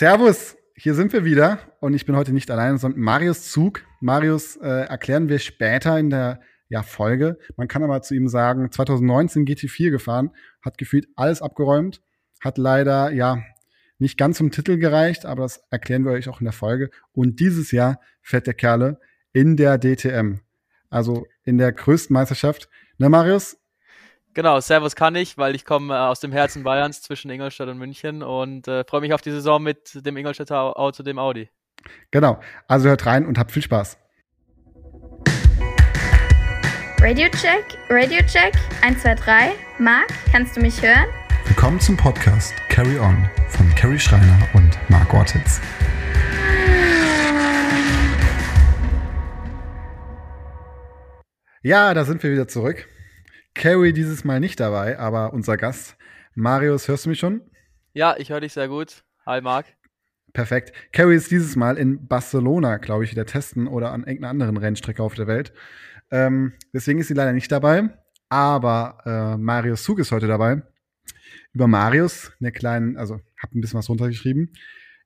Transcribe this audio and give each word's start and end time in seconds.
Servus, 0.00 0.56
hier 0.74 0.94
sind 0.94 1.12
wir 1.12 1.26
wieder 1.26 1.58
und 1.78 1.92
ich 1.92 2.06
bin 2.06 2.16
heute 2.16 2.32
nicht 2.32 2.50
allein, 2.50 2.78
sondern 2.78 3.02
Marius 3.02 3.50
Zug. 3.50 3.82
Marius 4.00 4.56
äh, 4.56 4.86
erklären 4.86 5.28
wir 5.28 5.38
später 5.38 5.98
in 5.98 6.08
der 6.08 6.40
ja, 6.70 6.82
Folge. 6.82 7.36
Man 7.58 7.68
kann 7.68 7.82
aber 7.82 8.00
zu 8.00 8.14
ihm 8.14 8.26
sagen, 8.26 8.72
2019 8.72 9.44
GT4 9.44 9.90
gefahren, 9.90 10.30
hat 10.62 10.78
gefühlt 10.78 11.06
alles 11.16 11.42
abgeräumt, 11.42 12.00
hat 12.40 12.56
leider 12.56 13.12
ja 13.12 13.42
nicht 13.98 14.16
ganz 14.16 14.38
zum 14.38 14.50
Titel 14.50 14.78
gereicht, 14.78 15.26
aber 15.26 15.42
das 15.42 15.62
erklären 15.68 16.06
wir 16.06 16.12
euch 16.12 16.30
auch 16.30 16.40
in 16.40 16.46
der 16.46 16.54
Folge. 16.54 16.88
Und 17.12 17.38
dieses 17.38 17.70
Jahr 17.70 18.00
fährt 18.22 18.46
der 18.46 18.54
Kerle 18.54 18.98
in 19.34 19.58
der 19.58 19.76
DTM, 19.76 20.40
also 20.88 21.26
in 21.44 21.58
der 21.58 21.72
größten 21.72 22.14
Meisterschaft. 22.14 22.70
Ne, 22.96 23.10
Marius? 23.10 23.59
Genau, 24.32 24.60
Servus 24.60 24.94
kann 24.94 25.16
ich, 25.16 25.38
weil 25.38 25.56
ich 25.56 25.64
komme 25.64 25.92
äh, 25.92 25.98
aus 25.98 26.20
dem 26.20 26.30
Herzen 26.30 26.62
Bayerns 26.62 27.02
zwischen 27.02 27.32
Ingolstadt 27.32 27.68
und 27.68 27.78
München 27.78 28.22
und 28.22 28.68
äh, 28.68 28.84
freue 28.84 29.00
mich 29.00 29.12
auf 29.12 29.22
die 29.22 29.32
Saison 29.32 29.60
mit 29.60 30.06
dem 30.06 30.16
Ingolstädter 30.16 30.78
Auto, 30.78 31.02
dem 31.02 31.18
Audi. 31.18 31.50
Genau, 32.12 32.38
also 32.68 32.88
hört 32.88 33.06
rein 33.06 33.26
und 33.26 33.38
habt 33.38 33.50
viel 33.50 33.62
Spaß. 33.62 33.98
Radio 37.00 37.28
Check, 37.30 37.76
Radio 37.88 38.20
Check, 38.26 38.54
1, 38.82 39.02
2, 39.02 39.14
3. 39.16 39.52
Marc, 39.78 40.12
kannst 40.30 40.56
du 40.56 40.60
mich 40.60 40.80
hören? 40.80 41.08
Willkommen 41.46 41.80
zum 41.80 41.96
Podcast 41.96 42.54
Carry 42.68 43.00
On 43.00 43.28
von 43.48 43.68
Carrie 43.74 43.98
Schreiner 43.98 44.38
und 44.54 44.78
Marc 44.88 45.12
Ortiz. 45.12 45.60
Ja, 51.62 51.94
da 51.94 52.04
sind 52.04 52.22
wir 52.22 52.30
wieder 52.30 52.46
zurück. 52.46 52.86
Carrie 53.54 53.92
dieses 53.92 54.24
Mal 54.24 54.40
nicht 54.40 54.60
dabei, 54.60 54.98
aber 54.98 55.32
unser 55.32 55.56
Gast. 55.56 55.96
Marius, 56.34 56.88
hörst 56.88 57.06
du 57.06 57.10
mich 57.10 57.18
schon? 57.18 57.42
Ja, 57.92 58.16
ich 58.16 58.30
höre 58.30 58.40
dich 58.40 58.52
sehr 58.52 58.68
gut. 58.68 59.04
Hi, 59.26 59.40
Marc. 59.40 59.66
Perfekt. 60.32 60.72
Carrie 60.92 61.16
ist 61.16 61.30
dieses 61.30 61.56
Mal 61.56 61.76
in 61.76 62.06
Barcelona, 62.06 62.76
glaube 62.76 63.04
ich, 63.04 63.10
wieder 63.10 63.26
testen 63.26 63.66
oder 63.66 63.92
an 63.92 64.02
irgendeiner 64.02 64.30
anderen 64.30 64.56
Rennstrecke 64.56 65.02
auf 65.02 65.14
der 65.14 65.26
Welt. 65.26 65.52
Ähm, 66.10 66.52
deswegen 66.72 67.00
ist 67.00 67.08
sie 67.08 67.14
leider 67.14 67.32
nicht 67.32 67.50
dabei. 67.50 67.90
Aber 68.28 68.98
äh, 69.04 69.36
Marius 69.36 69.82
Zug 69.82 69.98
ist 69.98 70.12
heute 70.12 70.28
dabei. 70.28 70.62
Über 71.52 71.66
Marius, 71.66 72.32
eine 72.40 72.52
kleinen, 72.52 72.96
also 72.96 73.20
hab 73.42 73.52
ein 73.52 73.60
bisschen 73.60 73.78
was 73.78 73.88
runtergeschrieben, 73.88 74.52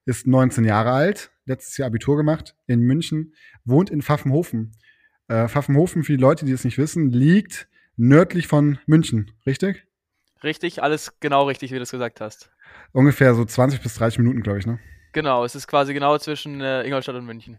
ist 0.05 0.27
19 0.27 0.65
Jahre 0.65 0.93
alt, 0.93 1.31
letztes 1.47 1.79
Jahr 1.79 1.87
Abitur 1.87 2.19
gemacht 2.19 2.55
in 2.67 2.81
München, 2.81 3.33
wohnt 3.65 3.89
in 3.89 4.03
Pfaffenhofen. 4.03 4.73
Äh, 5.29 5.49
Pfaffenhofen, 5.49 6.05
für 6.05 6.13
die 6.13 6.21
Leute, 6.21 6.45
die 6.45 6.53
es 6.53 6.65
nicht 6.65 6.77
wissen, 6.77 7.11
liegt 7.11 7.67
nördlich 7.97 8.47
von 8.47 8.79
München, 8.87 9.33
richtig? 9.47 9.87
Richtig, 10.43 10.83
alles 10.83 11.19
genau 11.21 11.45
richtig, 11.45 11.73
wie 11.73 11.77
du 11.77 11.83
es 11.83 11.91
gesagt 11.91 12.21
hast. 12.21 12.51
Ungefähr 12.93 13.35
so 13.35 13.45
20 13.45 13.81
bis 13.81 13.95
30 13.95 14.19
Minuten, 14.19 14.43
glaube 14.43 14.59
ich, 14.59 14.67
ne? 14.67 14.79
Genau, 15.13 15.45
es 15.45 15.55
ist 15.55 15.67
quasi 15.67 15.95
genau 15.95 16.19
zwischen 16.19 16.61
äh, 16.61 16.83
Ingolstadt 16.83 17.15
und 17.15 17.25
München. 17.25 17.59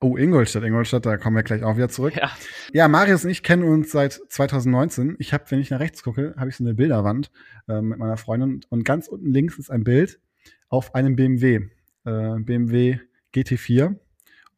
Oh, 0.00 0.16
Ingolstadt, 0.16 0.62
Ingolstadt, 0.62 1.06
da 1.06 1.16
kommen 1.16 1.36
wir 1.36 1.42
gleich 1.42 1.62
auch 1.62 1.76
wieder 1.76 1.88
zurück. 1.88 2.14
Ja, 2.14 2.30
Ja, 2.72 2.88
Marius 2.88 3.24
und 3.24 3.30
ich 3.30 3.42
kennen 3.42 3.64
uns 3.64 3.90
seit 3.90 4.12
2019. 4.28 5.16
Ich 5.18 5.32
habe, 5.32 5.44
wenn 5.48 5.60
ich 5.60 5.70
nach 5.70 5.80
rechts 5.80 6.02
gucke, 6.02 6.34
habe 6.36 6.50
ich 6.50 6.56
so 6.56 6.64
eine 6.64 6.74
Bilderwand 6.74 7.30
äh, 7.68 7.80
mit 7.80 7.98
meiner 7.98 8.18
Freundin 8.18 8.60
und 8.68 8.84
ganz 8.84 9.08
unten 9.08 9.32
links 9.32 9.58
ist 9.58 9.70
ein 9.70 9.84
Bild 9.84 10.20
auf 10.68 10.94
einem 10.94 11.16
BMW, 11.16 11.68
äh, 12.04 12.38
BMW 12.38 12.98
GT4. 13.34 13.96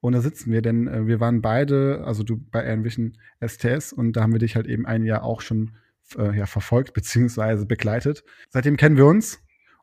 Und 0.01 0.13
da 0.13 0.21
sitzen 0.21 0.53
wir, 0.53 0.63
denn 0.63 0.87
äh, 0.87 1.07
wir 1.07 1.21
waren 1.21 1.43
beide, 1.43 2.05
also 2.05 2.23
du 2.23 2.37
bei 2.37 2.65
irgendwelchen 2.65 3.19
STS 3.45 3.93
und 3.93 4.13
da 4.13 4.23
haben 4.23 4.33
wir 4.33 4.39
dich 4.39 4.57
halt 4.57 4.67
eben 4.67 4.87
ein 4.87 5.05
Jahr 5.05 5.25
auch 5.25 5.41
schon 5.41 5.73
äh, 6.17 6.37
ja, 6.37 6.47
verfolgt 6.47 6.93
beziehungsweise 6.95 7.67
begleitet. 7.67 8.25
Seitdem 8.51 8.77
kennen 8.77 8.97
wir 8.97 9.07
uns. 9.07 9.41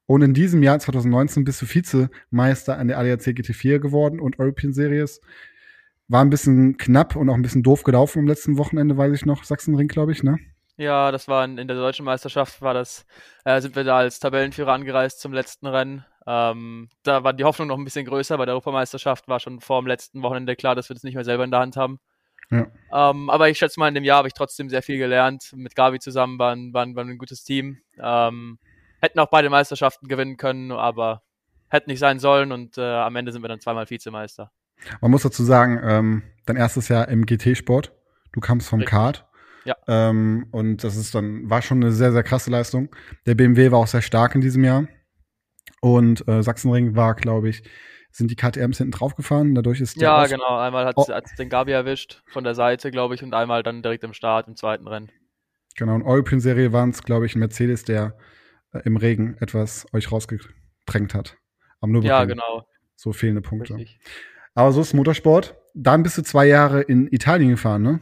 Und 0.08 0.22
in 0.22 0.36
diesem 0.36 0.62
Jahr 0.62 0.80
2019 0.80 1.44
bist 1.46 1.62
du 1.62 1.66
Vizemeister 1.66 2.78
an 2.78 2.88
der 2.88 3.00
ADAC 3.00 3.22
GT4 3.22 3.80
geworden 3.80 4.20
und 4.20 4.40
European 4.40 4.72
Series. 4.72 5.20
War 6.08 6.24
ein 6.24 6.30
bisschen 6.30 6.78
knapp 6.78 7.16
und 7.16 7.28
auch 7.30 7.34
ein 7.34 7.42
bisschen 7.42 7.64
doof 7.64 7.84
gelaufen 7.84 8.20
am 8.20 8.28
letzten 8.28 8.58
Wochenende, 8.60 8.98
weiß 8.98 9.14
ich 9.14 9.26
noch. 9.26 9.44
Sachsenring, 9.44 9.88
glaube 9.88 10.12
ich, 10.12 10.22
ne? 10.22 10.38
Ja, 10.78 11.12
das 11.12 11.28
war 11.28 11.46
in, 11.46 11.58
in 11.58 11.68
der 11.68 11.78
deutschen 11.78 12.06
Meisterschaft, 12.06 12.62
war 12.62 12.74
das, 12.74 13.06
äh, 13.46 13.62
sind 13.62 13.76
wir 13.76 13.84
da 13.84 13.98
als 13.98 14.20
Tabellenführer 14.20 14.74
angereist 14.74 15.20
zum 15.20 15.34
letzten 15.34 15.68
Rennen. 15.68 16.06
Ähm, 16.28 16.90
da 17.04 17.24
war 17.24 17.34
die 17.34 17.44
Hoffnung 17.44 17.68
noch 17.68 17.78
ein 17.78 17.84
bisschen 17.84 18.06
größer. 18.06 18.38
Bei 18.38 18.46
der 18.46 18.56
Europameisterschaft 18.56 19.28
war 19.28 19.40
schon 19.40 19.62
vor 19.62 19.82
dem 19.82 19.88
letzten 19.88 20.22
Wochenende 20.22 20.56
klar, 20.56 20.76
dass 20.76 20.90
wir 20.90 20.96
das 20.96 21.04
nicht 21.04 21.16
mehr 21.16 21.24
selber 21.24 21.44
in 21.44 21.52
der 21.52 21.60
Hand 21.60 21.78
haben. 21.78 22.00
Ja. 22.52 22.68
Ähm, 22.92 23.30
aber 23.30 23.50
ich 23.50 23.58
schätze 23.58 23.80
mal, 23.80 23.88
in 23.88 23.96
dem 23.96 24.04
Jahr 24.04 24.18
habe 24.20 24.28
ich 24.28 24.34
trotzdem 24.34 24.70
sehr 24.70 24.82
viel 24.82 24.98
gelernt. 24.98 25.52
Mit 25.56 25.76
Gavi 25.76 26.00
zusammen 26.00 26.38
waren, 26.40 26.74
waren, 26.74 26.96
waren 26.96 27.10
ein 27.10 27.18
gutes 27.18 27.44
Team. 27.44 27.80
Ähm, 28.00 28.60
hätten 29.02 29.20
auch 29.20 29.30
beide 29.30 29.50
Meisterschaften 29.50 30.08
gewinnen 30.08 30.38
können, 30.38 30.72
aber 30.72 31.22
hätte 31.70 31.90
nicht 31.90 32.00
sein 32.00 32.20
sollen 32.20 32.52
und 32.52 32.78
äh, 32.78 32.82
am 32.82 33.16
Ende 33.16 33.32
sind 33.32 33.44
wir 33.44 33.48
dann 33.48 33.60
zweimal 33.60 33.90
Vizemeister. 33.90 34.52
Man 35.02 35.12
muss 35.12 35.24
dazu 35.24 35.44
sagen, 35.44 35.80
ähm, 35.84 36.24
dein 36.46 36.58
erstes 36.58 36.90
Jahr 36.90 37.08
im 37.08 37.26
GT-Sport. 37.26 37.94
Du 38.32 38.40
kamst 38.42 38.68
vom. 38.68 38.84
Kart. 38.84 39.25
Ja. 39.66 39.76
Ähm, 39.88 40.48
und 40.52 40.84
das 40.84 40.96
ist 40.96 41.14
dann, 41.16 41.50
war 41.50 41.62
schon 41.62 41.82
eine 41.84 41.92
sehr, 41.92 42.12
sehr 42.12 42.24
krasse 42.24 42.50
Leistung. 42.52 42.90
Der 43.26 43.36
BMW 43.36 43.72
war 43.72 43.80
auch 43.80 43.88
sehr 43.88 44.02
stark 44.02 44.36
in 44.36 44.42
diesem 44.42 44.64
Jahr. 44.64 44.88
Und 45.82 46.28
äh, 46.28 46.42
Sachsenring 46.44 46.96
war, 46.96 47.16
glaube 47.16 47.50
ich, 47.50 47.64
sind 48.12 48.32
die 48.32 48.36
KTMs 48.36 48.78
hinten 48.78 48.92
draufgefahren. 48.92 49.56
Dadurch 49.56 49.82
ist 49.82 49.98
Ja, 49.98 50.22
Aus- 50.24 50.30
genau. 50.30 50.58
Einmal 50.58 50.86
hat 50.86 50.96
Oh. 50.98 51.06
es 51.10 51.36
den 51.36 51.50
Gavi 51.50 51.72
erwischt 51.72 52.22
von 52.28 52.44
der 52.44 52.56
Seite, 52.56 52.92
glaube 52.92 53.16
ich, 53.16 53.24
und 53.24 53.34
einmal 53.34 53.62
dann 53.64 53.82
direkt 53.82 54.04
im 54.04 54.14
Start 54.14 54.48
im 54.48 54.56
zweiten 54.56 54.88
Rennen. 54.88 55.10
Genau, 55.76 55.96
in 55.96 56.04
European 56.04 56.40
Serie 56.40 56.72
waren 56.72 56.92
es, 56.92 57.04
glaube 57.04 57.26
ich, 57.26 57.36
ein 57.36 57.40
Mercedes, 57.40 57.84
der 57.84 58.18
äh, 58.72 58.80
im 58.86 58.96
Regen 58.96 59.36
etwas 59.42 59.86
euch 59.94 60.12
rausgedrängt 60.12 61.14
hat. 61.14 61.38
Am 61.82 61.92
Nürburgring. 61.92 62.10
Ja, 62.18 62.24
genau. 62.26 62.66
So 62.96 63.12
fehlende 63.12 63.42
Punkte. 63.42 63.76
Richtig. 63.76 64.00
Aber 64.54 64.72
so 64.72 64.80
ist 64.80 64.94
Motorsport. 64.94 65.58
Dann 65.74 66.02
bist 66.04 66.18
du 66.18 66.22
zwei 66.22 66.46
Jahre 66.48 66.82
in 66.82 67.08
Italien 67.12 67.50
gefahren, 67.50 67.82
ne? 67.82 68.00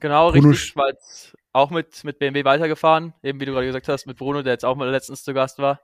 Genau, 0.00 0.32
Bruno 0.32 0.48
richtig. 0.50 0.68
Sch- 0.68 0.70
Ich 0.70 0.76
war 0.76 0.88
jetzt 0.88 1.36
auch 1.52 1.70
mit, 1.70 2.04
mit 2.04 2.18
BMW 2.18 2.44
weitergefahren, 2.44 3.14
eben 3.22 3.40
wie 3.40 3.44
du 3.46 3.52
gerade 3.52 3.66
gesagt 3.66 3.88
hast, 3.88 4.06
mit 4.06 4.16
Bruno, 4.18 4.42
der 4.42 4.52
jetzt 4.54 4.64
auch 4.64 4.76
mal 4.76 4.88
letztens 4.90 5.24
zu 5.24 5.34
Gast 5.34 5.58
war. 5.58 5.80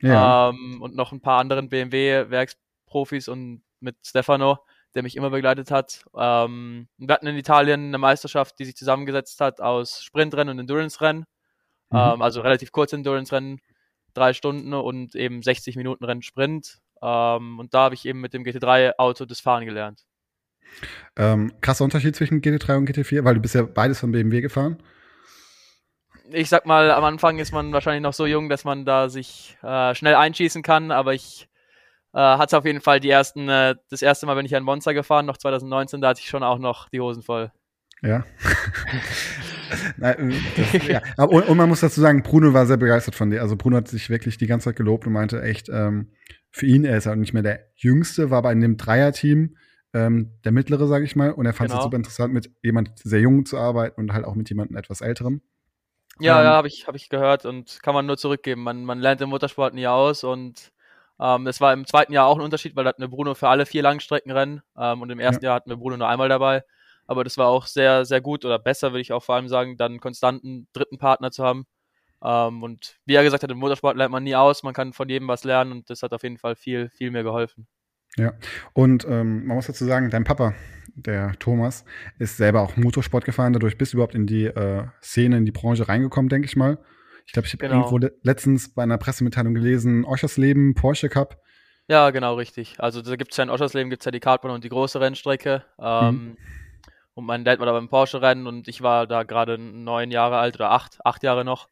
Ja. 0.00 0.50
Ähm, 0.50 0.80
und 0.82 0.94
noch 0.96 1.12
ein 1.12 1.20
paar 1.20 1.40
anderen 1.40 1.68
BMW-Werksprofis 1.68 3.28
und 3.28 3.62
mit 3.80 3.96
Stefano, 4.04 4.58
der 4.94 5.02
mich 5.02 5.16
immer 5.16 5.30
begleitet 5.30 5.70
hat. 5.70 6.04
Ähm, 6.16 6.88
wir 6.98 7.14
hatten 7.14 7.26
in 7.26 7.36
Italien 7.36 7.88
eine 7.88 7.98
Meisterschaft, 7.98 8.58
die 8.58 8.64
sich 8.64 8.76
zusammengesetzt 8.76 9.40
hat 9.40 9.60
aus 9.60 10.02
Sprintrennen 10.02 10.52
und 10.54 10.60
Endurance-Rennen. 10.60 11.20
Mhm. 11.90 11.98
Ähm, 11.98 12.22
also 12.22 12.40
relativ 12.40 12.72
kurze 12.72 12.96
Endurance-Rennen, 12.96 13.60
drei 14.14 14.32
Stunden 14.34 14.74
und 14.74 15.14
eben 15.14 15.42
60 15.42 15.76
Minuten 15.76 16.04
Rennen 16.04 16.22
Sprint. 16.22 16.78
Ähm, 17.02 17.58
und 17.58 17.74
da 17.74 17.84
habe 17.84 17.94
ich 17.94 18.04
eben 18.06 18.20
mit 18.20 18.34
dem 18.34 18.44
GT3-Auto 18.44 19.24
das 19.26 19.40
Fahren 19.40 19.64
gelernt. 19.64 20.04
Ähm, 21.16 21.52
krasser 21.60 21.84
Unterschied 21.84 22.14
zwischen 22.14 22.40
GT3 22.40 22.76
und 22.76 22.90
GT4, 22.90 23.24
weil 23.24 23.34
du 23.34 23.40
bist 23.40 23.54
ja 23.54 23.62
beides 23.62 24.00
von 24.00 24.12
BMW 24.12 24.40
gefahren. 24.40 24.78
ich 26.30 26.48
sag 26.48 26.66
mal, 26.66 26.90
am 26.90 27.04
Anfang 27.04 27.38
ist 27.38 27.52
man 27.52 27.72
wahrscheinlich 27.72 28.02
noch 28.02 28.12
so 28.12 28.26
jung, 28.26 28.48
dass 28.48 28.64
man 28.64 28.84
da 28.84 29.08
sich 29.08 29.58
äh, 29.62 29.94
schnell 29.94 30.14
einschießen 30.14 30.62
kann, 30.62 30.90
aber 30.90 31.14
ich 31.14 31.48
äh, 32.14 32.18
hatte 32.18 32.58
auf 32.58 32.64
jeden 32.64 32.80
Fall 32.80 33.00
die 33.00 33.10
ersten, 33.10 33.48
äh, 33.48 33.74
das 33.90 34.02
erste 34.02 34.26
Mal 34.26 34.34
bin 34.34 34.46
ich 34.46 34.54
ein 34.54 34.62
Monster 34.62 34.94
gefahren, 34.94 35.26
noch 35.26 35.36
2019, 35.36 36.00
da 36.00 36.08
hatte 36.08 36.20
ich 36.20 36.28
schon 36.28 36.42
auch 36.42 36.58
noch 36.58 36.88
die 36.88 37.00
Hosen 37.00 37.22
voll. 37.22 37.50
Ja. 38.02 38.24
Nein, 39.96 40.30
äh, 40.30 40.34
das, 40.56 40.86
ja. 40.86 41.02
Und, 41.24 41.48
und 41.48 41.56
man 41.56 41.68
muss 41.68 41.80
dazu 41.80 42.00
sagen, 42.00 42.22
Bruno 42.22 42.52
war 42.52 42.66
sehr 42.66 42.76
begeistert 42.76 43.14
von 43.14 43.30
dir. 43.30 43.42
Also 43.42 43.56
Bruno 43.56 43.76
hat 43.76 43.88
sich 43.88 44.08
wirklich 44.08 44.38
die 44.38 44.46
ganze 44.46 44.66
Zeit 44.66 44.76
gelobt 44.76 45.06
und 45.06 45.12
meinte 45.12 45.42
echt, 45.42 45.68
ähm, 45.68 46.12
für 46.50 46.66
ihn, 46.66 46.84
er 46.84 46.96
ist 46.96 47.06
halt 47.06 47.18
nicht 47.18 47.34
mehr 47.34 47.42
der 47.42 47.66
Jüngste, 47.76 48.30
war 48.30 48.38
aber 48.38 48.52
in 48.52 48.60
dem 48.60 48.76
Dreierteam 48.76 49.56
ähm, 49.94 50.32
der 50.44 50.52
Mittlere, 50.52 50.86
sage 50.86 51.04
ich 51.04 51.16
mal. 51.16 51.32
Und 51.32 51.46
er 51.46 51.54
fand 51.54 51.68
es 51.68 51.74
Genau. 51.74 51.84
super 51.84 51.96
interessant, 51.96 52.32
mit 52.34 52.50
jemand 52.62 52.92
sehr 52.98 53.20
Jung 53.20 53.46
zu 53.46 53.58
arbeiten 53.58 54.00
und 54.00 54.12
halt 54.12 54.24
auch 54.24 54.34
mit 54.34 54.48
jemandem 54.48 54.76
etwas 54.76 55.00
Älterem. 55.00 55.42
Ja, 56.20 56.40
Ähm, 56.40 56.44
ja, 56.44 56.50
habe 56.52 56.68
ich, 56.68 56.86
hab 56.86 56.94
ich 56.96 57.08
gehört 57.08 57.44
und 57.46 57.80
kann 57.82 57.94
man 57.94 58.06
nur 58.06 58.16
zurückgeben. 58.18 58.62
Man, 58.62 58.84
man 58.84 58.98
lernt 59.00 59.20
im 59.20 59.28
Motorsport 59.30 59.74
nie 59.74 59.86
aus 59.86 60.24
und 60.24 60.72
ähm, 61.20 61.46
es 61.46 61.60
war 61.60 61.72
im 61.72 61.86
zweiten 61.86 62.12
Jahr 62.12 62.26
auch 62.26 62.36
ein 62.36 62.42
Unterschied, 62.44 62.74
weil 62.76 62.84
da 62.84 62.88
hatten 62.90 63.02
wir 63.02 63.08
Bruno 63.08 63.34
für 63.34 63.48
alle 63.48 63.66
vier 63.66 63.82
Langstreckenrennen 63.82 64.62
ähm, 64.76 65.02
und 65.02 65.10
im 65.10 65.20
ersten 65.20 65.44
Jahr 65.44 65.54
hatten 65.54 65.70
wir 65.70 65.76
Bruno 65.76 65.96
nur 65.96 66.08
einmal 66.08 66.28
dabei. 66.28 66.62
Aber 67.06 67.24
das 67.24 67.38
war 67.38 67.48
auch 67.48 67.66
sehr, 67.66 68.04
sehr 68.04 68.20
gut 68.20 68.44
oder 68.44 68.58
besser, 68.58 68.92
würde 68.92 69.00
ich 69.00 69.12
auch 69.12 69.22
vor 69.22 69.36
allem 69.36 69.48
sagen, 69.48 69.76
dann 69.76 69.92
einen 69.92 70.00
konstanten 70.00 70.68
dritten 70.72 70.98
Partner 70.98 71.30
zu 71.30 71.44
haben. 71.44 71.66
Ähm, 72.22 72.62
und 72.64 72.98
wie 73.06 73.14
er 73.14 73.24
gesagt 73.24 73.42
hat, 73.44 73.50
im 73.50 73.58
Motorsport 73.58 73.96
lernt 73.96 74.12
man 74.12 74.24
nie 74.24 74.36
aus, 74.36 74.62
man 74.64 74.74
kann 74.74 74.92
von 74.92 75.08
jedem 75.08 75.28
was 75.28 75.44
lernen 75.44 75.72
und 75.72 75.90
das 75.90 76.02
hat 76.02 76.12
auf 76.12 76.22
jeden 76.24 76.38
Fall 76.38 76.56
viel, 76.56 76.90
viel 76.90 77.10
mir 77.12 77.22
geholfen. 77.22 77.68
Ja. 78.18 78.32
Und 78.74 79.04
ähm, 79.08 79.46
man 79.46 79.56
muss 79.56 79.66
dazu 79.66 79.84
sagen, 79.84 80.10
dein 80.10 80.24
Papa, 80.24 80.54
der 80.94 81.32
Thomas, 81.38 81.84
ist 82.18 82.36
selber 82.36 82.60
auch 82.60 82.76
Motorsport 82.76 83.24
gefahren. 83.24 83.52
Dadurch 83.52 83.78
bist 83.78 83.92
du 83.92 83.96
überhaupt 83.98 84.14
in 84.14 84.26
die 84.26 84.44
äh, 84.46 84.84
Szene, 85.02 85.36
in 85.38 85.46
die 85.46 85.52
Branche 85.52 85.88
reingekommen, 85.88 86.28
denke 86.28 86.46
ich 86.46 86.56
mal. 86.56 86.78
Ich 87.26 87.32
glaube, 87.32 87.46
ich 87.46 87.52
habe 87.52 87.62
Genau. 87.62 87.76
irgendwo 87.76 87.98
le 87.98 88.12
letztens 88.22 88.74
bei 88.74 88.82
einer 88.82 88.98
Pressemitteilung 88.98 89.54
gelesen, 89.54 90.04
Oschersleben, 90.04 90.74
Porsche 90.74 91.08
Cup. 91.08 91.40
Ja, 91.86 92.10
genau, 92.10 92.34
richtig. 92.34 92.74
Also 92.78 93.00
da 93.00 93.16
gibt 93.16 93.30
es 93.32 93.36
ja 93.38 93.44
in 93.44 93.50
Oschersleben 93.50 93.88
gibt's 93.90 94.04
ja 94.04 94.10
die 94.10 94.20
Kartbahn 94.20 94.50
und 94.50 94.64
die 94.64 94.68
große 94.68 95.00
Rennstrecke. 95.00 95.64
Ähm, 95.80 96.36
Und 97.14 97.24
mein 97.24 97.44
Dad 97.44 97.58
war 97.58 97.66
da 97.66 97.72
beim 97.72 97.88
Porsche-Rennen 97.88 98.46
und 98.46 98.68
ich 98.68 98.80
war 98.80 99.06
da 99.08 99.24
gerade 99.24 99.58
neun 99.58 100.10
Jahre 100.12 100.38
alt 100.38 100.54
oder 100.54 100.70
acht, 100.70 100.98
acht 101.04 101.22
Jahre 101.24 101.44
noch. 101.44 101.68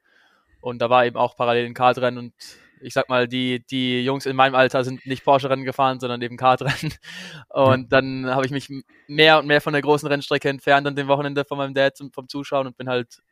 Und 0.60 0.80
da 0.82 0.90
war 0.90 1.06
eben 1.06 1.16
auch 1.16 1.36
parallel 1.36 1.66
ein 1.66 1.74
Kartrennen 1.74 2.18
und 2.18 2.32
ich 2.80 2.94
sag 2.94 3.08
mal, 3.08 3.28
die, 3.28 3.64
die 3.66 4.02
Jungs 4.02 4.26
in 4.26 4.36
meinem 4.36 4.54
Alter 4.54 4.84
sind 4.84 5.04
nicht 5.06 5.24
Porsche-Rennen 5.24 5.64
gefahren, 5.64 6.00
sondern 6.00 6.22
eben 6.22 6.36
Kartrennen. 6.36 6.94
Und 7.48 7.92
dann 7.92 8.26
habe 8.26 8.46
ich 8.46 8.52
mich 8.52 8.70
mehr 9.08 9.38
und 9.38 9.46
mehr 9.46 9.60
von 9.60 9.72
der 9.72 9.82
großen 9.82 10.08
Rennstrecke 10.08 10.48
entfernt 10.48 10.86
an 10.86 10.96
dem 10.96 11.08
Wochenende 11.08 11.44
von 11.44 11.58
meinem 11.58 11.74
Dad 11.74 11.96
zum, 11.96 12.12
vom 12.12 12.28
Zuschauen 12.28 12.66
und 12.66 12.76
bin 12.76 12.88
halt 12.88 13.22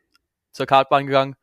zur 0.53 0.67
Kartbahn 0.67 1.07
gegangen 1.07 1.37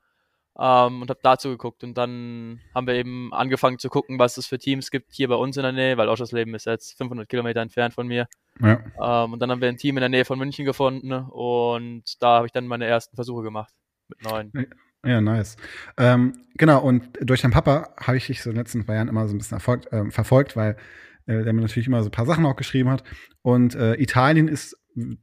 ähm, 0.59 1.01
und 1.01 1.09
habe 1.09 1.19
dazu 1.21 1.50
geguckt. 1.50 1.83
Und 1.83 1.98
dann 1.98 2.59
haben 2.74 2.88
wir 2.88 2.95
eben 2.95 3.33
angefangen 3.33 3.80
zu 3.80 3.89
gucken, 3.89 4.19
was 4.19 4.38
es 4.38 4.48
für 4.48 4.57
Teams 4.57 4.92
gibt 4.92 5.13
hier 5.13 5.27
bei 5.27 5.36
uns 5.36 5.57
in 5.57 5.63
der 5.63 5.71
Nähe, 5.71 5.98
weil 5.98 6.09
Oschersleben 6.09 6.53
ist 6.56 6.65
jetzt 6.65 6.98
500 6.98 7.27
Kilometer 7.27 7.62
entfernt 7.62 7.94
von 7.94 8.07
mir. 8.07 8.27
Ja. 8.59 8.80
Ähm, 9.01 9.33
und 9.33 9.39
dann 9.39 9.51
haben 9.51 9.62
wir 9.62 9.69
ein 9.69 9.77
Team 9.77 9.98
in 9.98 10.01
der 10.01 10.09
Nähe 10.09 10.25
von 10.25 10.38
München 10.38 10.65
gefunden 10.65 11.13
und 11.13 12.21
da 12.21 12.38
habe 12.38 12.48
ich 12.48 12.51
dann 12.51 12.68
meine 12.68 12.86
ersten 12.86 13.15
Versuche 13.15 13.44
gemacht 13.44 13.74
mit 14.07 14.24
neun. 14.24 14.51
Ja, 14.53 14.63
nice. 15.03 15.57
Ähm, 15.98 16.33
genau, 16.56 16.81
und 16.81 17.03
durch 17.21 17.42
deinen 17.42 17.51
Papa 17.51 17.94
habe 18.00 18.18
ich 18.18 18.27
dich 18.27 18.42
so 18.42 18.50
in 18.50 18.56
den 18.56 18.62
letzten 18.62 18.86
zwei 18.86 18.95
Jahren 18.95 19.07
immer 19.07 19.27
so 19.27 19.33
ein 19.33 19.38
bisschen 19.38 19.56
erfolgt, 19.56 19.92
äh, 19.92 20.09
verfolgt, 20.12 20.56
weil 20.56 20.77
äh, 21.25 21.44
der 21.44 21.53
mir 21.53 21.62
natürlich 21.62 21.88
immer 21.88 22.03
so 22.03 22.09
ein 22.09 22.12
paar 22.12 22.25
Sachen 22.25 22.45
auch 22.45 22.56
geschrieben 22.56 22.89
hat. 22.89 23.03
Und 23.42 23.75
äh, 23.75 23.95
Italien 23.95 24.48
ist 24.48 24.77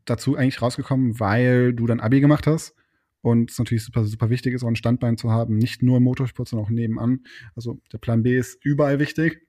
dazu 0.04 0.36
eigentlich 0.36 0.62
rausgekommen, 0.62 1.20
weil 1.20 1.72
du 1.72 1.86
dann 1.86 2.00
Abi 2.00 2.20
gemacht 2.20 2.46
hast. 2.46 2.74
Und 3.20 3.50
es 3.50 3.58
natürlich 3.58 3.84
super, 3.84 4.04
super 4.04 4.30
wichtig 4.30 4.54
ist, 4.54 4.62
auch 4.62 4.68
ein 4.68 4.76
Standbein 4.76 5.16
zu 5.16 5.30
haben, 5.30 5.56
nicht 5.56 5.82
nur 5.82 5.96
im 5.96 6.04
Motorsport, 6.04 6.48
sondern 6.48 6.66
auch 6.66 6.70
nebenan. 6.70 7.24
Also 7.56 7.80
der 7.92 7.98
Plan 7.98 8.22
B 8.22 8.38
ist 8.38 8.64
überall 8.64 8.98
wichtig. 9.00 9.46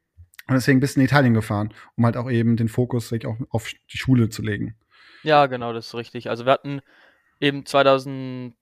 Und 0.48 0.56
deswegen 0.56 0.80
bist 0.80 0.96
du 0.96 1.02
in 1.02 1.06
Italien 1.06 1.36
gefahren, 1.36 1.74
um 1.96 2.06
halt 2.06 2.18
auch 2.18 2.30
eben 2.30 2.58
den 2.58 2.68
Fokus 2.68 3.14
auch 3.14 3.38
auf 3.52 3.72
die 3.94 3.98
Schule 3.98 4.30
zu 4.30 4.42
legen. 4.42 4.76
Ja, 5.22 5.46
genau, 5.46 5.74
das 5.74 5.88
ist 5.88 5.96
richtig. 5.96 6.30
Also 6.30 6.46
wir 6.46 6.54
hatten 6.54 6.82
eben 7.40 7.66
2000 7.66 8.56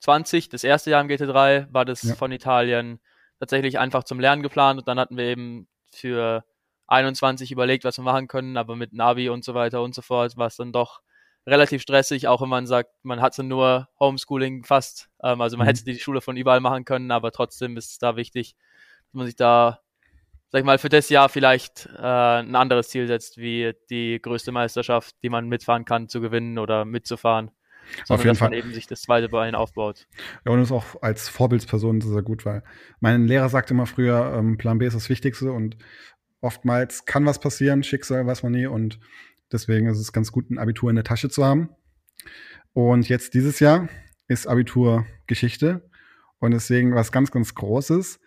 20, 0.00 0.48
das 0.48 0.64
erste 0.64 0.90
Jahr 0.90 1.00
im 1.00 1.08
GT3, 1.08 1.72
war 1.72 1.84
das 1.84 2.02
ja. 2.02 2.14
von 2.14 2.32
Italien 2.32 3.00
tatsächlich 3.38 3.78
einfach 3.78 4.04
zum 4.04 4.20
Lernen 4.20 4.42
geplant 4.42 4.78
und 4.78 4.88
dann 4.88 4.98
hatten 4.98 5.16
wir 5.16 5.24
eben 5.24 5.68
für 5.92 6.44
21 6.88 7.50
überlegt, 7.52 7.84
was 7.84 7.98
wir 7.98 8.04
machen 8.04 8.28
können, 8.28 8.56
aber 8.56 8.76
mit 8.76 8.92
Navi 8.92 9.28
und 9.28 9.44
so 9.44 9.54
weiter 9.54 9.82
und 9.82 9.94
so 9.94 10.02
fort 10.02 10.36
war 10.36 10.46
es 10.46 10.56
dann 10.56 10.72
doch 10.72 11.00
relativ 11.46 11.82
stressig, 11.82 12.28
auch 12.28 12.42
wenn 12.42 12.48
man 12.48 12.66
sagt, 12.66 12.90
man 13.04 13.20
hatte 13.20 13.42
nur 13.42 13.88
Homeschooling 14.00 14.64
fast. 14.64 15.08
Ähm, 15.22 15.40
also 15.40 15.56
man 15.56 15.66
mhm. 15.66 15.68
hätte 15.68 15.84
die 15.84 15.98
Schule 15.98 16.20
von 16.20 16.36
überall 16.36 16.60
machen 16.60 16.84
können, 16.84 17.10
aber 17.10 17.32
trotzdem 17.32 17.76
ist 17.76 17.92
es 17.92 17.98
da 17.98 18.16
wichtig, 18.16 18.56
dass 19.06 19.14
man 19.14 19.26
sich 19.26 19.36
da, 19.36 19.80
sag 20.48 20.60
ich 20.60 20.64
mal, 20.64 20.78
für 20.78 20.88
das 20.88 21.08
Jahr 21.08 21.28
vielleicht 21.28 21.86
äh, 21.96 22.40
ein 22.40 22.54
anderes 22.56 22.88
Ziel 22.88 23.06
setzt, 23.06 23.38
wie 23.38 23.74
die 23.90 24.20
größte 24.20 24.50
Meisterschaft, 24.52 25.14
die 25.22 25.28
man 25.28 25.48
mitfahren 25.48 25.84
kann, 25.84 26.08
zu 26.08 26.20
gewinnen 26.20 26.58
oder 26.58 26.84
mitzufahren 26.84 27.50
sondern 28.04 28.20
Auf 28.20 28.24
jeden 28.24 28.28
dass 28.30 28.38
Fall. 28.38 28.50
man 28.50 28.58
eben 28.58 28.72
sich 28.72 28.86
das 28.86 29.02
zweite 29.02 29.28
Bein 29.28 29.54
aufbaut. 29.54 30.06
Ja, 30.44 30.52
und 30.52 30.60
ist 30.60 30.72
auch 30.72 31.02
als 31.02 31.28
Vorbildsperson 31.28 32.00
sehr 32.00 32.22
gut, 32.22 32.44
weil 32.44 32.62
mein 33.00 33.26
Lehrer 33.26 33.48
sagte 33.48 33.74
immer 33.74 33.86
früher, 33.86 34.34
ähm, 34.36 34.56
Plan 34.56 34.78
B 34.78 34.86
ist 34.86 34.94
das 34.94 35.08
Wichtigste 35.08 35.52
und 35.52 35.76
oftmals 36.40 37.04
kann 37.04 37.26
was 37.26 37.40
passieren, 37.40 37.82
Schicksal 37.82 38.26
weiß 38.26 38.42
man 38.42 38.52
nie 38.52 38.66
und 38.66 39.00
deswegen 39.52 39.88
ist 39.88 39.98
es 39.98 40.12
ganz 40.12 40.32
gut, 40.32 40.50
ein 40.50 40.58
Abitur 40.58 40.90
in 40.90 40.96
der 40.96 41.04
Tasche 41.04 41.28
zu 41.28 41.44
haben. 41.44 41.70
Und 42.72 43.08
jetzt 43.08 43.34
dieses 43.34 43.60
Jahr 43.60 43.88
ist 44.28 44.46
Abitur 44.46 45.06
Geschichte 45.26 45.88
und 46.38 46.50
deswegen 46.52 46.94
was 46.94 47.12
ganz, 47.12 47.30
ganz 47.30 47.54
Großes. 47.54 48.20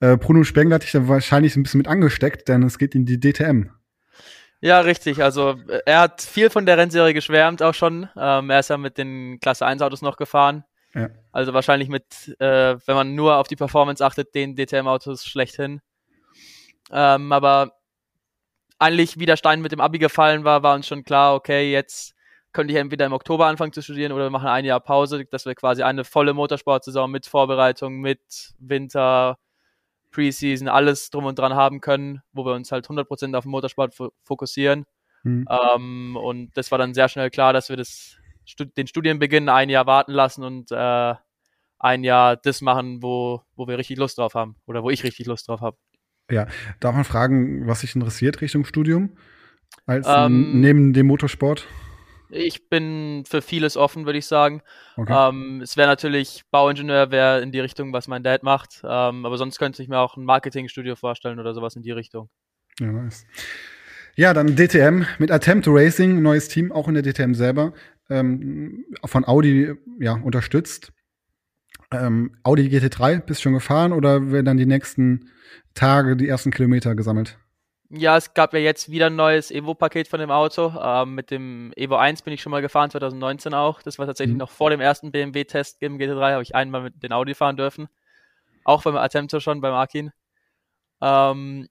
Äh, 0.00 0.16
Bruno 0.16 0.44
Spengler 0.44 0.76
hat 0.76 0.82
dich 0.82 0.92
da 0.92 1.08
wahrscheinlich 1.08 1.56
ein 1.56 1.62
bisschen 1.62 1.78
mit 1.78 1.88
angesteckt, 1.88 2.48
denn 2.48 2.62
es 2.62 2.78
geht 2.78 2.94
in 2.94 3.04
die 3.04 3.20
DTM. 3.20 3.70
Ja, 4.62 4.78
richtig. 4.80 5.20
Also 5.20 5.56
er 5.86 6.00
hat 6.00 6.22
viel 6.22 6.48
von 6.48 6.64
der 6.64 6.78
Rennserie 6.78 7.12
geschwärmt 7.14 7.62
auch 7.62 7.74
schon. 7.74 8.08
Ähm, 8.16 8.48
er 8.48 8.60
ist 8.60 8.70
ja 8.70 8.78
mit 8.78 8.96
den 8.96 9.40
Klasse 9.40 9.66
1 9.66 9.82
Autos 9.82 10.02
noch 10.02 10.16
gefahren. 10.16 10.64
Ja. 10.94 11.08
Also 11.32 11.52
wahrscheinlich 11.52 11.88
mit, 11.88 12.36
äh, 12.38 12.76
wenn 12.86 12.94
man 12.94 13.14
nur 13.16 13.38
auf 13.38 13.48
die 13.48 13.56
Performance 13.56 14.04
achtet, 14.04 14.36
den 14.36 14.54
DTM-Autos 14.54 15.26
schlechthin. 15.26 15.80
Ähm, 16.92 17.32
aber 17.32 17.72
eigentlich, 18.78 19.18
wie 19.18 19.26
der 19.26 19.36
Stein 19.36 19.62
mit 19.62 19.72
dem 19.72 19.80
Abi 19.80 19.98
gefallen 19.98 20.44
war, 20.44 20.62
war 20.62 20.76
uns 20.76 20.86
schon 20.86 21.02
klar, 21.02 21.34
okay, 21.34 21.72
jetzt 21.72 22.14
könnte 22.52 22.72
ich 22.72 22.78
entweder 22.78 23.06
im 23.06 23.12
Oktober 23.12 23.46
anfangen 23.46 23.72
zu 23.72 23.82
studieren 23.82 24.12
oder 24.12 24.26
wir 24.26 24.30
machen 24.30 24.48
ein 24.48 24.64
Jahr 24.64 24.80
Pause, 24.80 25.24
dass 25.24 25.44
wir 25.44 25.56
quasi 25.56 25.82
eine 25.82 26.04
volle 26.04 26.34
Motorsportsaison 26.34 27.10
mit 27.10 27.26
Vorbereitung, 27.26 28.00
mit 28.00 28.54
Winter, 28.58 29.38
Preseason, 30.12 30.68
alles 30.68 31.10
drum 31.10 31.24
und 31.24 31.38
dran 31.38 31.54
haben 31.54 31.80
können, 31.80 32.22
wo 32.32 32.44
wir 32.44 32.54
uns 32.54 32.70
halt 32.70 32.88
100% 32.88 33.36
auf 33.36 33.44
den 33.44 33.50
Motorsport 33.50 33.94
fokussieren. 34.22 34.84
Mhm. 35.24 35.46
Ähm, 35.48 36.16
und 36.16 36.56
das 36.56 36.70
war 36.70 36.78
dann 36.78 36.94
sehr 36.94 37.08
schnell 37.08 37.30
klar, 37.30 37.52
dass 37.52 37.68
wir 37.68 37.76
das, 37.76 38.16
den 38.76 38.86
Studienbeginn 38.86 39.48
ein 39.48 39.70
Jahr 39.70 39.86
warten 39.86 40.12
lassen 40.12 40.44
und 40.44 40.70
äh, 40.70 41.14
ein 41.78 42.04
Jahr 42.04 42.36
das 42.36 42.60
machen, 42.60 43.02
wo, 43.02 43.42
wo 43.56 43.66
wir 43.66 43.78
richtig 43.78 43.98
Lust 43.98 44.18
drauf 44.18 44.34
haben 44.34 44.56
oder 44.66 44.82
wo 44.82 44.90
ich 44.90 45.02
richtig 45.02 45.26
Lust 45.26 45.48
drauf 45.48 45.60
habe. 45.60 45.76
Ja, 46.30 46.46
darf 46.80 46.94
man 46.94 47.04
fragen, 47.04 47.66
was 47.66 47.80
dich 47.80 47.94
interessiert 47.94 48.40
Richtung 48.40 48.64
Studium? 48.64 49.16
Als 49.86 50.06
ähm, 50.08 50.60
neben 50.60 50.92
dem 50.92 51.06
Motorsport? 51.06 51.66
Ich 52.34 52.70
bin 52.70 53.24
für 53.28 53.42
vieles 53.42 53.76
offen, 53.76 54.06
würde 54.06 54.18
ich 54.18 54.26
sagen. 54.26 54.62
Okay. 54.96 55.12
Ähm, 55.14 55.60
es 55.60 55.76
wäre 55.76 55.88
natürlich, 55.88 56.44
Bauingenieur 56.50 57.10
wäre 57.10 57.42
in 57.42 57.52
die 57.52 57.60
Richtung, 57.60 57.92
was 57.92 58.08
mein 58.08 58.22
Dad 58.22 58.42
macht. 58.42 58.80
Ähm, 58.84 59.26
aber 59.26 59.36
sonst 59.36 59.58
könnte 59.58 59.82
ich 59.82 59.88
mir 59.88 59.98
auch 59.98 60.16
ein 60.16 60.24
Marketingstudio 60.24 60.96
vorstellen 60.96 61.38
oder 61.38 61.52
sowas 61.52 61.76
in 61.76 61.82
die 61.82 61.90
Richtung. 61.90 62.30
Ja, 62.80 62.90
nice. 62.90 63.26
Ja, 64.16 64.32
dann 64.32 64.56
DTM 64.56 65.04
mit 65.18 65.30
Attempt 65.30 65.66
Racing, 65.68 66.22
neues 66.22 66.48
Team, 66.48 66.72
auch 66.72 66.88
in 66.88 66.94
der 66.94 67.02
DTM 67.02 67.34
selber, 67.34 67.74
ähm, 68.08 68.86
von 69.04 69.26
Audi 69.26 69.74
ja, 70.00 70.14
unterstützt. 70.14 70.92
Ähm, 71.90 72.34
Audi 72.42 72.68
GT3, 72.68 73.20
bist 73.20 73.40
du 73.40 73.42
schon 73.42 73.54
gefahren 73.54 73.92
oder 73.92 74.32
werden 74.32 74.46
dann 74.46 74.56
die 74.56 74.66
nächsten 74.66 75.30
Tage 75.74 76.16
die 76.16 76.28
ersten 76.28 76.50
Kilometer 76.50 76.94
gesammelt? 76.94 77.38
Ja, 77.94 78.16
es 78.16 78.32
gab 78.32 78.54
ja 78.54 78.58
jetzt 78.58 78.90
wieder 78.90 79.06
ein 79.08 79.16
neues 79.16 79.50
Evo-Paket 79.50 80.08
von 80.08 80.18
dem 80.18 80.30
Auto. 80.30 80.72
Ähm, 80.82 81.14
mit 81.14 81.30
dem 81.30 81.74
Evo 81.76 81.96
1 81.96 82.22
bin 82.22 82.32
ich 82.32 82.40
schon 82.40 82.50
mal 82.50 82.62
gefahren, 82.62 82.90
2019 82.90 83.52
auch. 83.52 83.82
Das 83.82 83.98
war 83.98 84.06
tatsächlich 84.06 84.32
mhm. 84.32 84.38
noch 84.38 84.50
vor 84.50 84.70
dem 84.70 84.80
ersten 84.80 85.12
BMW-Test 85.12 85.82
im 85.82 85.98
GT3, 85.98 86.32
habe 86.32 86.42
ich 86.42 86.54
einmal 86.54 86.80
mit 86.80 87.02
den 87.02 87.12
Audi 87.12 87.34
fahren 87.34 87.58
dürfen. 87.58 87.88
Auch 88.64 88.82
beim 88.82 88.96
Attempto 88.96 89.40
schon, 89.40 89.60
beim 89.60 89.74
Akin. 89.74 90.10
Ähm, 91.02 91.68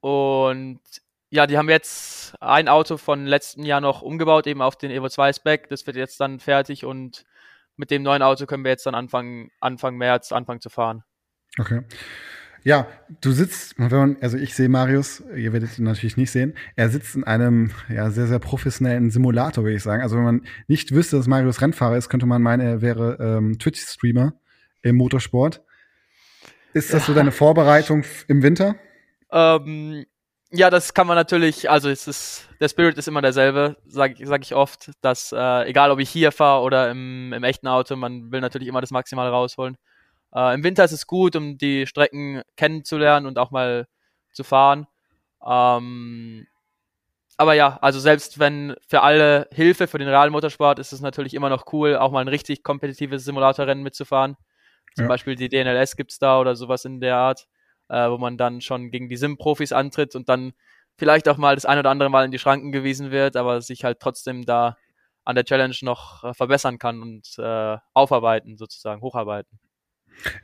und 0.00 0.80
ja, 1.28 1.46
die 1.46 1.58
haben 1.58 1.68
jetzt 1.68 2.34
ein 2.40 2.68
Auto 2.68 2.96
von 2.96 3.26
letzten 3.26 3.64
Jahr 3.64 3.82
noch 3.82 4.00
umgebaut, 4.00 4.46
eben 4.46 4.62
auf 4.62 4.76
den 4.76 4.90
Evo 4.90 5.10
2 5.10 5.34
Spec. 5.34 5.68
Das 5.68 5.86
wird 5.86 5.96
jetzt 5.96 6.18
dann 6.18 6.40
fertig 6.40 6.86
und 6.86 7.26
mit 7.76 7.90
dem 7.90 8.02
neuen 8.02 8.22
Auto 8.22 8.46
können 8.46 8.64
wir 8.64 8.70
jetzt 8.70 8.86
dann 8.86 8.94
anfangen, 8.94 9.50
Anfang 9.60 9.96
März 9.96 10.32
anfangen 10.32 10.62
zu 10.62 10.70
fahren. 10.70 11.04
Okay. 11.58 11.82
Ja, 12.64 12.86
du 13.20 13.32
sitzt, 13.32 13.78
wenn 13.78 13.90
man, 13.90 14.16
also 14.20 14.36
ich 14.36 14.54
sehe 14.54 14.68
Marius, 14.68 15.22
ihr 15.34 15.52
werdet 15.52 15.78
ihn 15.78 15.84
natürlich 15.84 16.16
nicht 16.16 16.30
sehen. 16.30 16.54
Er 16.76 16.90
sitzt 16.90 17.16
in 17.16 17.24
einem 17.24 17.72
ja 17.88 18.10
sehr, 18.10 18.26
sehr 18.26 18.38
professionellen 18.38 19.10
Simulator, 19.10 19.64
würde 19.64 19.76
ich 19.76 19.82
sagen. 19.82 20.02
Also 20.02 20.16
wenn 20.16 20.24
man 20.24 20.46
nicht 20.68 20.92
wüsste, 20.94 21.16
dass 21.16 21.26
Marius 21.26 21.60
Rennfahrer 21.60 21.96
ist, 21.96 22.08
könnte 22.08 22.26
man 22.26 22.40
meinen, 22.40 22.60
er 22.60 22.80
wäre 22.80 23.18
ähm, 23.20 23.58
Twitch-Streamer 23.58 24.34
im 24.82 24.96
Motorsport. 24.96 25.62
Ist 26.72 26.92
das 26.94 27.02
ja. 27.02 27.06
so 27.06 27.14
deine 27.14 27.32
Vorbereitung 27.32 28.04
im 28.28 28.42
Winter? 28.42 28.76
Ähm, 29.30 30.04
ja, 30.50 30.70
das 30.70 30.94
kann 30.94 31.06
man 31.06 31.16
natürlich, 31.16 31.70
also 31.70 31.88
es 31.88 32.06
ist, 32.06 32.48
der 32.60 32.68
Spirit 32.68 32.98
ist 32.98 33.08
immer 33.08 33.22
derselbe, 33.22 33.76
sage 33.86 34.26
sag 34.26 34.42
ich 34.42 34.54
oft, 34.54 34.90
dass 35.00 35.32
äh, 35.32 35.68
egal 35.68 35.90
ob 35.90 35.98
ich 35.98 36.10
hier 36.10 36.30
fahre 36.30 36.62
oder 36.62 36.90
im, 36.90 37.32
im 37.32 37.42
echten 37.42 37.66
Auto, 37.66 37.96
man 37.96 38.30
will 38.30 38.40
natürlich 38.40 38.68
immer 38.68 38.80
das 38.80 38.90
Maximale 38.90 39.30
rausholen. 39.30 39.76
Äh, 40.34 40.54
Im 40.54 40.64
Winter 40.64 40.84
ist 40.84 40.92
es 40.92 41.06
gut, 41.06 41.36
um 41.36 41.58
die 41.58 41.86
Strecken 41.86 42.42
kennenzulernen 42.56 43.26
und 43.26 43.38
auch 43.38 43.50
mal 43.50 43.86
zu 44.32 44.44
fahren. 44.44 44.86
Ähm, 45.46 46.46
aber 47.36 47.54
ja, 47.54 47.78
also 47.80 47.98
selbst 47.98 48.38
wenn 48.38 48.76
für 48.86 49.02
alle 49.02 49.48
Hilfe 49.52 49.86
für 49.86 49.98
den 49.98 50.08
realen 50.08 50.32
Motorsport 50.32 50.78
ist 50.78 50.92
es 50.92 51.00
natürlich 51.00 51.34
immer 51.34 51.48
noch 51.48 51.72
cool, 51.72 51.96
auch 51.96 52.12
mal 52.12 52.20
ein 52.20 52.28
richtig 52.28 52.62
kompetitives 52.62 53.24
Simulatorrennen 53.24 53.82
mitzufahren. 53.82 54.36
Zum 54.94 55.04
ja. 55.04 55.08
Beispiel 55.08 55.36
die 55.36 55.48
DNLS 55.48 55.96
gibt's 55.96 56.18
da 56.18 56.38
oder 56.38 56.54
sowas 56.54 56.84
in 56.84 57.00
der 57.00 57.16
Art, 57.16 57.46
äh, 57.88 58.08
wo 58.10 58.18
man 58.18 58.36
dann 58.36 58.60
schon 58.60 58.90
gegen 58.90 59.08
die 59.08 59.16
Sim-Profis 59.16 59.72
antritt 59.72 60.14
und 60.14 60.28
dann 60.28 60.52
vielleicht 60.96 61.28
auch 61.28 61.38
mal 61.38 61.54
das 61.54 61.64
ein 61.64 61.78
oder 61.78 61.90
andere 61.90 62.10
Mal 62.10 62.26
in 62.26 62.30
die 62.30 62.38
Schranken 62.38 62.72
gewiesen 62.72 63.10
wird, 63.10 63.36
aber 63.36 63.62
sich 63.62 63.84
halt 63.84 64.00
trotzdem 64.00 64.44
da 64.44 64.76
an 65.24 65.34
der 65.34 65.44
Challenge 65.44 65.74
noch 65.82 66.24
äh, 66.24 66.34
verbessern 66.34 66.78
kann 66.78 67.00
und 67.00 67.38
äh, 67.38 67.78
aufarbeiten, 67.94 68.56
sozusagen, 68.56 69.00
hocharbeiten. 69.00 69.58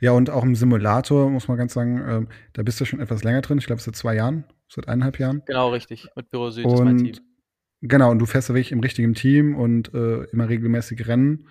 Ja, 0.01 0.11
und 0.11 0.29
auch 0.29 0.43
im 0.43 0.55
Simulator, 0.55 1.29
muss 1.29 1.47
man 1.47 1.57
ganz 1.57 1.73
sagen, 1.73 2.03
ähm, 2.07 2.27
da 2.53 2.63
bist 2.63 2.79
du 2.81 2.85
schon 2.85 2.99
etwas 2.99 3.23
länger 3.23 3.41
drin. 3.41 3.57
Ich 3.57 3.65
glaube, 3.65 3.81
seit 3.81 3.95
zwei 3.95 4.15
Jahren, 4.15 4.45
seit 4.67 4.87
eineinhalb 4.87 5.19
Jahren. 5.19 5.41
Genau, 5.45 5.69
richtig. 5.69 6.07
Mit 6.15 6.29
Büro 6.29 6.49
Süd 6.49 6.65
und, 6.65 6.73
ist 6.73 6.81
mein 6.81 6.97
Team. 6.97 7.15
Genau, 7.81 8.11
und 8.11 8.19
du 8.19 8.25
fährst 8.25 8.49
ja 8.49 8.55
wirklich 8.55 8.71
im 8.71 8.81
richtigen 8.81 9.13
Team 9.13 9.55
und 9.55 9.93
äh, 9.93 10.23
immer 10.25 10.49
regelmäßig 10.49 11.07
Rennen. 11.07 11.47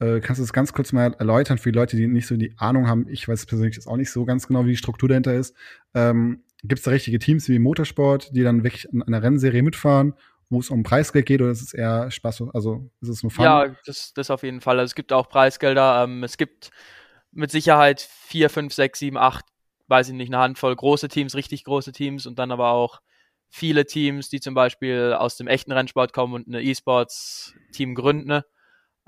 Äh, 0.00 0.20
kannst 0.20 0.40
du 0.40 0.42
das 0.42 0.52
ganz 0.52 0.72
kurz 0.72 0.92
mal 0.92 1.14
erläutern 1.18 1.58
für 1.58 1.70
die 1.70 1.78
Leute, 1.78 1.96
die 1.96 2.08
nicht 2.08 2.26
so 2.26 2.36
die 2.36 2.54
Ahnung 2.58 2.88
haben? 2.88 3.06
Ich 3.08 3.28
weiß 3.28 3.46
persönlich 3.46 3.76
jetzt 3.76 3.86
auch 3.86 3.96
nicht 3.96 4.10
so 4.10 4.24
ganz 4.24 4.48
genau, 4.48 4.64
wie 4.64 4.70
die 4.70 4.76
Struktur 4.76 5.08
dahinter 5.08 5.34
ist. 5.34 5.54
Ähm, 5.94 6.42
Gibt 6.62 6.80
es 6.80 6.84
da 6.84 6.90
richtige 6.90 7.18
Teams 7.18 7.48
wie 7.48 7.56
im 7.56 7.62
Motorsport, 7.62 8.34
die 8.34 8.42
dann 8.42 8.64
wirklich 8.64 8.92
an 8.92 9.02
einer 9.02 9.22
Rennserie 9.22 9.62
mitfahren 9.62 10.14
wo 10.50 10.58
es 10.58 10.68
um 10.68 10.82
Preisgeld 10.82 11.26
geht 11.26 11.40
oder 11.40 11.52
ist 11.52 11.62
es 11.62 11.72
eher 11.72 12.10
Spaß? 12.10 12.42
Also 12.52 12.90
ist 13.00 13.08
es 13.08 13.22
nur 13.22 13.30
Fun? 13.30 13.44
Ja, 13.44 13.68
das, 13.86 14.12
das 14.12 14.30
auf 14.30 14.42
jeden 14.42 14.60
Fall. 14.60 14.78
Also 14.78 14.90
es 14.90 14.94
gibt 14.96 15.12
auch 15.12 15.28
Preisgelder. 15.28 16.04
Ähm, 16.04 16.24
es 16.24 16.36
gibt 16.36 16.70
mit 17.32 17.50
Sicherheit 17.50 18.00
vier, 18.00 18.50
fünf, 18.50 18.74
sechs, 18.74 18.98
sieben, 18.98 19.16
acht 19.16 19.44
weiß 19.90 20.08
ich 20.08 20.14
nicht, 20.14 20.32
eine 20.32 20.38
Handvoll 20.38 20.74
große 20.74 21.08
Teams, 21.08 21.34
richtig 21.34 21.64
große 21.64 21.92
Teams 21.92 22.24
und 22.26 22.38
dann 22.38 22.52
aber 22.52 22.70
auch 22.70 23.00
viele 23.50 23.84
Teams, 23.84 24.28
die 24.28 24.40
zum 24.40 24.54
Beispiel 24.54 25.14
aus 25.18 25.36
dem 25.36 25.48
echten 25.48 25.72
Rennsport 25.72 26.12
kommen 26.12 26.34
und 26.34 26.46
eine 26.46 26.62
E-Sports-Team 26.62 27.96
gründen. 27.96 28.42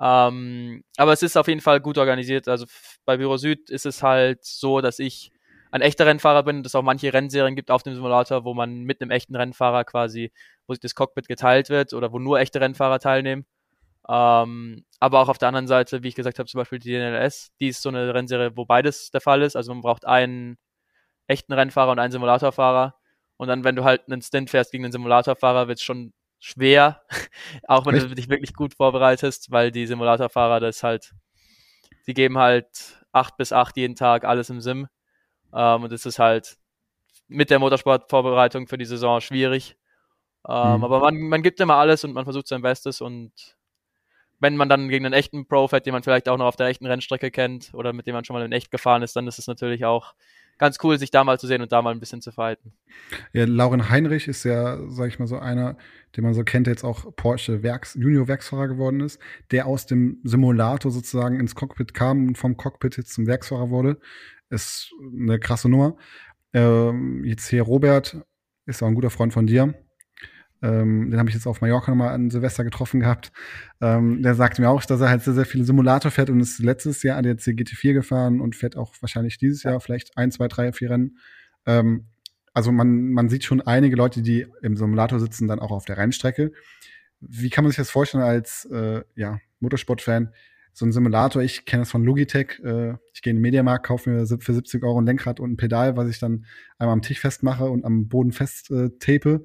Ähm, 0.00 0.82
aber 0.96 1.12
es 1.12 1.22
ist 1.22 1.36
auf 1.36 1.46
jeden 1.46 1.60
Fall 1.60 1.80
gut 1.80 1.98
organisiert. 1.98 2.48
Also 2.48 2.66
bei 3.04 3.16
Büro 3.16 3.36
Süd 3.36 3.70
ist 3.70 3.86
es 3.86 4.02
halt 4.02 4.44
so, 4.44 4.80
dass 4.80 4.98
ich 4.98 5.30
ein 5.70 5.80
echter 5.80 6.04
Rennfahrer 6.04 6.42
bin, 6.42 6.64
dass 6.64 6.72
es 6.72 6.74
auch 6.74 6.82
manche 6.82 7.12
Rennserien 7.12 7.54
gibt 7.54 7.70
auf 7.70 7.84
dem 7.84 7.94
Simulator, 7.94 8.44
wo 8.44 8.52
man 8.52 8.82
mit 8.82 9.00
einem 9.00 9.12
echten 9.12 9.36
Rennfahrer 9.36 9.84
quasi, 9.84 10.32
wo 10.66 10.74
sich 10.74 10.80
das 10.80 10.96
Cockpit 10.96 11.28
geteilt 11.28 11.70
wird 11.70 11.92
oder 11.94 12.12
wo 12.12 12.18
nur 12.18 12.40
echte 12.40 12.60
Rennfahrer 12.60 12.98
teilnehmen. 12.98 13.46
Ähm, 14.08 14.84
aber 15.00 15.20
auch 15.20 15.28
auf 15.28 15.38
der 15.38 15.48
anderen 15.48 15.66
Seite, 15.66 16.02
wie 16.02 16.08
ich 16.08 16.14
gesagt 16.14 16.38
habe, 16.38 16.48
zum 16.48 16.58
Beispiel 16.58 16.78
die 16.78 16.92
DNLS, 16.92 17.52
die 17.60 17.68
ist 17.68 17.82
so 17.82 17.88
eine 17.88 18.14
Rennserie, 18.14 18.56
wo 18.56 18.64
beides 18.64 19.10
der 19.10 19.20
Fall 19.20 19.42
ist. 19.42 19.56
Also 19.56 19.72
man 19.72 19.82
braucht 19.82 20.04
einen 20.06 20.58
echten 21.26 21.52
Rennfahrer 21.52 21.92
und 21.92 21.98
einen 21.98 22.12
Simulatorfahrer. 22.12 22.96
Und 23.36 23.48
dann, 23.48 23.64
wenn 23.64 23.76
du 23.76 23.84
halt 23.84 24.02
einen 24.06 24.22
Stint 24.22 24.50
fährst 24.50 24.72
gegen 24.72 24.84
einen 24.84 24.92
Simulatorfahrer, 24.92 25.68
wird 25.68 25.78
es 25.78 25.84
schon 25.84 26.12
schwer, 26.38 27.02
auch 27.68 27.86
wenn 27.86 27.94
Echt? 27.94 28.10
du 28.10 28.14
dich 28.14 28.28
wirklich 28.28 28.54
gut 28.54 28.74
vorbereitest, 28.74 29.50
weil 29.50 29.70
die 29.70 29.86
Simulatorfahrer 29.86 30.60
das 30.60 30.82
halt, 30.82 31.12
die 32.06 32.14
geben 32.14 32.38
halt 32.38 33.00
acht 33.12 33.36
bis 33.36 33.52
acht 33.52 33.76
jeden 33.76 33.94
Tag 33.94 34.24
alles 34.24 34.50
im 34.50 34.60
Sim. 34.60 34.88
Ähm, 35.54 35.84
und 35.84 35.92
es 35.92 36.06
ist 36.06 36.18
halt 36.18 36.56
mit 37.28 37.50
der 37.50 37.58
Motorsportvorbereitung 37.60 38.66
für 38.66 38.78
die 38.78 38.84
Saison 38.84 39.20
schwierig. 39.20 39.76
Ähm, 40.48 40.78
mhm. 40.78 40.84
Aber 40.84 41.00
man, 41.00 41.16
man 41.20 41.42
gibt 41.42 41.60
immer 41.60 41.76
alles 41.76 42.04
und 42.04 42.12
man 42.12 42.24
versucht 42.24 42.48
sein 42.48 42.62
Bestes 42.62 43.00
und 43.00 43.32
wenn 44.42 44.56
man 44.56 44.68
dann 44.68 44.88
gegen 44.88 45.06
einen 45.06 45.14
echten 45.14 45.46
Pro 45.46 45.68
fährt, 45.68 45.86
den 45.86 45.92
man 45.92 46.02
vielleicht 46.02 46.28
auch 46.28 46.36
noch 46.36 46.46
auf 46.46 46.56
der 46.56 46.66
echten 46.66 46.84
Rennstrecke 46.84 47.30
kennt 47.30 47.70
oder 47.74 47.92
mit 47.92 48.06
dem 48.06 48.14
man 48.14 48.24
schon 48.24 48.34
mal 48.34 48.44
in 48.44 48.52
echt 48.52 48.72
gefahren 48.72 49.02
ist, 49.02 49.14
dann 49.14 49.28
ist 49.28 49.38
es 49.38 49.46
natürlich 49.46 49.84
auch 49.84 50.14
ganz 50.58 50.78
cool, 50.82 50.98
sich 50.98 51.12
da 51.12 51.22
mal 51.22 51.38
zu 51.38 51.46
sehen 51.46 51.62
und 51.62 51.70
da 51.70 51.80
mal 51.80 51.92
ein 51.92 52.00
bisschen 52.00 52.20
zu 52.20 52.32
fighten. 52.32 52.72
Ja, 53.32 53.44
Lauren 53.44 53.88
Heinrich 53.88 54.26
ist 54.26 54.44
ja, 54.44 54.78
sag 54.88 55.08
ich 55.08 55.20
mal 55.20 55.26
so, 55.26 55.38
einer, 55.38 55.76
den 56.16 56.24
man 56.24 56.34
so 56.34 56.42
kennt, 56.42 56.66
der 56.66 56.74
jetzt 56.74 56.84
auch 56.84 57.14
Porsche 57.14 57.62
Werks, 57.62 57.94
Junior-Werksfahrer 57.94 58.68
geworden 58.68 59.00
ist, 59.00 59.20
der 59.52 59.66
aus 59.66 59.86
dem 59.86 60.20
Simulator 60.24 60.90
sozusagen 60.90 61.38
ins 61.38 61.54
Cockpit 61.54 61.94
kam 61.94 62.26
und 62.26 62.36
vom 62.36 62.56
Cockpit 62.56 62.96
jetzt 62.96 63.14
zum 63.14 63.28
Werksfahrer 63.28 63.70
wurde. 63.70 63.98
Ist 64.50 64.92
eine 65.00 65.38
krasse 65.38 65.68
Nummer. 65.68 65.96
Ähm, 66.52 67.24
jetzt 67.24 67.48
hier 67.48 67.62
Robert 67.62 68.18
ist 68.66 68.82
auch 68.82 68.88
ein 68.88 68.94
guter 68.94 69.10
Freund 69.10 69.32
von 69.32 69.46
dir. 69.46 69.74
Ähm, 70.62 71.10
den 71.10 71.18
habe 71.18 71.28
ich 71.28 71.34
jetzt 71.34 71.46
auf 71.46 71.60
Mallorca 71.60 71.90
nochmal 71.90 72.14
an 72.14 72.30
Silvester 72.30 72.62
getroffen 72.62 73.00
gehabt. 73.00 73.32
Ähm, 73.80 74.22
der 74.22 74.34
sagte 74.34 74.62
mir 74.62 74.70
auch, 74.70 74.84
dass 74.84 75.00
er 75.00 75.10
halt 75.10 75.22
sehr, 75.22 75.34
sehr 75.34 75.44
viele 75.44 75.64
Simulator 75.64 76.10
fährt 76.10 76.30
und 76.30 76.40
ist 76.40 76.60
letztes 76.60 77.02
Jahr 77.02 77.18
ADAC 77.18 77.40
GT4 77.40 77.92
gefahren 77.94 78.40
und 78.40 78.54
fährt 78.54 78.76
auch 78.76 78.94
wahrscheinlich 79.00 79.38
dieses 79.38 79.64
Jahr 79.64 79.80
vielleicht 79.80 80.16
ein, 80.16 80.30
zwei, 80.30 80.46
drei, 80.46 80.72
vier 80.72 80.90
Rennen. 80.90 81.18
Ähm, 81.66 82.06
also 82.54 82.70
man, 82.70 83.10
man 83.10 83.28
sieht 83.28 83.44
schon 83.44 83.60
einige 83.60 83.96
Leute, 83.96 84.22
die 84.22 84.46
im 84.62 84.76
Simulator 84.76 85.18
sitzen, 85.18 85.48
dann 85.48 85.58
auch 85.58 85.72
auf 85.72 85.84
der 85.84 85.96
Rennstrecke. 85.96 86.52
Wie 87.20 87.50
kann 87.50 87.64
man 87.64 87.70
sich 87.70 87.78
das 87.78 87.90
vorstellen 87.90 88.22
als 88.22 88.64
äh, 88.66 89.02
ja, 89.16 89.40
Motorsport-Fan? 89.60 90.32
So 90.74 90.86
ein 90.86 90.92
Simulator, 90.92 91.42
ich 91.42 91.66
kenne 91.66 91.82
das 91.82 91.90
von 91.90 92.04
Logitech. 92.04 92.60
Äh, 92.64 92.94
ich 93.12 93.22
gehe 93.22 93.32
in 93.32 93.38
den 93.38 93.42
Mediamarkt, 93.42 93.86
kaufe 93.86 94.10
mir 94.10 94.26
für 94.26 94.54
70 94.54 94.82
Euro 94.84 95.00
ein 95.00 95.06
Lenkrad 95.06 95.40
und 95.40 95.52
ein 95.52 95.56
Pedal, 95.56 95.96
was 95.96 96.08
ich 96.08 96.18
dann 96.18 96.46
einmal 96.78 96.94
am 96.94 97.02
Tisch 97.02 97.20
festmache 97.20 97.64
und 97.64 97.84
am 97.84 98.08
Boden 98.08 98.32
fest 98.32 98.70
äh, 98.70 98.90
tape 98.98 99.44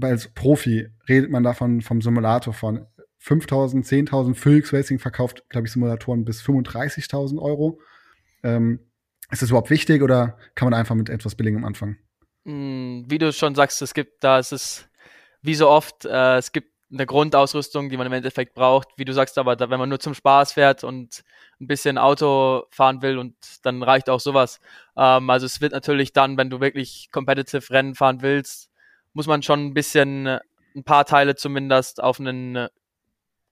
als 0.00 0.28
Profi 0.28 0.88
redet 1.08 1.30
man 1.30 1.42
davon 1.42 1.80
vom 1.80 2.00
Simulator 2.00 2.54
von 2.54 2.86
5.000, 3.22 3.84
10.000. 4.10 4.34
Phoenix 4.34 4.72
Racing 4.72 4.98
verkauft, 4.98 5.44
glaube 5.48 5.66
ich, 5.66 5.72
Simulatoren 5.72 6.24
bis 6.24 6.42
35.000 6.42 7.40
Euro. 7.40 7.80
Ähm, 8.42 8.80
ist 9.30 9.42
das 9.42 9.50
überhaupt 9.50 9.70
wichtig 9.70 10.02
oder 10.02 10.36
kann 10.54 10.66
man 10.66 10.78
einfach 10.78 10.94
mit 10.94 11.08
etwas 11.08 11.34
Billigem 11.34 11.64
anfangen? 11.64 11.98
Hm, 12.44 13.04
wie 13.08 13.18
du 13.18 13.32
schon 13.32 13.54
sagst, 13.54 13.80
es 13.82 13.94
gibt 13.94 14.24
da, 14.24 14.38
es 14.38 14.52
ist 14.52 14.88
wie 15.40 15.54
so 15.54 15.68
oft, 15.68 16.04
äh, 16.04 16.36
es 16.36 16.52
gibt 16.52 16.72
eine 16.92 17.06
Grundausrüstung, 17.06 17.88
die 17.88 17.96
man 17.96 18.06
im 18.06 18.12
Endeffekt 18.12 18.54
braucht. 18.54 18.88
Wie 18.96 19.04
du 19.04 19.12
sagst 19.14 19.38
aber, 19.38 19.56
da, 19.56 19.70
wenn 19.70 19.78
man 19.78 19.88
nur 19.88 20.00
zum 20.00 20.14
Spaß 20.14 20.52
fährt 20.52 20.84
und 20.84 21.24
ein 21.60 21.66
bisschen 21.66 21.96
Auto 21.96 22.64
fahren 22.70 23.00
will 23.02 23.18
und 23.18 23.34
dann 23.62 23.82
reicht 23.82 24.10
auch 24.10 24.20
sowas. 24.20 24.60
Ähm, 24.96 25.30
also 25.30 25.46
es 25.46 25.60
wird 25.60 25.72
natürlich 25.72 26.12
dann, 26.12 26.36
wenn 26.36 26.50
du 26.50 26.60
wirklich 26.60 27.08
competitive 27.12 27.70
Rennen 27.70 27.94
fahren 27.94 28.20
willst, 28.20 28.70
muss 29.12 29.26
man 29.26 29.42
schon 29.42 29.66
ein 29.66 29.74
bisschen 29.74 30.26
äh, 30.26 30.40
ein 30.74 30.84
paar 30.84 31.04
Teile 31.04 31.34
zumindest 31.34 32.02
auf 32.02 32.18
einen 32.18 32.56
äh, 32.56 32.68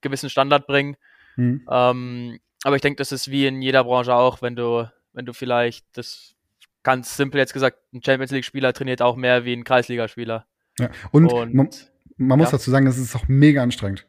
gewissen 0.01 0.29
Standard 0.29 0.67
bringen. 0.67 0.97
Mhm. 1.35 1.65
Ähm, 1.69 2.39
aber 2.63 2.75
ich 2.75 2.81
denke, 2.81 2.97
das 2.97 3.11
ist 3.11 3.29
wie 3.29 3.47
in 3.47 3.61
jeder 3.61 3.83
Branche 3.83 4.13
auch, 4.13 4.41
wenn 4.41 4.55
du, 4.55 4.89
wenn 5.13 5.25
du 5.25 5.33
vielleicht 5.33 5.85
das 5.93 6.35
ganz 6.83 7.15
simpel 7.15 7.39
jetzt 7.39 7.53
gesagt, 7.53 7.77
ein 7.93 8.01
Champions 8.03 8.31
League-Spieler 8.31 8.73
trainiert 8.73 9.01
auch 9.01 9.15
mehr 9.15 9.45
wie 9.45 9.53
ein 9.53 9.63
Kreisligaspieler. 9.63 10.45
Ja, 10.79 10.89
und, 11.11 11.31
und 11.31 11.53
man, 11.53 11.69
man, 12.17 12.39
muss 12.39 12.51
ja. 12.51 12.57
dazu 12.57 12.71
sagen, 12.71 12.85
das 12.85 12.97
ist 12.97 13.15
auch 13.15 13.27
mega 13.27 13.61
anstrengend. 13.61 14.07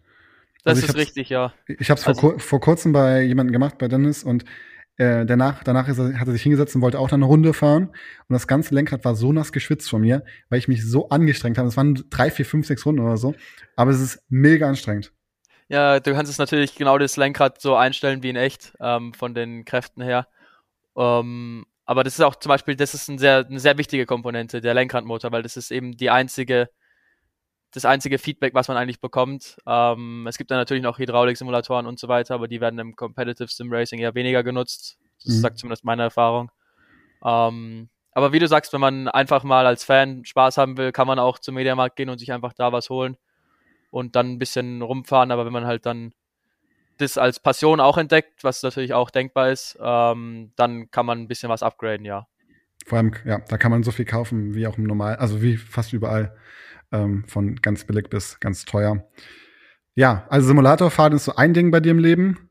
Das 0.64 0.76
also 0.76 0.86
ist 0.86 0.96
richtig, 0.96 1.28
ja. 1.28 1.52
Ich 1.66 1.90
habe 1.90 1.98
es 1.98 2.04
vor, 2.04 2.14
also, 2.14 2.38
vor 2.38 2.60
kurzem 2.60 2.92
bei 2.92 3.22
jemandem 3.22 3.52
gemacht, 3.52 3.78
bei 3.78 3.88
Dennis, 3.88 4.22
und 4.22 4.44
äh, 4.96 5.24
danach, 5.24 5.64
danach 5.64 5.88
er, 5.88 6.18
hat 6.18 6.28
er 6.28 6.32
sich 6.32 6.42
hingesetzt 6.42 6.74
und 6.74 6.82
wollte 6.82 6.98
auch 6.98 7.08
dann 7.08 7.22
eine 7.22 7.26
Runde 7.26 7.54
fahren. 7.54 7.88
Und 7.88 8.32
das 8.32 8.46
ganze 8.46 8.74
Lenkrad 8.74 9.04
war 9.04 9.14
so 9.14 9.32
nass 9.32 9.52
geschwitzt 9.52 9.88
von 9.88 10.00
mir, 10.00 10.24
weil 10.48 10.58
ich 10.58 10.68
mich 10.68 10.88
so 10.88 11.08
angestrengt 11.08 11.58
habe. 11.58 11.68
Es 11.68 11.76
waren 11.76 12.02
drei, 12.10 12.30
vier, 12.30 12.44
fünf, 12.44 12.66
sechs 12.66 12.84
Runden 12.84 13.00
oder 13.00 13.16
so. 13.16 13.34
Aber 13.76 13.90
es 13.90 14.00
ist 14.00 14.22
mega 14.28 14.68
anstrengend. 14.68 15.12
Ja, 15.68 16.00
du 16.00 16.12
kannst 16.12 16.30
es 16.30 16.38
natürlich 16.38 16.74
genau 16.74 16.98
das 16.98 17.16
Lenkrad 17.16 17.60
so 17.60 17.74
einstellen 17.74 18.22
wie 18.22 18.28
in 18.28 18.36
echt, 18.36 18.74
ähm, 18.80 19.14
von 19.14 19.34
den 19.34 19.64
Kräften 19.64 20.02
her. 20.02 20.28
Ähm, 20.96 21.64
aber 21.86 22.04
das 22.04 22.14
ist 22.14 22.20
auch 22.20 22.36
zum 22.36 22.50
Beispiel, 22.50 22.76
das 22.76 22.94
ist 22.94 23.08
ein 23.08 23.18
sehr, 23.18 23.46
eine 23.46 23.58
sehr 23.58 23.78
wichtige 23.78 24.04
Komponente, 24.06 24.60
der 24.60 24.74
Lenkradmotor, 24.74 25.32
weil 25.32 25.42
das 25.42 25.56
ist 25.56 25.70
eben 25.70 25.96
die 25.96 26.10
einzige, 26.10 26.68
das 27.72 27.84
einzige 27.86 28.18
Feedback, 28.18 28.54
was 28.54 28.68
man 28.68 28.76
eigentlich 28.76 29.00
bekommt. 29.00 29.56
Ähm, 29.66 30.26
es 30.28 30.38
gibt 30.38 30.50
dann 30.50 30.58
natürlich 30.58 30.82
noch 30.82 30.98
Hydraulik-Simulatoren 30.98 31.86
und 31.86 31.98
so 31.98 32.06
weiter, 32.06 32.34
aber 32.34 32.46
die 32.46 32.60
werden 32.60 32.78
im 32.78 32.94
Competitive 32.96 33.48
Sim 33.48 33.72
Racing 33.72 33.98
eher 33.98 34.14
weniger 34.14 34.42
genutzt. 34.42 34.98
Das 35.24 35.34
mhm. 35.34 35.40
sagt 35.40 35.58
zumindest 35.58 35.84
meine 35.84 36.02
Erfahrung. 36.02 36.50
Ähm, 37.24 37.88
aber 38.12 38.32
wie 38.32 38.38
du 38.38 38.46
sagst, 38.46 38.74
wenn 38.74 38.80
man 38.80 39.08
einfach 39.08 39.42
mal 39.42 39.66
als 39.66 39.84
Fan 39.84 40.24
Spaß 40.24 40.58
haben 40.58 40.76
will, 40.76 40.92
kann 40.92 41.06
man 41.06 41.18
auch 41.18 41.38
zum 41.38 41.54
Mediamarkt 41.54 41.96
gehen 41.96 42.10
und 42.10 42.18
sich 42.18 42.30
einfach 42.30 42.52
da 42.52 42.72
was 42.72 42.90
holen 42.90 43.16
und 43.90 44.16
dann 44.16 44.32
ein 44.32 44.38
bisschen 44.38 44.82
rumfahren. 44.82 45.30
Aber 45.30 45.46
wenn 45.46 45.52
man 45.52 45.64
halt 45.64 45.86
dann 45.86 46.12
das 46.98 47.16
als 47.16 47.40
Passion 47.40 47.80
auch 47.80 47.96
entdeckt, 47.96 48.44
was 48.44 48.62
natürlich 48.62 48.92
auch 48.92 49.10
denkbar 49.10 49.50
ist, 49.50 49.78
ähm, 49.80 50.52
dann 50.56 50.90
kann 50.90 51.06
man 51.06 51.20
ein 51.20 51.28
bisschen 51.28 51.48
was 51.48 51.62
upgraden, 51.62 52.04
ja. 52.04 52.26
Vor 52.86 52.98
allem, 52.98 53.12
ja, 53.24 53.38
da 53.38 53.56
kann 53.56 53.70
man 53.70 53.82
so 53.82 53.92
viel 53.92 54.04
kaufen 54.04 54.54
wie 54.54 54.66
auch 54.66 54.76
im 54.76 54.84
Normal, 54.84 55.16
also 55.16 55.40
wie 55.40 55.56
fast 55.56 55.94
überall 55.94 56.36
ähm, 56.92 57.24
von 57.26 57.56
ganz 57.56 57.84
billig 57.84 58.08
bis 58.10 58.38
ganz 58.40 58.64
teuer. 58.64 59.08
Ja, 59.94 60.26
also 60.30 60.48
Simulatorfahren 60.48 61.14
ist 61.14 61.24
so 61.24 61.36
ein 61.36 61.54
Ding 61.54 61.70
bei 61.70 61.80
dir 61.80 61.92
im 61.92 61.98
Leben. 61.98 62.50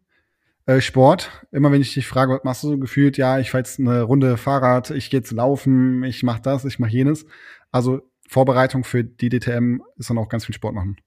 Äh, 0.68 0.82
Sport, 0.82 1.32
immer 1.52 1.72
wenn 1.72 1.82
ich 1.82 1.94
dich 1.94 2.08
frage, 2.08 2.34
was 2.34 2.44
machst 2.44 2.64
du 2.64 2.70
so 2.70 2.78
gefühlt, 2.78 3.18
ja, 3.18 3.40
ich 3.40 3.50
fahre 3.50 3.62
jetzt 3.62 3.80
eine 3.80 4.04
Runde 4.04 4.38
Fahrrad, 4.38 4.92
ich 4.92 5.10
gehe 5.10 5.20
jetzt 5.20 5.32
laufen, 5.32 6.04
ich 6.04 6.22
mache 6.22 6.42
das, 6.42 6.66
ich 6.66 6.78
mache 6.78 6.92
jenes. 6.92 7.26
Also 7.72 8.02
Vorbereitung 8.28 8.84
für 8.84 9.04
die 9.04 9.30
DTM 9.30 9.82
ist 9.98 10.10
dann 10.10 10.18
auch 10.20 10.30
ganz 10.30 10.46
viel 10.46 10.56
Sport 10.56 10.76
machen. 10.76 10.98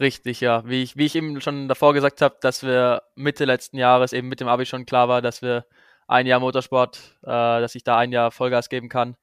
Richtig, 0.00 0.40
ja. 0.40 0.66
Wie 0.66 0.82
ich, 0.82 0.96
wie 0.96 1.06
ich 1.06 1.14
eben 1.14 1.40
schon 1.40 1.68
davor 1.68 1.94
gesagt 1.94 2.20
habe, 2.22 2.36
dass 2.40 2.62
wir 2.62 3.02
Mitte 3.14 3.44
letzten 3.44 3.76
Jahres 3.76 4.12
eben 4.12 4.28
mit 4.28 4.40
dem 4.40 4.48
Abi 4.48 4.66
schon 4.66 4.86
klar 4.86 5.08
war, 5.08 5.22
dass 5.22 5.42
wir 5.42 5.66
ein 6.08 6.26
Jahr 6.26 6.40
Motorsport, 6.40 7.18
äh, 7.22 7.26
dass 7.26 7.74
ich 7.74 7.84
da 7.84 7.98
ein 7.98 8.10
Jahr 8.10 8.30
Vollgas 8.30 8.68
geben 8.68 8.88
kann, 8.88 9.16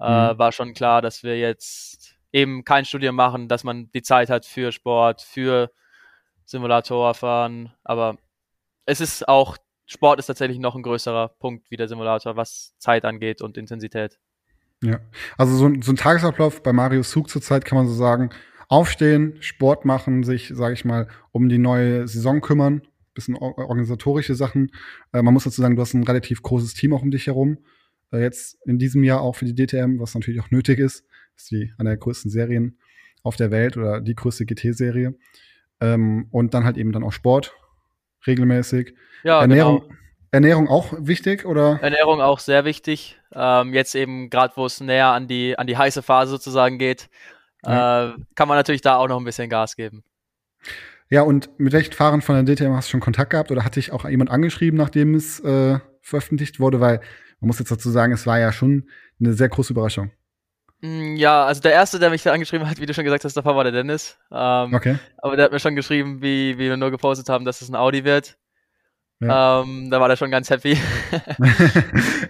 äh, 0.00 0.32
mhm. 0.34 0.38
war 0.38 0.52
schon 0.52 0.74
klar, 0.74 1.02
dass 1.02 1.22
wir 1.22 1.38
jetzt 1.38 2.16
eben 2.32 2.64
kein 2.64 2.84
Studium 2.84 3.16
machen, 3.16 3.48
dass 3.48 3.64
man 3.64 3.90
die 3.92 4.02
Zeit 4.02 4.30
hat 4.30 4.46
für 4.46 4.72
Sport, 4.72 5.22
für 5.22 5.70
Simulator 6.44 7.14
fahren. 7.14 7.72
Aber 7.84 8.18
es 8.86 9.00
ist 9.00 9.28
auch, 9.28 9.56
Sport 9.86 10.18
ist 10.18 10.26
tatsächlich 10.26 10.58
noch 10.58 10.76
ein 10.76 10.82
größerer 10.82 11.28
Punkt 11.28 11.70
wie 11.70 11.76
der 11.76 11.88
Simulator, 11.88 12.36
was 12.36 12.74
Zeit 12.78 13.04
angeht 13.04 13.42
und 13.42 13.56
Intensität. 13.56 14.18
Ja, 14.82 15.00
also 15.36 15.56
so, 15.56 15.70
so 15.82 15.92
ein 15.92 15.96
Tagesablauf 15.96 16.62
bei 16.62 16.72
Mario 16.72 17.02
Zug 17.02 17.28
zurzeit 17.28 17.64
kann 17.64 17.76
man 17.76 17.86
so 17.86 17.94
sagen, 17.94 18.30
aufstehen, 18.68 19.36
Sport 19.40 19.84
machen, 19.84 20.22
sich, 20.22 20.52
sage 20.54 20.74
ich 20.74 20.84
mal, 20.84 21.08
um 21.32 21.48
die 21.48 21.58
neue 21.58 22.06
Saison 22.08 22.40
kümmern, 22.40 22.82
bisschen 23.12 23.34
organisatorische 23.36 24.34
Sachen. 24.34 24.70
Äh, 25.12 25.22
man 25.22 25.34
muss 25.34 25.44
dazu 25.44 25.60
sagen, 25.60 25.76
du 25.76 25.82
hast 25.82 25.92
ein 25.94 26.04
relativ 26.04 26.42
großes 26.42 26.74
Team 26.74 26.94
auch 26.94 27.02
um 27.02 27.10
dich 27.10 27.26
herum. 27.26 27.58
Äh, 28.12 28.20
jetzt 28.22 28.58
in 28.64 28.78
diesem 28.78 29.02
Jahr 29.02 29.20
auch 29.20 29.34
für 29.34 29.44
die 29.44 29.54
DTM, 29.54 29.98
was 29.98 30.14
natürlich 30.14 30.40
auch 30.40 30.50
nötig 30.50 30.78
ist 30.78 31.04
ist 31.40 31.50
die 31.50 31.72
eine 31.78 31.90
der 31.90 31.98
größten 31.98 32.30
Serien 32.30 32.78
auf 33.22 33.36
der 33.36 33.50
Welt 33.50 33.76
oder 33.76 34.00
die 34.00 34.14
größte 34.14 34.46
GT-Serie. 34.46 35.14
Ähm, 35.80 36.28
und 36.30 36.54
dann 36.54 36.64
halt 36.64 36.76
eben 36.76 36.92
dann 36.92 37.02
auch 37.02 37.12
Sport 37.12 37.54
regelmäßig. 38.26 38.94
Ja, 39.24 39.40
Ernährung, 39.40 39.80
genau. 39.80 39.94
Ernährung 40.30 40.68
auch 40.68 40.92
wichtig 40.98 41.46
oder? 41.46 41.80
Ernährung 41.82 42.20
auch 42.20 42.38
sehr 42.38 42.64
wichtig. 42.64 43.18
Ähm, 43.32 43.72
jetzt 43.72 43.94
eben 43.94 44.30
gerade, 44.30 44.54
wo 44.56 44.66
es 44.66 44.80
näher 44.80 45.08
an 45.08 45.26
die 45.26 45.58
an 45.58 45.66
die 45.66 45.76
heiße 45.76 46.02
Phase 46.02 46.30
sozusagen 46.30 46.78
geht, 46.78 47.08
ja. 47.64 48.10
äh, 48.10 48.14
kann 48.34 48.48
man 48.48 48.56
natürlich 48.56 48.82
da 48.82 48.96
auch 48.96 49.08
noch 49.08 49.18
ein 49.18 49.24
bisschen 49.24 49.48
Gas 49.48 49.76
geben. 49.76 50.04
Ja, 51.08 51.22
und 51.22 51.50
mit 51.58 51.72
welchen 51.72 51.92
Fahrern 51.92 52.22
von 52.22 52.44
der 52.44 52.54
DTM 52.54 52.72
hast 52.72 52.88
du 52.88 52.92
schon 52.92 53.00
Kontakt 53.00 53.30
gehabt 53.30 53.50
oder 53.50 53.64
hat 53.64 53.76
dich 53.76 53.90
auch 53.90 54.08
jemand 54.08 54.30
angeschrieben, 54.30 54.78
nachdem 54.78 55.14
es 55.14 55.40
äh, 55.40 55.80
veröffentlicht 56.02 56.60
wurde? 56.60 56.80
Weil 56.80 57.00
man 57.40 57.48
muss 57.48 57.58
jetzt 57.58 57.72
dazu 57.72 57.90
sagen, 57.90 58.12
es 58.12 58.26
war 58.26 58.38
ja 58.38 58.52
schon 58.52 58.88
eine 59.18 59.32
sehr 59.32 59.48
große 59.48 59.72
Überraschung. 59.72 60.12
Mm, 60.80 61.16
Ja, 61.16 61.44
also 61.44 61.60
der 61.60 61.72
erste, 61.72 61.98
der 61.98 62.10
mich 62.10 62.22
da 62.22 62.32
angeschrieben 62.32 62.68
hat, 62.68 62.78
wie 62.80 62.86
du 62.86 62.94
schon 62.94 63.04
gesagt 63.04 63.24
hast, 63.24 63.36
davor 63.36 63.56
war 63.56 63.64
der 63.64 63.72
Dennis. 63.72 64.18
Ähm, 64.32 64.74
Okay. 64.74 64.98
Aber 65.18 65.36
der 65.36 65.44
hat 65.46 65.52
mir 65.52 65.60
schon 65.60 65.76
geschrieben, 65.76 66.22
wie, 66.22 66.56
wie 66.58 66.68
wir 66.68 66.76
nur 66.76 66.90
gepostet 66.90 67.28
haben, 67.28 67.44
dass 67.44 67.60
es 67.60 67.68
ein 67.68 67.76
Audi 67.76 68.04
wird. 68.04 68.36
Ja. 69.22 69.60
Ähm, 69.60 69.90
da 69.90 70.00
war 70.00 70.08
der 70.08 70.16
schon 70.16 70.30
ganz 70.30 70.48
happy. 70.50 70.78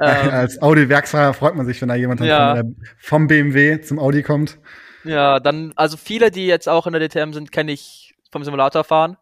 Ähm, 0.02 0.30
Als 0.30 0.61
Audi-Werksfahrer 0.62 1.35
freut 1.35 1.54
man 1.54 1.66
sich, 1.66 1.80
wenn 1.83 1.88
da 1.90 1.95
jemand 1.95 2.21
Ja. 2.23 2.57
von 2.57 2.76
vom 2.99 3.26
BMW 3.26 3.80
zum 3.83 3.99
Audi 3.99 4.23
kommt. 4.23 4.59
ja, 5.04 5.38
dann, 5.40 5.73
also 5.76 5.97
viele, 5.99 6.30
die 6.30 6.47
jetzt 6.47 6.69
auch 6.69 6.87
in 6.87 6.95
der 6.95 7.07
DTM 7.07 7.33
sind, 7.33 7.52
kenne 7.52 7.73
ich 7.73 8.14
vom 8.33 8.42
Simulatorfahren. 8.45 9.19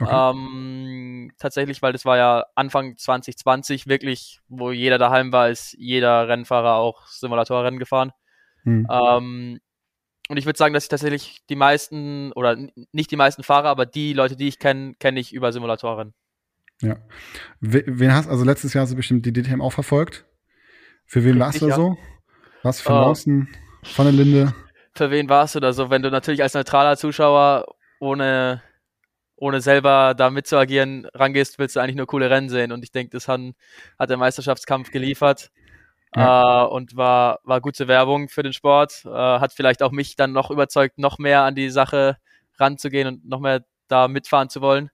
Okay. 0.00 0.30
Ähm, 0.32 1.32
tatsächlich, 1.38 1.82
weil 1.82 1.92
das 1.92 2.04
war 2.06 2.16
ja 2.16 2.46
Anfang 2.54 2.96
2020 2.96 3.86
wirklich, 3.86 4.40
wo 4.48 4.70
jeder 4.70 4.96
daheim 4.98 5.32
war, 5.32 5.48
ist 5.50 5.74
jeder 5.78 6.28
Rennfahrer 6.28 6.74
auch 6.76 7.06
Simulatorrennen 7.08 7.78
gefahren. 7.78 8.12
Hm. 8.66 8.86
Ähm, 8.90 9.60
und 10.28 10.36
ich 10.36 10.44
würde 10.44 10.58
sagen, 10.58 10.74
dass 10.74 10.82
ich 10.84 10.88
tatsächlich 10.90 11.38
die 11.48 11.56
meisten, 11.56 12.32
oder 12.32 12.56
nicht 12.92 13.10
die 13.10 13.16
meisten 13.16 13.42
Fahrer, 13.44 13.68
aber 13.68 13.86
die 13.86 14.12
Leute, 14.12 14.36
die 14.36 14.48
ich 14.48 14.58
kenne, 14.58 14.94
kenne 14.98 15.20
ich 15.20 15.32
über 15.32 15.52
Simulatoren. 15.52 16.12
Ja. 16.82 16.96
We- 17.60 17.84
Wen 17.86 18.12
hast 18.12 18.28
also 18.28 18.44
letztes 18.44 18.74
Jahr 18.74 18.86
so 18.86 18.96
bestimmt 18.96 19.24
die 19.24 19.32
DTM 19.32 19.62
auch 19.62 19.72
verfolgt? 19.72 20.26
Für 21.06 21.24
wen 21.24 21.38
warst 21.38 21.62
du 21.62 21.68
da 21.68 21.76
so? 21.76 21.96
Was 22.62 22.80
für 22.80 22.90
Äh, 22.90 22.96
Lawson, 22.96 23.48
von 23.84 24.06
der 24.06 24.12
Linde? 24.12 24.54
Für 24.94 25.10
wen 25.12 25.28
warst 25.28 25.54
du 25.54 25.60
da 25.60 25.72
so? 25.72 25.88
Wenn 25.90 26.02
du 26.02 26.10
natürlich 26.10 26.42
als 26.42 26.54
neutraler 26.54 26.96
Zuschauer 26.96 27.66
ohne, 28.00 28.62
ohne 29.36 29.60
selber 29.60 30.14
da 30.14 30.30
mitzuagieren 30.30 31.06
rangehst, 31.14 31.58
willst 31.60 31.76
du 31.76 31.80
eigentlich 31.80 31.96
nur 31.96 32.06
coole 32.06 32.28
Rennen 32.28 32.48
sehen. 32.48 32.72
Und 32.72 32.82
ich 32.82 32.90
denke, 32.90 33.10
das 33.10 33.28
hat, 33.28 33.40
hat 33.98 34.10
der 34.10 34.16
Meisterschaftskampf 34.16 34.90
geliefert. 34.90 35.52
Äh, 36.16 36.64
und 36.66 36.96
war, 36.96 37.40
war 37.44 37.60
gute 37.60 37.88
Werbung 37.88 38.28
für 38.28 38.42
den 38.42 38.52
Sport. 38.52 39.04
Äh, 39.04 39.10
hat 39.10 39.52
vielleicht 39.52 39.82
auch 39.82 39.92
mich 39.92 40.16
dann 40.16 40.32
noch 40.32 40.50
überzeugt, 40.50 40.98
noch 40.98 41.18
mehr 41.18 41.42
an 41.42 41.54
die 41.54 41.70
Sache 41.70 42.16
ranzugehen 42.58 43.08
und 43.08 43.28
noch 43.28 43.40
mehr 43.40 43.64
da 43.88 44.08
mitfahren 44.08 44.48
zu 44.48 44.60
wollen. 44.60 44.90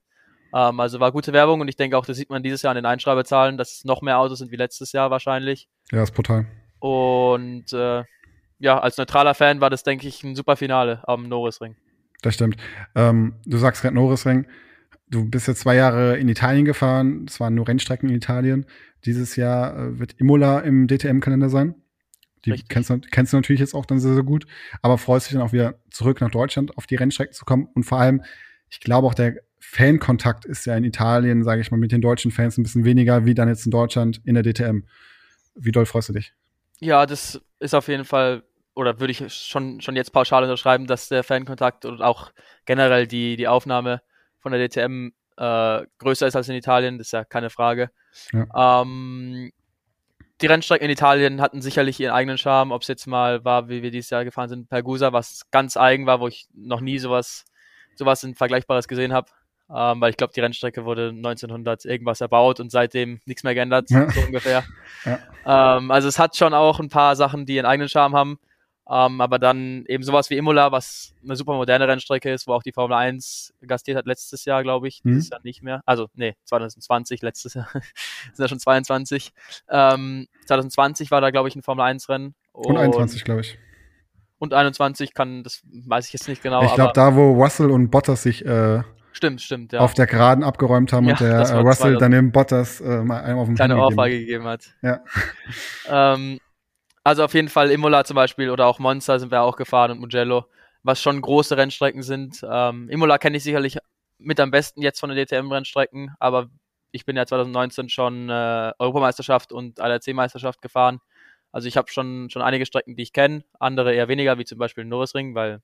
Ähm, 0.55 0.81
also 0.81 1.01
war 1.01 1.13
gute 1.13 1.33
Werbung 1.33 1.61
und 1.61 1.69
ich 1.69 1.77
denke 1.77 1.97
auch, 1.97 2.05
das 2.05 2.17
sieht 2.17 2.31
man 2.31 2.43
dieses 2.43 2.63
Jahr 2.63 2.73
an 2.73 2.77
den 2.77 2.87
Einschreiberzahlen, 2.87 3.57
dass 3.57 3.73
es 3.73 3.85
noch 3.85 4.03
mehr 4.03 4.19
Autos 4.19 4.39
sind 4.39 4.51
wie 4.51 4.57
letztes 4.57 4.93
Jahr 4.93 5.11
wahrscheinlich. 5.11 5.69
Ja, 5.91 6.03
ist 6.03 6.15
brutal. 6.15 6.47
Und 6.79 7.73
äh, 7.73 8.03
ja, 8.59 8.79
als 8.79 8.97
neutraler 8.97 9.35
Fan 9.35 9.61
war 9.61 9.71
das, 9.71 9.83
denke 9.83 10.07
ich, 10.07 10.23
ein 10.23 10.37
super 10.37 10.57
Finale 10.57 11.03
am 11.07 11.29
Norrisring. 11.29 11.77
Das 12.23 12.35
stimmt. 12.35 12.57
Ähm, 12.95 13.35
du 13.45 13.59
sagst 13.59 13.83
gerade 13.83 13.95
Norrisring. 13.95 14.47
Du 15.13 15.27
bist 15.29 15.47
jetzt 15.47 15.61
zwei 15.61 15.77
Jahre 15.77 16.17
in 16.17 16.27
Italien 16.31 16.65
gefahren. 16.65 17.27
Es 17.29 17.39
waren 17.39 17.55
nur 17.55 17.69
Rennstrecken 17.69 18.09
in 18.09 18.17
Italien. 18.17 18.65
Dieses 19.05 19.37
Jahr 19.37 19.77
äh, 19.77 19.99
wird 19.99 20.15
Imola 20.19 20.61
im 20.61 20.89
DTM-Kalender 20.89 21.51
sein. 21.51 21.75
Die 22.47 22.53
Richtig. 22.53 22.71
kennst 22.71 22.89
du, 22.89 22.99
kennst 22.99 23.33
du 23.35 23.37
natürlich 23.37 23.61
jetzt 23.61 23.75
auch 23.75 23.85
dann 23.85 24.01
sehr, 24.01 24.15
sehr 24.15 24.23
gut. 24.23 24.47
Aber 24.81 24.97
freust 24.97 25.27
dich 25.27 25.35
dann 25.35 25.43
auch 25.43 25.53
wieder 25.53 25.75
zurück 25.91 26.23
nach 26.23 26.31
Deutschland 26.31 26.79
auf 26.79 26.87
die 26.87 26.97
Rennstrecken 26.97 27.35
zu 27.35 27.45
kommen. 27.45 27.69
Und 27.75 27.85
vor 27.85 27.99
allem, 27.99 28.23
ich 28.71 28.81
glaube 28.81 29.07
auch 29.07 29.13
der 29.13 29.37
Fankontakt 29.59 30.47
ist 30.47 30.65
ja 30.65 30.75
in 30.79 30.85
Italien, 30.85 31.45
sage 31.45 31.61
ich 31.61 31.71
mal, 31.71 31.77
mit 31.77 31.93
den 31.93 32.01
deutschen 32.01 32.31
Fans 32.31 32.57
ein 32.57 32.63
bisschen 32.63 32.87
weniger 32.87 33.27
wie 33.27 33.35
dann 33.35 33.49
jetzt 33.49 33.67
in 33.67 33.71
Deutschland 33.71 34.23
in 34.25 34.35
der 34.35 34.43
DTM. 34.43 34.87
Wie 35.55 35.73
doll 35.73 35.85
freust 35.85 36.09
du 36.09 36.15
dich? 36.15 36.33
Ja, 36.81 37.05
das 37.05 37.39
ist 37.61 37.75
auf 37.75 37.89
jeden 37.89 38.07
Fall, 38.07 38.45
oder 38.75 38.99
würde 38.99 39.11
ich 39.11 39.23
schon, 39.29 39.83
schon 39.83 39.95
jetzt 39.95 40.15
pauschal 40.15 40.43
unterschreiben, 40.43 40.87
dass 40.87 41.11
der 41.11 41.23
Fankontakt 41.23 41.85
und 41.85 42.01
auch 42.01 42.33
generell 42.65 43.07
die, 43.07 43.37
die 43.37 43.47
Aufnahme 43.47 44.01
von 44.43 44.53
der 44.53 44.69
DTM 44.69 45.09
äh, 45.39 45.87
größer 45.99 46.27
ist 46.27 46.37
als 46.37 46.49
in 46.49 46.57
Italien, 46.57 46.99
das 46.99 47.09
ist 47.09 47.13
ja 47.13 47.25
keine 47.25 47.49
Frage. 47.51 47.91
Ähm, 48.55 49.53
die 50.41 50.47
Rennstrecken 50.47 50.85
in 50.87 50.91
Italien 50.91 51.41
hatten 51.41 51.63
sicherlich 51.63 52.01
ihren 52.01 52.13
eigenen 52.13 52.37
Charme, 52.37 52.73
ob 52.73 52.83
es 52.83 52.89
jetzt 52.89 53.07
mal 53.07 53.45
war, 53.45 53.69
wie 53.69 53.83
wir 53.83 53.91
dieses 53.91 54.11
Jahr 54.11 54.25
gefahren 54.25 54.49
sind, 54.49 54.69
Pergusa, 54.69 55.13
was 55.13 55.43
ganz 55.51 55.77
eigen 55.77 56.07
war, 56.07 56.21
wo 56.21 56.27
ich 56.29 56.47
noch 56.53 56.81
nie 56.81 56.99
sowas, 56.99 57.45
sowas 57.95 58.23
in 58.25 58.35
Vergleichbares 58.35 58.89
gesehen 58.89 59.13
habe. 59.13 59.31
Ähm, 59.75 60.01
weil 60.03 60.11
ich 60.11 60.17
glaube, 60.19 60.33
die 60.35 60.41
Rennstrecke 60.41 60.85
wurde 60.85 61.09
1900 61.11 61.85
irgendwas 61.87 62.21
erbaut 62.21 62.61
und 62.61 62.71
seitdem 62.71 63.21
nichts 63.25 63.43
mehr 63.43 63.55
geändert, 63.55 63.89
Ja. 63.91 64.11
so 64.11 64.21
ungefähr. 64.21 64.65
Ja. 65.05 65.77
Ähm, 65.79 65.91
also 65.91 66.07
es 66.09 66.19
hat 66.19 66.37
schon 66.37 66.53
auch 66.55 66.79
ein 66.79 66.89
paar 66.91 67.17
Sachen, 67.17 67.47
die 67.47 67.55
ihren 67.57 67.67
eigenen 67.67 67.89
Charme 67.89 68.15
haben. 68.15 68.39
Ähm, 68.89 69.21
aber 69.21 69.39
dann 69.39 69.85
eben 69.87 70.03
sowas 70.03 70.29
wie 70.29 70.37
Imola, 70.37 70.73
was 70.73 71.15
eine 71.23 71.37
super 71.37 71.55
moderne 71.55 71.87
Rennstrecke 71.87 72.33
ist, 72.33 72.47
wo 72.47 72.53
auch 72.53 72.63
die 72.63 72.73
Formel 72.73 72.97
1 72.97 73.55
gastiert 73.67 73.97
hat 73.97 74.07
letztes 74.07 74.45
Jahr, 74.45 74.63
glaube 74.63 74.89
ich. 74.89 75.05
Mhm. 75.05 75.15
Dieses 75.15 75.31
Jahr 75.31 75.41
nicht 75.45 75.63
mehr. 75.63 75.83
Also, 75.87 76.09
nee, 76.15 76.35
2020, 76.45 77.23
letztes 77.23 77.55
Jahr. 77.55 77.69
sind 78.33 78.39
ja 78.39 78.49
schon 78.49 78.59
22. 78.59 79.33
Ähm, 79.69 80.27
2020 80.47 81.11
war 81.11 81.21
da, 81.21 81.31
glaube 81.31 81.49
ich, 81.49 81.57
ein 81.57 81.63
Formel 81.63 81.85
1 81.85 82.09
Rennen. 82.09 82.35
Und 82.53 82.77
21, 82.77 83.25
glaube 83.25 83.43
ich. 83.43 83.59
Und 84.39 84.53
21 84.53 85.15
kann, 85.15 85.45
das 85.45 85.63
weiß 85.65 86.09
ich 86.09 86.13
jetzt 86.13 86.27
nicht 86.27 86.43
genau, 86.43 86.65
ich 86.65 86.75
glaube, 86.75 86.93
da, 86.95 87.15
wo 87.15 87.31
Russell 87.33 87.71
und 87.71 87.91
Bottas 87.91 88.25
sich 88.25 88.45
äh, 88.45 88.83
stimmt, 89.13 89.41
stimmt, 89.41 89.73
ja. 89.73 89.79
auf 89.79 89.95
der 89.95 90.09
Geraden 90.09 90.43
abgeräumt 90.43 90.93
haben 90.93 91.07
Ja, 91.07 91.13
und 91.13 91.21
der 91.21 91.31
äh, 91.31 91.59
Russell 91.59 91.97
2000. 91.97 92.03
dann 92.03 92.11
dem 92.11 92.33
Bottas 92.33 92.81
äh, 92.81 93.05
mal 93.05 93.23
einem 93.23 93.39
auf 93.39 93.47
den 93.47 93.55
kleine 93.55 93.77
Ohrfeige 93.77 94.19
gegeben 94.19 94.45
hat. 94.45 94.75
Ja. 94.83 95.01
Ähm, 95.89 96.41
also 97.05 97.25
auf 97.25 97.35
jeden 97.35 97.49
Fall 97.49 97.71
Imola 97.71 98.05
zum 98.05 98.15
Beispiel 98.15 98.51
oder 98.51 98.67
auch 98.67 98.79
Monza 98.79 99.19
sind 99.19 99.31
wir 99.31 99.43
auch 99.43 99.57
gefahren 99.57 99.91
und 99.91 100.01
Mugello, 100.01 100.47
was 100.83 101.01
schon 101.03 101.21
große 101.21 101.57
Rennstrecken 101.57 102.03
sind. 102.03 102.45
Ähm, 102.49 102.89
Imola 102.89 103.19
kenne 103.19 103.37
ich 103.37 103.43
sicherlich 103.43 103.79
mit 104.19 104.39
am 104.41 104.51
besten 104.51 104.83
jetzt 104.83 105.01
von 105.01 105.11
den 105.11 105.19
DTM-Rennstrecken, 105.19 106.15
aber 106.21 106.49
ich 106.93 107.05
bin 107.05 107.17
ja 107.17 107.27
2019 107.27 107.89
schon 107.89 108.29
äh, 108.29 108.73
Europameisterschaft 108.79 109.53
und 109.53 109.81
ADAC-Meisterschaft 109.81 110.63
gefahren. 110.63 111.01
Also 111.51 111.69
ich 111.69 111.77
habe 111.77 111.91
schon, 111.91 112.31
schon 112.31 112.43
einige 112.43 112.67
Strecken, 112.67 112.97
die 112.97 113.03
ich 113.03 113.13
kenne, 113.13 113.45
andere 113.59 113.95
eher 113.95 114.09
weniger, 114.09 114.39
wie 114.39 114.45
zum 114.45 114.59
Beispiel 114.59 114.85
Norrisring, 114.85 115.35
weil 115.35 115.61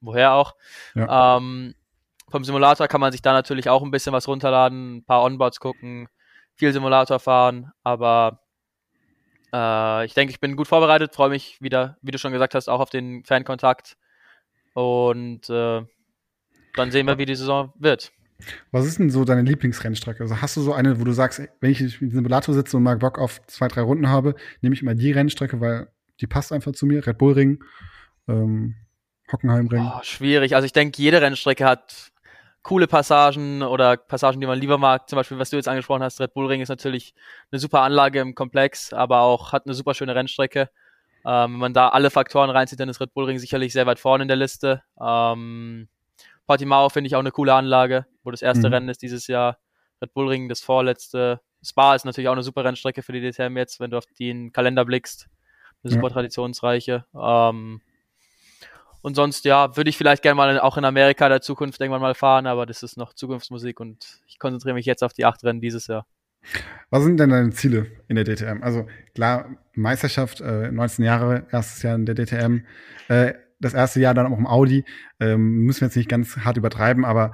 woher 0.00 0.34
auch. 0.34 0.54
Ja. 0.94 1.36
Ähm, 1.36 1.74
vom 2.28 2.44
Simulator 2.44 2.88
kann 2.88 3.00
man 3.00 3.12
sich 3.12 3.22
da 3.22 3.32
natürlich 3.32 3.68
auch 3.68 3.82
ein 3.82 3.90
bisschen 3.90 4.12
was 4.12 4.28
runterladen, 4.28 4.96
ein 4.96 5.04
paar 5.04 5.22
Onboards 5.22 5.60
gucken, 5.60 6.08
viel 6.54 6.72
Simulator 6.72 7.18
fahren, 7.18 7.72
aber 7.82 8.43
äh, 9.54 10.04
ich 10.04 10.14
denke, 10.14 10.32
ich 10.32 10.40
bin 10.40 10.56
gut 10.56 10.66
vorbereitet, 10.66 11.14
freue 11.14 11.30
mich 11.30 11.60
wieder, 11.60 11.96
wie 12.02 12.10
du 12.10 12.18
schon 12.18 12.32
gesagt 12.32 12.54
hast, 12.54 12.68
auch 12.68 12.80
auf 12.80 12.90
den 12.90 13.24
Fankontakt 13.24 13.96
und 14.74 15.48
äh, 15.48 15.82
dann 16.74 16.90
sehen 16.90 17.06
wir, 17.06 17.18
wie 17.18 17.26
die 17.26 17.36
Saison 17.36 17.72
wird. 17.78 18.12
Was 18.72 18.84
ist 18.84 18.98
denn 18.98 19.10
so 19.10 19.24
deine 19.24 19.42
Lieblingsrennstrecke? 19.42 20.22
Also 20.22 20.42
hast 20.42 20.56
du 20.56 20.60
so 20.60 20.72
eine, 20.72 21.00
wo 21.00 21.04
du 21.04 21.12
sagst, 21.12 21.38
ey, 21.38 21.48
wenn 21.60 21.70
ich 21.70 21.80
im 21.80 22.10
Simulator 22.10 22.52
sitze 22.52 22.76
und 22.76 22.82
mal 22.82 22.98
Bock 22.98 23.18
auf 23.18 23.40
zwei, 23.46 23.68
drei 23.68 23.82
Runden 23.82 24.08
habe, 24.08 24.34
nehme 24.60 24.74
ich 24.74 24.82
immer 24.82 24.96
die 24.96 25.12
Rennstrecke, 25.12 25.60
weil 25.60 25.88
die 26.20 26.26
passt 26.26 26.52
einfach 26.52 26.72
zu 26.72 26.84
mir. 26.84 27.06
Red 27.06 27.18
Bull 27.18 27.34
Ring, 27.34 27.64
ähm, 28.28 28.74
Hockenheimring. 29.30 29.88
Oh, 29.94 30.02
schwierig. 30.02 30.56
Also 30.56 30.66
ich 30.66 30.72
denke, 30.72 31.00
jede 31.00 31.22
Rennstrecke 31.22 31.64
hat 31.64 32.12
coole 32.64 32.88
Passagen 32.88 33.62
oder 33.62 33.96
Passagen, 33.96 34.40
die 34.40 34.46
man 34.48 34.58
lieber 34.58 34.78
mag. 34.78 35.08
Zum 35.08 35.16
Beispiel, 35.16 35.38
was 35.38 35.50
du 35.50 35.56
jetzt 35.56 35.68
angesprochen 35.68 36.02
hast, 36.02 36.20
Red 36.20 36.34
Bull 36.34 36.46
Ring 36.46 36.60
ist 36.60 36.70
natürlich 36.70 37.14
eine 37.52 37.60
super 37.60 37.82
Anlage 37.82 38.18
im 38.20 38.34
Komplex, 38.34 38.92
aber 38.92 39.20
auch 39.20 39.52
hat 39.52 39.66
eine 39.66 39.74
super 39.74 39.94
schöne 39.94 40.14
Rennstrecke. 40.16 40.70
Ähm, 41.26 41.52
wenn 41.52 41.60
man 41.60 41.74
da 41.74 41.90
alle 41.90 42.10
Faktoren 42.10 42.50
reinzieht, 42.50 42.80
dann 42.80 42.88
ist 42.88 43.00
Red 43.00 43.14
Bull 43.14 43.26
Ring 43.26 43.38
sicherlich 43.38 43.72
sehr 43.72 43.86
weit 43.86 43.98
vorne 44.00 44.22
in 44.22 44.28
der 44.28 44.36
Liste. 44.36 44.82
Ähm, 45.00 45.88
Portimao 46.46 46.88
finde 46.88 47.06
ich 47.08 47.16
auch 47.16 47.20
eine 47.20 47.30
coole 47.30 47.54
Anlage, 47.54 48.06
wo 48.24 48.30
das 48.30 48.42
erste 48.42 48.68
Mhm. 48.68 48.74
Rennen 48.74 48.88
ist 48.88 49.02
dieses 49.02 49.26
Jahr. 49.28 49.58
Red 50.02 50.12
Bull 50.12 50.28
Ring 50.28 50.48
das 50.48 50.60
vorletzte. 50.60 51.40
Spa 51.62 51.94
ist 51.94 52.04
natürlich 52.04 52.28
auch 52.28 52.32
eine 52.32 52.42
super 52.42 52.64
Rennstrecke 52.64 53.02
für 53.02 53.12
die 53.12 53.20
DTM 53.20 53.56
jetzt, 53.56 53.80
wenn 53.80 53.90
du 53.90 53.96
auf 53.98 54.04
den 54.18 54.52
Kalender 54.52 54.84
blickst. 54.84 55.28
Eine 55.82 55.92
Ja. 55.92 56.00
super 56.00 56.10
traditionsreiche. 56.10 57.04
Ähm, 57.14 57.80
und 59.04 59.14
sonst, 59.14 59.44
ja, 59.44 59.76
würde 59.76 59.90
ich 59.90 59.98
vielleicht 59.98 60.22
gerne 60.22 60.34
mal 60.34 60.58
auch 60.60 60.78
in 60.78 60.84
Amerika 60.86 61.28
der 61.28 61.42
Zukunft 61.42 61.78
irgendwann 61.78 62.00
mal 62.00 62.14
fahren, 62.14 62.46
aber 62.46 62.64
das 62.64 62.82
ist 62.82 62.96
noch 62.96 63.12
Zukunftsmusik 63.12 63.78
und 63.78 64.22
ich 64.26 64.38
konzentriere 64.38 64.74
mich 64.74 64.86
jetzt 64.86 65.04
auf 65.04 65.12
die 65.12 65.26
acht 65.26 65.44
Rennen 65.44 65.60
dieses 65.60 65.88
Jahr. 65.88 66.06
Was 66.88 67.04
sind 67.04 67.20
denn 67.20 67.28
deine 67.28 67.50
Ziele 67.50 67.86
in 68.08 68.16
der 68.16 68.24
DTM? 68.24 68.62
Also 68.62 68.86
klar, 69.14 69.56
Meisterschaft, 69.74 70.40
äh, 70.40 70.72
19 70.72 71.04
Jahre, 71.04 71.46
erstes 71.52 71.82
Jahr 71.82 71.96
in 71.96 72.06
der 72.06 72.14
DTM, 72.14 72.64
äh, 73.08 73.34
das 73.60 73.74
erste 73.74 74.00
Jahr 74.00 74.14
dann 74.14 74.32
auch 74.32 74.38
im 74.38 74.46
Audi. 74.46 74.86
Ähm, 75.20 75.58
müssen 75.66 75.82
wir 75.82 75.88
jetzt 75.88 75.96
nicht 75.96 76.08
ganz 76.08 76.38
hart 76.38 76.56
übertreiben, 76.56 77.04
aber 77.04 77.32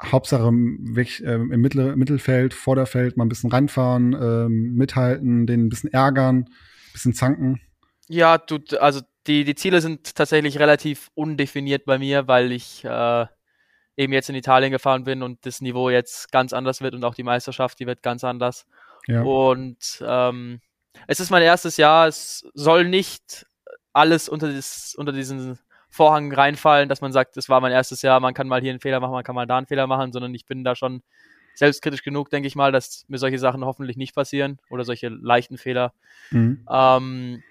Hauptsache 0.00 0.44
wirklich 0.44 1.24
ähm, 1.24 1.50
im 1.50 1.60
Mittel, 1.60 1.96
Mittelfeld, 1.96 2.54
Vorderfeld 2.54 3.16
mal 3.16 3.24
ein 3.24 3.28
bisschen 3.28 3.50
ranfahren, 3.50 4.12
ähm, 4.12 4.74
mithalten, 4.76 5.48
den 5.48 5.66
ein 5.66 5.68
bisschen 5.70 5.92
ärgern, 5.92 6.44
ein 6.44 6.92
bisschen 6.92 7.14
zanken. 7.14 7.60
Ja, 8.08 8.38
du, 8.38 8.58
also 8.80 9.00
die, 9.26 9.44
die 9.44 9.54
Ziele 9.54 9.80
sind 9.80 10.14
tatsächlich 10.14 10.58
relativ 10.58 11.10
undefiniert 11.14 11.84
bei 11.84 11.98
mir, 11.98 12.26
weil 12.26 12.52
ich 12.52 12.84
äh, 12.84 13.26
eben 13.96 14.12
jetzt 14.12 14.30
in 14.30 14.34
Italien 14.36 14.70
gefahren 14.70 15.04
bin 15.04 15.22
und 15.22 15.44
das 15.44 15.60
Niveau 15.60 15.90
jetzt 15.90 16.32
ganz 16.32 16.52
anders 16.52 16.80
wird 16.80 16.94
und 16.94 17.04
auch 17.04 17.14
die 17.14 17.22
Meisterschaft, 17.22 17.78
die 17.80 17.86
wird 17.86 18.02
ganz 18.02 18.24
anders. 18.24 18.66
Ja. 19.06 19.22
Und 19.22 20.02
ähm, 20.06 20.60
es 21.06 21.20
ist 21.20 21.30
mein 21.30 21.42
erstes 21.42 21.76
Jahr. 21.76 22.08
Es 22.08 22.48
soll 22.54 22.88
nicht 22.88 23.46
alles 23.92 24.28
unter, 24.28 24.52
das, 24.52 24.94
unter 24.96 25.12
diesen 25.12 25.58
Vorhang 25.88 26.32
reinfallen, 26.32 26.88
dass 26.88 27.00
man 27.00 27.12
sagt, 27.12 27.36
es 27.36 27.48
war 27.48 27.60
mein 27.60 27.72
erstes 27.72 28.02
Jahr, 28.02 28.20
man 28.20 28.34
kann 28.34 28.46
mal 28.46 28.60
hier 28.60 28.70
einen 28.70 28.80
Fehler 28.80 29.00
machen, 29.00 29.12
man 29.12 29.24
kann 29.24 29.34
mal 29.34 29.46
da 29.46 29.58
einen 29.58 29.66
Fehler 29.66 29.86
machen, 29.86 30.12
sondern 30.12 30.34
ich 30.34 30.46
bin 30.46 30.64
da 30.64 30.74
schon 30.74 31.02
selbstkritisch 31.54 32.04
genug, 32.04 32.30
denke 32.30 32.46
ich 32.46 32.54
mal, 32.54 32.70
dass 32.70 33.04
mir 33.08 33.18
solche 33.18 33.38
Sachen 33.38 33.64
hoffentlich 33.64 33.96
nicht 33.96 34.14
passieren 34.14 34.60
oder 34.70 34.84
solche 34.84 35.08
leichten 35.08 35.58
Fehler. 35.58 35.92
Mhm. 36.30 36.64
Ähm, 36.70 37.42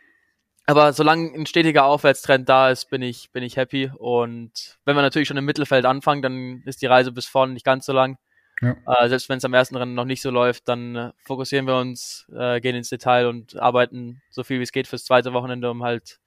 aber 0.68 0.92
solange 0.92 1.34
ein 1.34 1.46
stetiger 1.46 1.86
Aufwärtstrend 1.86 2.48
da 2.48 2.70
ist, 2.70 2.90
bin 2.90 3.02
ich, 3.02 3.32
bin 3.32 3.42
ich 3.42 3.56
happy. 3.56 3.90
Und 3.98 4.78
wenn 4.84 4.96
wir 4.98 5.02
natürlich 5.02 5.30
schon 5.30 5.38
im 5.38 5.46
Mittelfeld 5.46 5.86
anfangen, 5.86 6.22
dann 6.22 6.62
ist 6.66 6.82
die 6.82 6.88
Reise 6.88 7.14
bis 7.14 7.26
vorne 7.26 7.54
nicht 7.54 7.66
ganz 7.66 7.86
so 7.86 7.94
lang. 7.94 8.18
Ja. 8.62 8.76
Äh, 8.86 9.08
selbst 9.08 9.30
wenn 9.30 9.38
es 9.38 9.46
am 9.46 9.54
ersten 9.54 9.78
Rennen 9.78 9.94
noch 9.94 10.04
nicht 10.04 10.22
so 10.22 10.30
läuft, 10.30 10.68
dann 10.68 10.96
äh, 10.96 11.12
fokussieren 11.24 11.68
wir 11.68 11.78
uns, 11.78 12.28
äh, 12.36 12.60
gehen 12.60 12.76
ins 12.76 12.90
Detail 12.90 13.28
und 13.28 13.58
arbeiten 13.58 14.22
so 14.30 14.44
viel 14.44 14.60
wie 14.60 14.64
es 14.64 14.74
geht 14.74 14.88
fürs 14.88 15.06
zweite 15.06 15.32
Wochenende, 15.32 15.72
um 15.72 15.84
halt 15.84 16.20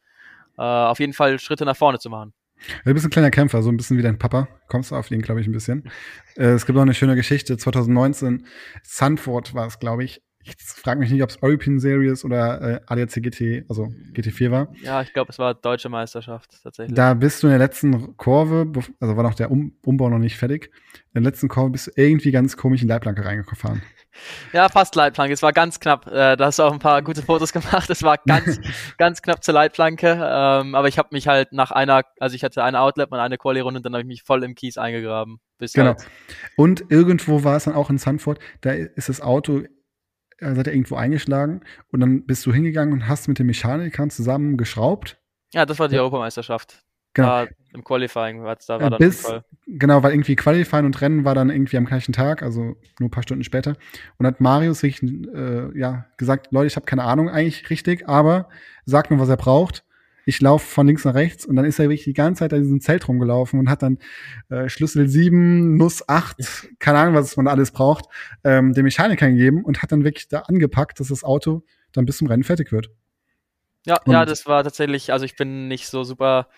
äh, 0.56 0.62
auf 0.62 1.00
jeden 1.00 1.12
Fall 1.12 1.38
Schritte 1.38 1.66
nach 1.66 1.76
vorne 1.76 1.98
zu 1.98 2.08
machen. 2.08 2.32
Du 2.84 2.94
bist 2.94 3.04
ein 3.04 3.10
kleiner 3.10 3.30
Kämpfer, 3.30 3.62
so 3.62 3.70
ein 3.70 3.76
bisschen 3.76 3.98
wie 3.98 4.02
dein 4.02 4.18
Papa. 4.18 4.48
Kommst 4.68 4.90
du 4.90 4.96
auf 4.96 5.10
ihn, 5.10 5.22
glaube 5.22 5.40
ich, 5.40 5.46
ein 5.46 5.52
bisschen. 5.52 5.90
Äh, 6.36 6.50
es 6.50 6.64
gibt 6.64 6.78
auch 6.78 6.82
eine 6.82 6.94
schöne 6.94 7.16
Geschichte. 7.16 7.58
2019, 7.58 8.46
Sanford 8.84 9.54
war 9.54 9.66
es, 9.66 9.78
glaube 9.78 10.04
ich. 10.04 10.22
Ich 10.42 10.54
frage 10.58 11.00
mich 11.00 11.10
nicht, 11.10 11.22
ob 11.22 11.28
es 11.28 11.42
European 11.42 11.78
Series 11.78 12.24
oder 12.24 12.60
äh, 12.60 12.80
ADAC 12.86 13.22
GT, 13.22 13.64
also 13.68 13.88
GT4 14.12 14.50
war. 14.50 14.68
Ja, 14.82 15.02
ich 15.02 15.12
glaube, 15.12 15.30
es 15.30 15.38
war 15.38 15.54
deutsche 15.54 15.90
Meisterschaft 15.90 16.62
tatsächlich. 16.62 16.96
Da 16.96 17.12
bist 17.12 17.42
du 17.42 17.46
in 17.46 17.50
der 17.50 17.58
letzten 17.58 18.16
Kurve, 18.16 18.72
also 19.00 19.16
war 19.16 19.22
noch 19.22 19.34
der 19.34 19.50
um 19.50 19.74
Umbau 19.84 20.08
noch 20.08 20.18
nicht 20.18 20.38
fertig. 20.38 20.70
In 21.12 21.22
der 21.22 21.30
letzten 21.30 21.48
Kurve 21.48 21.70
bist 21.70 21.88
du 21.88 21.92
irgendwie 21.96 22.30
ganz 22.30 22.56
komisch 22.56 22.80
in 22.80 22.88
die 22.88 22.92
Leitplanke 22.92 23.24
reingefahren. 23.24 23.82
Ja, 24.52 24.68
fast 24.68 24.96
Leitplanke. 24.96 25.32
Es 25.32 25.40
war 25.40 25.52
ganz 25.52 25.78
knapp. 25.78 26.08
Äh, 26.08 26.36
da 26.36 26.46
hast 26.46 26.58
du 26.58 26.64
auch 26.64 26.72
ein 26.72 26.80
paar 26.80 27.00
gute 27.00 27.22
Fotos 27.22 27.52
gemacht. 27.54 27.88
Es 27.88 28.02
war 28.02 28.18
ganz, 28.26 28.58
ganz 28.98 29.22
knapp 29.22 29.44
zur 29.44 29.54
Leitplanke. 29.54 30.08
Ähm, 30.20 30.74
aber 30.74 30.88
ich 30.88 30.98
habe 30.98 31.10
mich 31.12 31.28
halt 31.28 31.52
nach 31.52 31.70
einer, 31.70 32.02
also 32.18 32.34
ich 32.34 32.42
hatte 32.42 32.64
eine 32.64 32.80
Outlet 32.80 33.12
und 33.12 33.18
eine 33.18 33.38
Quali-Runde 33.38 33.78
und 33.78 33.86
dann 33.86 33.92
habe 33.92 34.02
ich 34.02 34.08
mich 34.08 34.24
voll 34.24 34.42
im 34.42 34.56
Kies 34.56 34.78
eingegraben. 34.78 35.38
Genau. 35.58 35.90
Halt, 35.90 36.06
Und 36.56 36.90
irgendwo 36.90 37.44
war 37.44 37.56
es 37.56 37.64
dann 37.64 37.74
auch 37.74 37.88
in 37.88 37.98
Sanford, 37.98 38.40
da 38.62 38.72
ist 38.72 39.08
das 39.08 39.20
Auto, 39.20 39.62
äh, 40.40 40.54
seid 40.54 40.66
ihr 40.66 40.72
irgendwo 40.72 40.96
eingeschlagen 40.96 41.62
und 41.92 42.00
dann 42.00 42.26
bist 42.26 42.44
du 42.46 42.52
hingegangen 42.52 42.92
und 42.92 43.08
hast 43.08 43.28
mit 43.28 43.38
den 43.38 43.46
Mechanikern 43.46 44.10
zusammen 44.10 44.56
geschraubt. 44.56 45.18
ja, 45.52 45.66
das 45.66 45.78
war 45.78 45.88
die 45.88 45.98
Europameisterschaft. 45.98 46.84
Genau. 47.14 47.28
War 47.28 47.48
Im 47.72 47.82
Qualifying, 47.82 48.44
war 48.44 48.56
da 48.66 48.80
war 48.80 48.86
Äh, 48.86 48.90
dann 48.90 48.98
bis, 48.98 49.32
genau, 49.66 50.02
weil 50.02 50.12
irgendwie 50.12 50.36
Qualifying 50.36 50.84
und 50.84 51.00
Rennen 51.00 51.24
war 51.24 51.34
dann 51.34 51.50
irgendwie 51.50 51.76
am 51.76 51.86
gleichen 51.86 52.12
Tag, 52.12 52.42
also 52.42 52.76
nur 52.98 53.08
ein 53.08 53.10
paar 53.10 53.22
Stunden 53.22 53.44
später. 53.44 53.76
Und 54.18 54.26
hat 54.26 54.40
Marius 54.40 54.80
sich 54.80 55.02
äh, 55.02 55.76
ja, 55.76 56.06
gesagt, 56.18 56.52
Leute, 56.52 56.68
ich 56.68 56.76
habe 56.76 56.86
keine 56.86 57.04
Ahnung 57.04 57.28
eigentlich 57.28 57.68
richtig, 57.70 58.08
aber 58.08 58.48
sagt 58.84 59.10
mir, 59.10 59.18
was 59.18 59.28
er 59.28 59.36
braucht. 59.36 59.84
Ich 60.26 60.40
laufe 60.40 60.66
von 60.66 60.86
links 60.86 61.04
nach 61.04 61.14
rechts 61.14 61.46
und 61.46 61.56
dann 61.56 61.64
ist 61.64 61.78
er 61.78 61.86
wirklich 61.86 62.04
die 62.04 62.12
ganze 62.12 62.40
Zeit 62.40 62.52
an 62.52 62.62
diesem 62.62 62.80
Zelt 62.80 63.08
rumgelaufen 63.08 63.58
und 63.58 63.68
hat 63.70 63.82
dann 63.82 63.98
äh, 64.48 64.68
Schlüssel 64.68 65.08
7, 65.08 65.76
Nuss 65.76 66.08
8, 66.08 66.68
keine 66.78 66.98
Ahnung, 66.98 67.14
was 67.14 67.36
man 67.36 67.48
alles 67.48 67.70
braucht, 67.72 68.04
ähm, 68.44 68.72
dem 68.74 68.84
Mechaniker 68.84 69.28
gegeben 69.28 69.64
und 69.64 69.82
hat 69.82 69.92
dann 69.92 70.04
wirklich 70.04 70.28
da 70.28 70.40
angepackt, 70.40 71.00
dass 71.00 71.08
das 71.08 71.24
Auto 71.24 71.62
dann 71.92 72.04
bis 72.06 72.18
zum 72.18 72.26
Rennen 72.28 72.44
fertig 72.44 72.70
wird. 72.72 72.90
Ja, 73.86 73.98
Und- 74.04 74.12
ja, 74.12 74.24
das 74.24 74.46
war 74.46 74.62
tatsächlich, 74.62 75.12
also 75.12 75.24
ich 75.24 75.36
bin 75.36 75.68
nicht 75.68 75.88
so 75.88 76.04
super, 76.04 76.48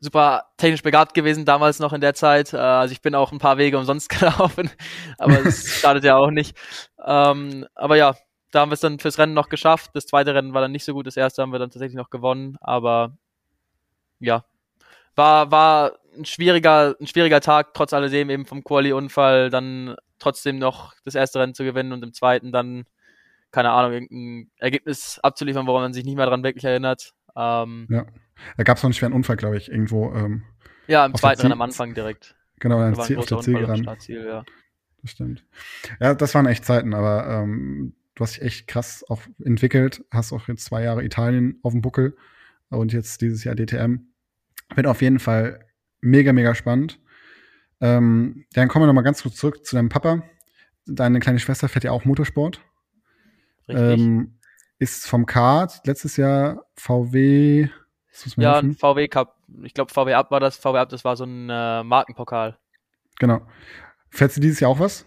super 0.00 0.44
technisch 0.58 0.82
begabt 0.82 1.14
gewesen 1.14 1.44
damals 1.44 1.78
noch 1.80 1.92
in 1.92 2.00
der 2.00 2.14
Zeit. 2.14 2.52
Äh, 2.52 2.58
also 2.58 2.92
ich 2.92 3.00
bin 3.02 3.14
auch 3.14 3.32
ein 3.32 3.38
paar 3.38 3.58
Wege 3.58 3.78
umsonst 3.78 4.08
gelaufen, 4.20 4.70
aber 5.16 5.44
es 5.46 5.80
schadet 5.80 6.04
ja 6.04 6.16
auch 6.16 6.30
nicht. 6.30 6.56
Ähm, 7.04 7.66
aber 7.74 7.96
ja, 7.96 8.14
da 8.50 8.60
haben 8.60 8.70
wir 8.70 8.74
es 8.74 8.80
dann 8.80 8.98
fürs 8.98 9.18
Rennen 9.18 9.34
noch 9.34 9.48
geschafft. 9.48 9.90
Das 9.94 10.06
zweite 10.06 10.34
Rennen 10.34 10.54
war 10.54 10.60
dann 10.60 10.72
nicht 10.72 10.84
so 10.84 10.94
gut, 10.94 11.06
das 11.06 11.16
erste 11.16 11.42
haben 11.42 11.52
wir 11.52 11.58
dann 11.58 11.70
tatsächlich 11.70 11.96
noch 11.96 12.10
gewonnen, 12.10 12.56
aber 12.60 13.16
ja, 14.20 14.44
war, 15.14 15.50
war 15.50 15.92
ein 16.16 16.24
schwieriger, 16.24 16.96
ein 17.00 17.06
schwieriger 17.06 17.40
Tag, 17.40 17.74
trotz 17.74 17.92
alledem 17.92 18.30
eben 18.30 18.46
vom 18.46 18.64
Quali-Unfall, 18.64 19.50
dann 19.50 19.96
trotzdem 20.18 20.58
noch 20.58 20.94
das 21.04 21.14
erste 21.14 21.40
Rennen 21.40 21.54
zu 21.54 21.64
gewinnen 21.64 21.92
und 21.92 22.02
im 22.02 22.12
zweiten 22.12 22.52
dann, 22.52 22.84
keine 23.50 23.70
Ahnung, 23.70 23.92
irgendein 23.92 24.50
Ergebnis 24.58 25.18
abzuliefern, 25.22 25.66
woran 25.66 25.82
man 25.82 25.92
sich 25.92 26.04
nicht 26.04 26.16
mehr 26.16 26.26
dran 26.26 26.42
wirklich 26.42 26.64
erinnert. 26.64 27.14
Ähm, 27.36 27.86
Ja. 27.90 28.06
Da 28.56 28.62
gab 28.62 28.76
es 28.76 28.82
noch 28.82 28.88
einen 28.88 28.94
schweren 28.94 29.12
Unfall, 29.12 29.36
glaube 29.36 29.56
ich, 29.56 29.68
irgendwo. 29.68 30.12
Ähm, 30.14 30.44
ja, 30.86 31.04
im 31.04 31.14
zweiten 31.14 31.40
Rennen 31.42 31.52
am 31.52 31.62
Anfang 31.62 31.94
direkt. 31.94 32.36
genau, 32.60 32.78
Da 32.78 32.86
ein 32.86 32.94
Ziel, 33.00 33.18
auf 33.18 33.26
der 33.26 33.40
Ziel 33.40 33.56
Unfall 33.56 33.70
am 33.70 33.82
gerannt. 33.82 33.84
Startziel, 33.84 34.26
ja. 34.26 34.44
Das 35.02 35.10
stimmt. 35.10 35.44
Ja, 36.00 36.14
das 36.14 36.34
waren 36.34 36.46
echt 36.46 36.64
Zeiten, 36.64 36.94
aber 36.94 37.26
ähm, 37.26 37.94
du 38.18 38.24
hast 38.24 38.36
dich 38.36 38.42
echt 38.42 38.66
krass 38.66 39.04
auch 39.08 39.22
entwickelt, 39.44 40.04
hast 40.10 40.32
auch 40.32 40.48
jetzt 40.48 40.64
zwei 40.64 40.82
Jahre 40.82 41.04
Italien 41.04 41.60
auf 41.62 41.72
dem 41.72 41.82
Buckel 41.82 42.16
und 42.68 42.92
jetzt 42.92 43.20
dieses 43.20 43.44
Jahr 43.44 43.54
DTM. 43.54 44.08
Wird 44.74 44.86
auf 44.88 45.02
jeden 45.02 45.20
Fall 45.20 45.64
mega, 46.00 46.32
mega 46.32 46.54
spannend. 46.54 47.00
Ähm, 47.80 48.44
dann 48.54 48.66
kommen 48.66 48.82
wir 48.82 48.86
noch 48.88 48.94
mal 48.94 49.02
ganz 49.02 49.22
kurz 49.22 49.36
zurück 49.36 49.64
zu 49.64 49.76
deinem 49.76 49.88
Papa. 49.88 50.24
Deine 50.84 51.20
kleine 51.20 51.38
Schwester 51.38 51.68
fährt 51.68 51.84
ja 51.84 51.92
auch 51.92 52.04
Motorsport. 52.04 52.60
Richtig. 53.68 54.00
Ähm, 54.00 54.38
ist 54.80 55.06
vom 55.06 55.24
Kart 55.24 55.86
letztes 55.86 56.16
Jahr 56.16 56.64
VW. 56.74 57.68
Ja, 58.36 58.54
helfen. 58.54 58.70
ein 58.70 58.74
VW 58.74 59.06
Cup. 59.06 59.36
Ich 59.62 59.74
glaube, 59.74 59.92
VW 59.92 60.14
Up 60.14 60.32
war 60.32 60.40
das. 60.40 60.56
VW 60.56 60.78
Up, 60.78 60.88
das 60.88 61.04
war 61.04 61.16
so 61.16 61.24
ein 61.24 61.48
äh, 61.48 61.84
Markenpokal. 61.84 62.58
Genau. 63.20 63.46
Fährt 64.10 64.32
sie 64.32 64.40
dieses 64.40 64.58
Jahr 64.58 64.72
auch 64.72 64.80
was? 64.80 65.06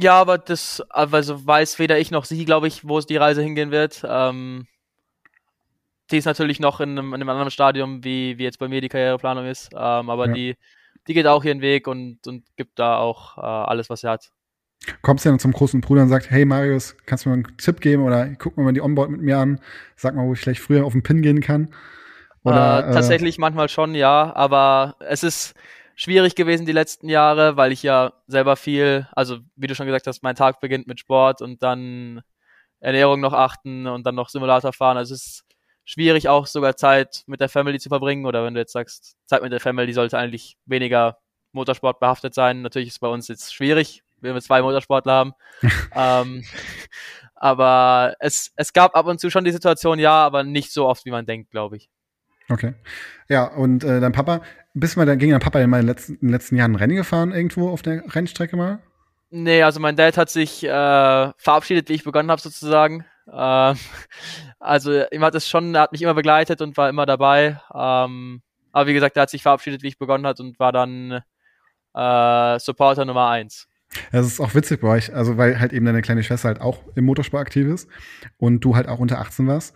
Ja, 0.00 0.14
aber 0.14 0.38
das, 0.38 0.82
also 0.88 1.46
weiß 1.46 1.78
weder 1.78 1.98
ich 1.98 2.10
noch 2.10 2.24
sie, 2.24 2.44
glaube 2.46 2.66
ich, 2.68 2.88
wo 2.88 2.98
es 2.98 3.06
die 3.06 3.18
Reise 3.18 3.42
hingehen 3.42 3.70
wird. 3.70 4.02
Ähm, 4.08 4.66
die 6.10 6.16
ist 6.16 6.24
natürlich 6.24 6.58
noch 6.58 6.80
in 6.80 6.90
einem, 6.98 7.08
in 7.08 7.20
einem 7.20 7.28
anderen 7.28 7.50
Stadium, 7.50 8.02
wie, 8.02 8.38
wie 8.38 8.44
jetzt 8.44 8.58
bei 8.58 8.68
mir 8.68 8.80
die 8.80 8.88
Karriereplanung 8.88 9.46
ist. 9.46 9.70
Ähm, 9.74 10.08
aber 10.10 10.28
Ja. 10.28 10.32
die, 10.32 10.56
die 11.06 11.14
geht 11.14 11.26
auch 11.26 11.44
ihren 11.44 11.60
Weg 11.60 11.86
und, 11.86 12.26
und 12.26 12.44
gibt 12.56 12.78
da 12.78 12.96
auch 12.96 13.36
äh, 13.36 13.40
alles, 13.40 13.90
was 13.90 14.00
sie 14.00 14.08
hat. 14.08 14.30
Kommst 15.02 15.26
du 15.26 15.28
dann 15.28 15.38
zum 15.38 15.52
großen 15.52 15.82
Bruder 15.82 16.02
und 16.02 16.08
sagst, 16.08 16.30
hey 16.30 16.46
Marius, 16.46 16.96
kannst 17.04 17.26
du 17.26 17.28
mir 17.28 17.34
einen 17.34 17.56
Tipp 17.58 17.82
geben 17.82 18.02
oder 18.02 18.26
guck 18.38 18.56
mal 18.56 18.72
die 18.72 18.80
Onboard 18.80 19.10
mit 19.10 19.20
mir 19.20 19.36
an, 19.36 19.60
sag 19.96 20.14
mal, 20.14 20.26
wo 20.26 20.32
ich 20.32 20.40
vielleicht 20.40 20.62
früher 20.62 20.86
auf 20.86 20.92
den 20.92 21.02
Pin 21.02 21.20
gehen 21.20 21.42
kann. 21.42 21.74
Oder, 22.42 22.88
äh, 22.88 22.94
tatsächlich 22.94 23.36
manchmal 23.36 23.68
schon, 23.68 23.94
ja, 23.94 24.34
aber 24.34 24.96
es 25.00 25.22
ist 25.22 25.54
schwierig 26.00 26.34
gewesen 26.34 26.64
die 26.64 26.72
letzten 26.72 27.10
Jahre, 27.10 27.58
weil 27.58 27.72
ich 27.72 27.82
ja 27.82 28.14
selber 28.26 28.56
viel, 28.56 29.06
also 29.12 29.40
wie 29.54 29.66
du 29.66 29.74
schon 29.74 29.84
gesagt 29.84 30.06
hast, 30.06 30.22
mein 30.22 30.34
Tag 30.34 30.58
beginnt 30.58 30.86
mit 30.86 30.98
Sport 30.98 31.42
und 31.42 31.62
dann 31.62 32.22
Ernährung 32.80 33.20
noch 33.20 33.34
achten 33.34 33.86
und 33.86 34.06
dann 34.06 34.14
noch 34.14 34.30
Simulator 34.30 34.72
fahren. 34.72 34.96
Also 34.96 35.14
es 35.14 35.26
ist 35.26 35.44
schwierig 35.84 36.26
auch 36.30 36.46
sogar 36.46 36.74
Zeit 36.74 37.22
mit 37.26 37.42
der 37.42 37.50
Family 37.50 37.78
zu 37.78 37.90
verbringen 37.90 38.24
oder 38.24 38.42
wenn 38.44 38.54
du 38.54 38.60
jetzt 38.60 38.72
sagst, 38.72 39.14
Zeit 39.26 39.42
mit 39.42 39.52
der 39.52 39.60
Family 39.60 39.92
sollte 39.92 40.16
eigentlich 40.16 40.56
weniger 40.64 41.18
Motorsport 41.52 42.00
behaftet 42.00 42.32
sein. 42.32 42.62
Natürlich 42.62 42.88
ist 42.88 42.94
es 42.94 43.00
bei 43.00 43.08
uns 43.08 43.28
jetzt 43.28 43.52
schwierig, 43.52 44.02
wenn 44.22 44.32
wir 44.32 44.40
zwei 44.40 44.62
Motorsportler 44.62 45.12
haben. 45.12 45.32
ähm, 45.94 46.42
aber 47.34 48.14
es, 48.20 48.52
es 48.56 48.72
gab 48.72 48.96
ab 48.96 49.04
und 49.04 49.20
zu 49.20 49.28
schon 49.28 49.44
die 49.44 49.52
Situation, 49.52 49.98
ja, 49.98 50.24
aber 50.24 50.44
nicht 50.44 50.72
so 50.72 50.86
oft, 50.88 51.04
wie 51.04 51.10
man 51.10 51.26
denkt, 51.26 51.50
glaube 51.50 51.76
ich. 51.76 51.90
Okay. 52.50 52.74
Ja, 53.28 53.44
und 53.44 53.84
äh, 53.84 54.00
dein 54.00 54.12
Papa, 54.12 54.42
bist 54.74 54.96
du 54.96 55.00
mal 55.00 55.16
gegen 55.16 55.30
dein 55.30 55.40
Papa 55.40 55.60
in, 55.60 55.70
meinen 55.70 55.86
letzten, 55.86 56.14
in 56.14 56.20
den 56.20 56.30
letzten 56.30 56.56
Jahren 56.56 56.74
Rennen 56.74 56.96
gefahren, 56.96 57.32
irgendwo 57.32 57.70
auf 57.70 57.82
der 57.82 58.02
Rennstrecke 58.14 58.56
mal? 58.56 58.80
Nee, 59.30 59.62
also 59.62 59.78
mein 59.78 59.96
Dad 59.96 60.16
hat 60.16 60.28
sich 60.28 60.64
äh, 60.64 60.68
verabschiedet, 61.36 61.88
wie 61.88 61.94
ich 61.94 62.04
begonnen 62.04 62.30
habe 62.30 62.40
sozusagen. 62.40 63.04
Ähm, 63.32 63.76
also 64.58 65.04
ihm 65.10 65.22
hat 65.22 65.36
es 65.36 65.48
schon, 65.48 65.74
er 65.74 65.82
hat 65.82 65.92
mich 65.92 66.02
immer 66.02 66.14
begleitet 66.14 66.60
und 66.60 66.76
war 66.76 66.88
immer 66.88 67.06
dabei. 67.06 67.60
Ähm, 67.72 68.42
aber 68.72 68.88
wie 68.88 68.94
gesagt, 68.94 69.16
er 69.16 69.22
hat 69.22 69.30
sich 69.30 69.42
verabschiedet, 69.42 69.82
wie 69.82 69.88
ich 69.88 69.98
begonnen 69.98 70.26
hat 70.26 70.40
und 70.40 70.58
war 70.58 70.72
dann 70.72 71.22
äh, 71.94 72.58
Supporter 72.58 73.04
Nummer 73.04 73.28
eins. 73.28 73.68
Das 74.12 74.26
ist 74.26 74.40
auch 74.40 74.54
witzig 74.54 74.80
bei 74.80 74.88
euch, 74.88 75.12
also 75.12 75.36
weil 75.36 75.58
halt 75.58 75.72
eben 75.72 75.84
deine 75.84 76.02
kleine 76.02 76.22
Schwester 76.22 76.48
halt 76.48 76.60
auch 76.60 76.78
im 76.94 77.04
Motorsport 77.04 77.40
aktiv 77.40 77.66
ist 77.66 77.88
und 78.38 78.60
du 78.60 78.76
halt 78.76 78.88
auch 78.88 79.00
unter 79.00 79.18
18 79.18 79.48
warst, 79.48 79.74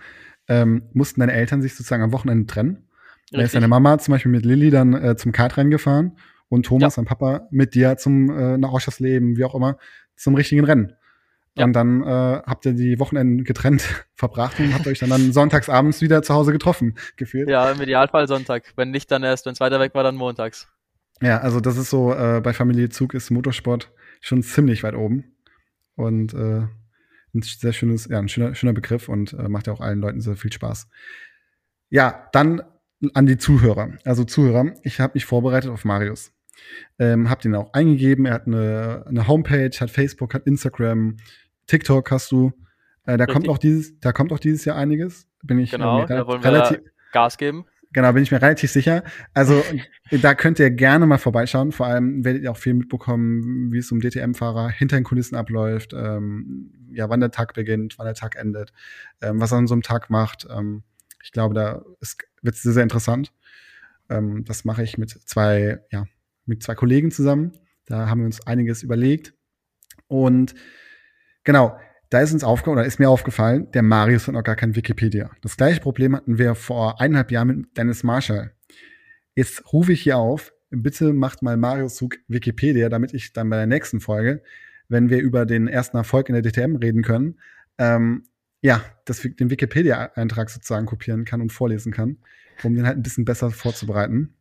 ähm, 0.48 0.82
mussten 0.92 1.20
deine 1.20 1.32
Eltern 1.32 1.62
sich 1.62 1.74
sozusagen 1.74 2.02
am 2.02 2.12
Wochenende 2.12 2.46
trennen. 2.46 2.88
Da 3.30 3.42
ist 3.42 3.54
deine 3.54 3.68
Mama 3.68 3.98
zum 3.98 4.12
Beispiel 4.12 4.30
mit 4.30 4.44
Lilly 4.44 4.70
dann 4.70 4.94
äh, 4.94 5.16
zum 5.16 5.32
Kartrennen 5.32 5.70
gefahren 5.70 6.16
und 6.48 6.66
Thomas, 6.66 6.94
dein 6.94 7.04
Papa, 7.04 7.48
mit 7.50 7.74
dir 7.74 7.96
zum 7.96 8.30
äh, 8.30 8.58
nach 8.58 8.72
Oschersleben, 8.72 9.36
wie 9.36 9.44
auch 9.44 9.54
immer, 9.54 9.78
zum 10.16 10.34
richtigen 10.34 10.64
Rennen. 10.64 10.92
Ja. 11.56 11.64
Und 11.64 11.72
dann 11.72 12.02
äh, 12.02 12.42
habt 12.46 12.66
ihr 12.66 12.72
die 12.72 12.98
Wochenenden 12.98 13.44
getrennt 13.44 14.06
verbracht 14.14 14.58
und 14.58 14.74
habt 14.74 14.86
euch 14.86 14.98
dann, 14.98 15.10
dann 15.10 15.32
sonntagsabends 15.32 16.00
wieder 16.00 16.22
zu 16.22 16.34
Hause 16.34 16.52
getroffen, 16.52 16.94
gefühlt. 17.16 17.48
Ja, 17.48 17.70
im 17.70 17.80
Idealfall 17.80 18.26
Sonntag. 18.26 18.72
Wenn 18.76 18.90
nicht, 18.90 19.10
dann 19.10 19.22
erst, 19.22 19.46
wenn 19.46 19.52
es 19.52 19.60
weiter 19.60 19.80
weg 19.80 19.94
war, 19.94 20.02
dann 20.02 20.16
montags. 20.16 20.68
Ja, 21.22 21.38
also 21.38 21.60
das 21.60 21.76
ist 21.76 21.90
so, 21.90 22.12
äh, 22.12 22.40
bei 22.42 22.52
Familie 22.52 22.88
Zug 22.88 23.14
ist 23.14 23.30
Motorsport 23.30 23.92
schon 24.20 24.42
ziemlich 24.42 24.82
weit 24.82 24.94
oben. 24.94 25.36
Und 25.94 26.34
äh, 26.34 26.66
ein 27.34 27.42
sehr 27.42 27.72
schönes, 27.72 28.06
ja, 28.08 28.18
ein 28.18 28.28
schöner, 28.28 28.54
schöner 28.54 28.72
Begriff 28.72 29.08
und 29.08 29.32
äh, 29.32 29.48
macht 29.48 29.66
ja 29.66 29.72
auch 29.72 29.80
allen 29.80 30.00
Leuten 30.00 30.20
sehr 30.20 30.36
viel 30.36 30.52
Spaß. 30.52 30.88
Ja, 31.90 32.28
dann 32.32 32.62
an 33.12 33.26
die 33.26 33.36
Zuhörer. 33.36 33.92
Also 34.04 34.24
Zuhörer, 34.24 34.72
ich 34.82 35.00
habe 35.00 35.12
mich 35.14 35.26
vorbereitet 35.26 35.70
auf 35.70 35.84
Marius. 35.84 36.32
Ähm, 36.98 37.28
hab 37.28 37.40
den 37.40 37.54
auch 37.54 37.72
eingegeben. 37.72 38.26
Er 38.26 38.34
hat 38.34 38.46
eine, 38.46 39.04
eine 39.06 39.28
Homepage, 39.28 39.70
hat 39.78 39.90
Facebook, 39.90 40.34
hat 40.34 40.46
Instagram, 40.46 41.16
TikTok 41.66 42.10
hast 42.10 42.32
du. 42.32 42.52
Äh, 43.04 43.16
da 43.16 43.26
kommt 43.26 43.48
auch 43.48 43.58
dieses, 43.58 43.98
da 44.00 44.12
kommt 44.12 44.32
auch 44.32 44.38
dieses 44.38 44.64
Jahr 44.64 44.76
einiges. 44.76 45.28
Bin 45.42 45.58
ich 45.58 45.72
Genau, 45.72 45.98
äh, 45.98 46.02
mir 46.02 46.06
da 46.06 46.26
wollen 46.26 46.42
wir 46.42 46.50
relativ, 46.50 46.78
Gas 47.12 47.36
geben. 47.36 47.66
Genau, 47.94 48.12
bin 48.12 48.24
ich 48.24 48.32
mir 48.32 48.42
relativ 48.42 48.72
sicher. 48.72 49.04
Also 49.34 49.62
da 50.10 50.34
könnt 50.34 50.58
ihr 50.58 50.70
gerne 50.72 51.06
mal 51.06 51.16
vorbeischauen. 51.16 51.70
Vor 51.70 51.86
allem 51.86 52.24
werdet 52.24 52.42
ihr 52.42 52.50
auch 52.50 52.56
viel 52.56 52.74
mitbekommen, 52.74 53.72
wie 53.72 53.78
es 53.78 53.92
um 53.92 54.00
DTM-Fahrer 54.00 54.68
hinter 54.68 54.96
den 54.96 55.04
Kulissen 55.04 55.36
abläuft, 55.36 55.94
ähm, 55.94 56.72
ja, 56.90 57.08
wann 57.08 57.20
der 57.20 57.30
Tag 57.30 57.54
beginnt, 57.54 57.96
wann 57.96 58.06
der 58.06 58.16
Tag 58.16 58.34
endet, 58.34 58.72
ähm, 59.22 59.40
was 59.40 59.52
er 59.52 59.58
an 59.58 59.68
so 59.68 59.74
einem 59.74 59.82
Tag 59.82 60.10
macht. 60.10 60.44
Ähm, 60.50 60.82
ich 61.22 61.30
glaube, 61.30 61.54
da 61.54 61.84
wird 62.42 62.56
es 62.56 62.62
sehr, 62.62 62.72
sehr 62.72 62.82
interessant. 62.82 63.32
Ähm, 64.10 64.44
das 64.44 64.64
mache 64.64 64.82
ich 64.82 64.98
mit 64.98 65.10
zwei, 65.10 65.78
ja, 65.92 66.04
mit 66.46 66.64
zwei 66.64 66.74
Kollegen 66.74 67.12
zusammen. 67.12 67.52
Da 67.86 68.08
haben 68.08 68.22
wir 68.22 68.26
uns 68.26 68.44
einiges 68.44 68.82
überlegt. 68.82 69.34
Und 70.08 70.56
genau, 71.44 71.78
da 72.14 72.20
ist 72.20 72.32
uns 72.32 72.44
aufgefallen, 72.44 72.78
oder 72.78 72.86
ist 72.86 73.00
mir 73.00 73.10
aufgefallen, 73.10 73.72
der 73.72 73.82
Marius 73.82 74.28
hat 74.28 74.34
noch 74.34 74.44
gar 74.44 74.54
kein 74.54 74.76
Wikipedia. 74.76 75.32
Das 75.42 75.56
gleiche 75.56 75.80
Problem 75.80 76.14
hatten 76.14 76.38
wir 76.38 76.54
vor 76.54 77.00
eineinhalb 77.00 77.32
Jahren 77.32 77.48
mit 77.48 77.76
Dennis 77.76 78.04
Marshall. 78.04 78.52
Jetzt 79.34 79.72
rufe 79.72 79.92
ich 79.92 80.02
hier 80.02 80.16
auf, 80.16 80.52
bitte 80.70 81.12
macht 81.12 81.42
mal 81.42 81.56
Marius 81.56 81.96
Zug 81.96 82.18
Wikipedia, 82.28 82.88
damit 82.88 83.14
ich 83.14 83.32
dann 83.32 83.50
bei 83.50 83.56
der 83.56 83.66
nächsten 83.66 84.00
Folge, 84.00 84.44
wenn 84.88 85.10
wir 85.10 85.20
über 85.20 85.44
den 85.44 85.66
ersten 85.66 85.96
Erfolg 85.96 86.28
in 86.28 86.40
der 86.40 86.42
DTM 86.42 86.76
reden 86.76 87.02
können, 87.02 87.40
ähm, 87.78 88.22
ja, 88.60 88.80
das, 89.06 89.22
den 89.22 89.50
Wikipedia-Eintrag 89.50 90.50
sozusagen 90.50 90.86
kopieren 90.86 91.24
kann 91.24 91.40
und 91.40 91.50
vorlesen 91.50 91.90
kann, 91.90 92.18
um 92.62 92.76
den 92.76 92.86
halt 92.86 92.96
ein 92.96 93.02
bisschen 93.02 93.24
besser 93.24 93.50
vorzubereiten. 93.50 94.34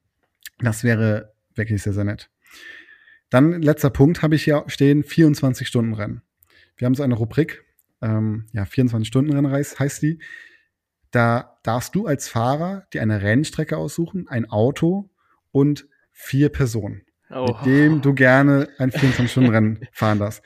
Das 0.59 0.83
wäre 0.83 1.33
wirklich 1.55 1.81
sehr, 1.81 1.93
sehr 1.93 2.03
nett. 2.03 2.29
Dann 3.31 3.63
letzter 3.63 3.89
Punkt 3.89 4.21
habe 4.21 4.35
ich 4.35 4.43
hier 4.43 4.63
stehen, 4.67 5.03
24-Stunden-Rennen. 5.03 6.21
Wir 6.83 6.87
haben 6.87 6.95
so 6.95 7.03
eine 7.03 7.15
Rubrik, 7.15 7.63
ähm, 8.01 8.47
ja, 8.51 8.63
24-Stunden-Rennen 8.63 9.49
heißt 9.49 10.01
die. 10.01 10.19
Da 11.11 11.57
darfst 11.63 11.95
du 11.95 12.07
als 12.07 12.27
Fahrer 12.27 12.83
dir 12.91 13.01
eine 13.01 13.21
Rennstrecke 13.21 13.77
aussuchen, 13.77 14.27
ein 14.27 14.49
Auto 14.49 15.09
und 15.53 15.87
vier 16.11 16.49
Personen, 16.49 17.03
oh. 17.29 17.45
mit 17.45 17.65
dem 17.65 18.01
du 18.01 18.13
gerne 18.13 18.67
ein 18.79 18.91
24-Stunden-Rennen 18.91 19.87
fahren 19.93 20.19
darfst. 20.19 20.43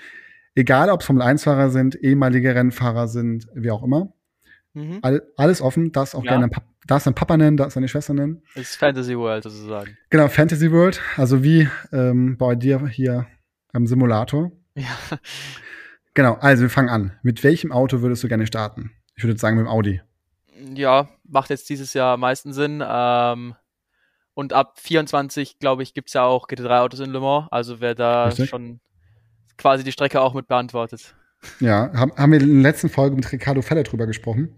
Egal, 0.54 0.91
ob 0.91 1.02
es 1.02 1.08
Formel-1-Fahrer 1.08 1.71
sind, 1.71 1.95
ehemalige 1.95 2.54
Rennfahrer 2.54 3.08
sind, 3.08 3.47
wie 3.56 3.71
auch 3.71 3.82
immer. 3.82 4.13
Mhm. 4.76 5.00
All, 5.02 5.23
alles 5.38 5.60
offen, 5.60 5.91
darfst 5.91 6.13
auch 6.13 6.23
ja. 6.23 6.38
gerne 6.38 6.52
darfst 6.86 7.08
deinen 7.08 7.15
Papa 7.15 7.36
nennen, 7.36 7.58
darfst 7.58 7.78
deine 7.78 7.88
Schwester 7.88 8.13
nennen. 8.13 8.43
Das 8.54 8.69
ist 8.69 8.76
Fantasy 8.76 9.17
World 9.17 9.43
sozusagen. 9.43 9.97
Genau, 10.12 10.28
Fantasy 10.28 10.71
World, 10.71 11.02
also 11.15 11.41
wie 11.41 11.67
ähm, 11.91 12.38
bei 12.38 12.54
dir 12.54 12.86
hier 12.86 13.26
am 13.73 13.88
Simulator. 13.88 14.52
Ja. 14.76 15.17
Genau, 16.17 16.34
also 16.41 16.63
wir 16.63 16.71
fangen 16.71 16.89
an. 16.89 17.12
Mit 17.21 17.43
welchem 17.43 17.71
Auto 17.71 18.01
würdest 18.01 18.23
du 18.23 18.27
gerne 18.27 18.47
starten? 18.47 18.89
Ich 19.15 19.23
würde 19.23 19.39
sagen 19.39 19.56
mit 19.56 19.67
dem 19.67 19.69
Audi. 19.69 20.01
Ja, 20.73 21.10
macht 21.23 21.51
jetzt 21.51 21.69
dieses 21.69 21.93
Jahr 21.93 22.15
am 22.15 22.21
meisten 22.21 22.53
Sinn. 22.53 22.84
Ähm, 22.84 23.53
und 24.34 24.51
ab 24.51 24.80
24, 24.80 25.60
glaube 25.60 25.84
ich, 25.84 25.93
gibt 25.93 26.08
es 26.08 26.15
ja 26.15 26.23
auch 26.23 26.47
GT3-Autos 26.47 27.01
in 27.01 27.12
Le 27.12 27.19
Mans. 27.19 27.47
Also 27.51 27.82
wer 27.82 27.93
da 27.93 28.25
Richtig. 28.30 28.49
schon 28.49 28.80
quasi 29.60 29.84
die 29.84 29.91
Strecke 29.91 30.19
auch 30.19 30.34
mit 30.34 30.47
beantwortet. 30.47 31.13
Ja, 31.60 31.93
haben, 31.93 32.12
haben 32.15 32.32
wir 32.32 32.41
in 32.41 32.63
der 32.63 32.71
letzten 32.71 32.89
Folge 32.89 33.15
mit 33.15 33.32
Ricardo 33.32 33.62
Feller 33.62 33.84
drüber 33.84 34.08
gesprochen. 34.08 34.56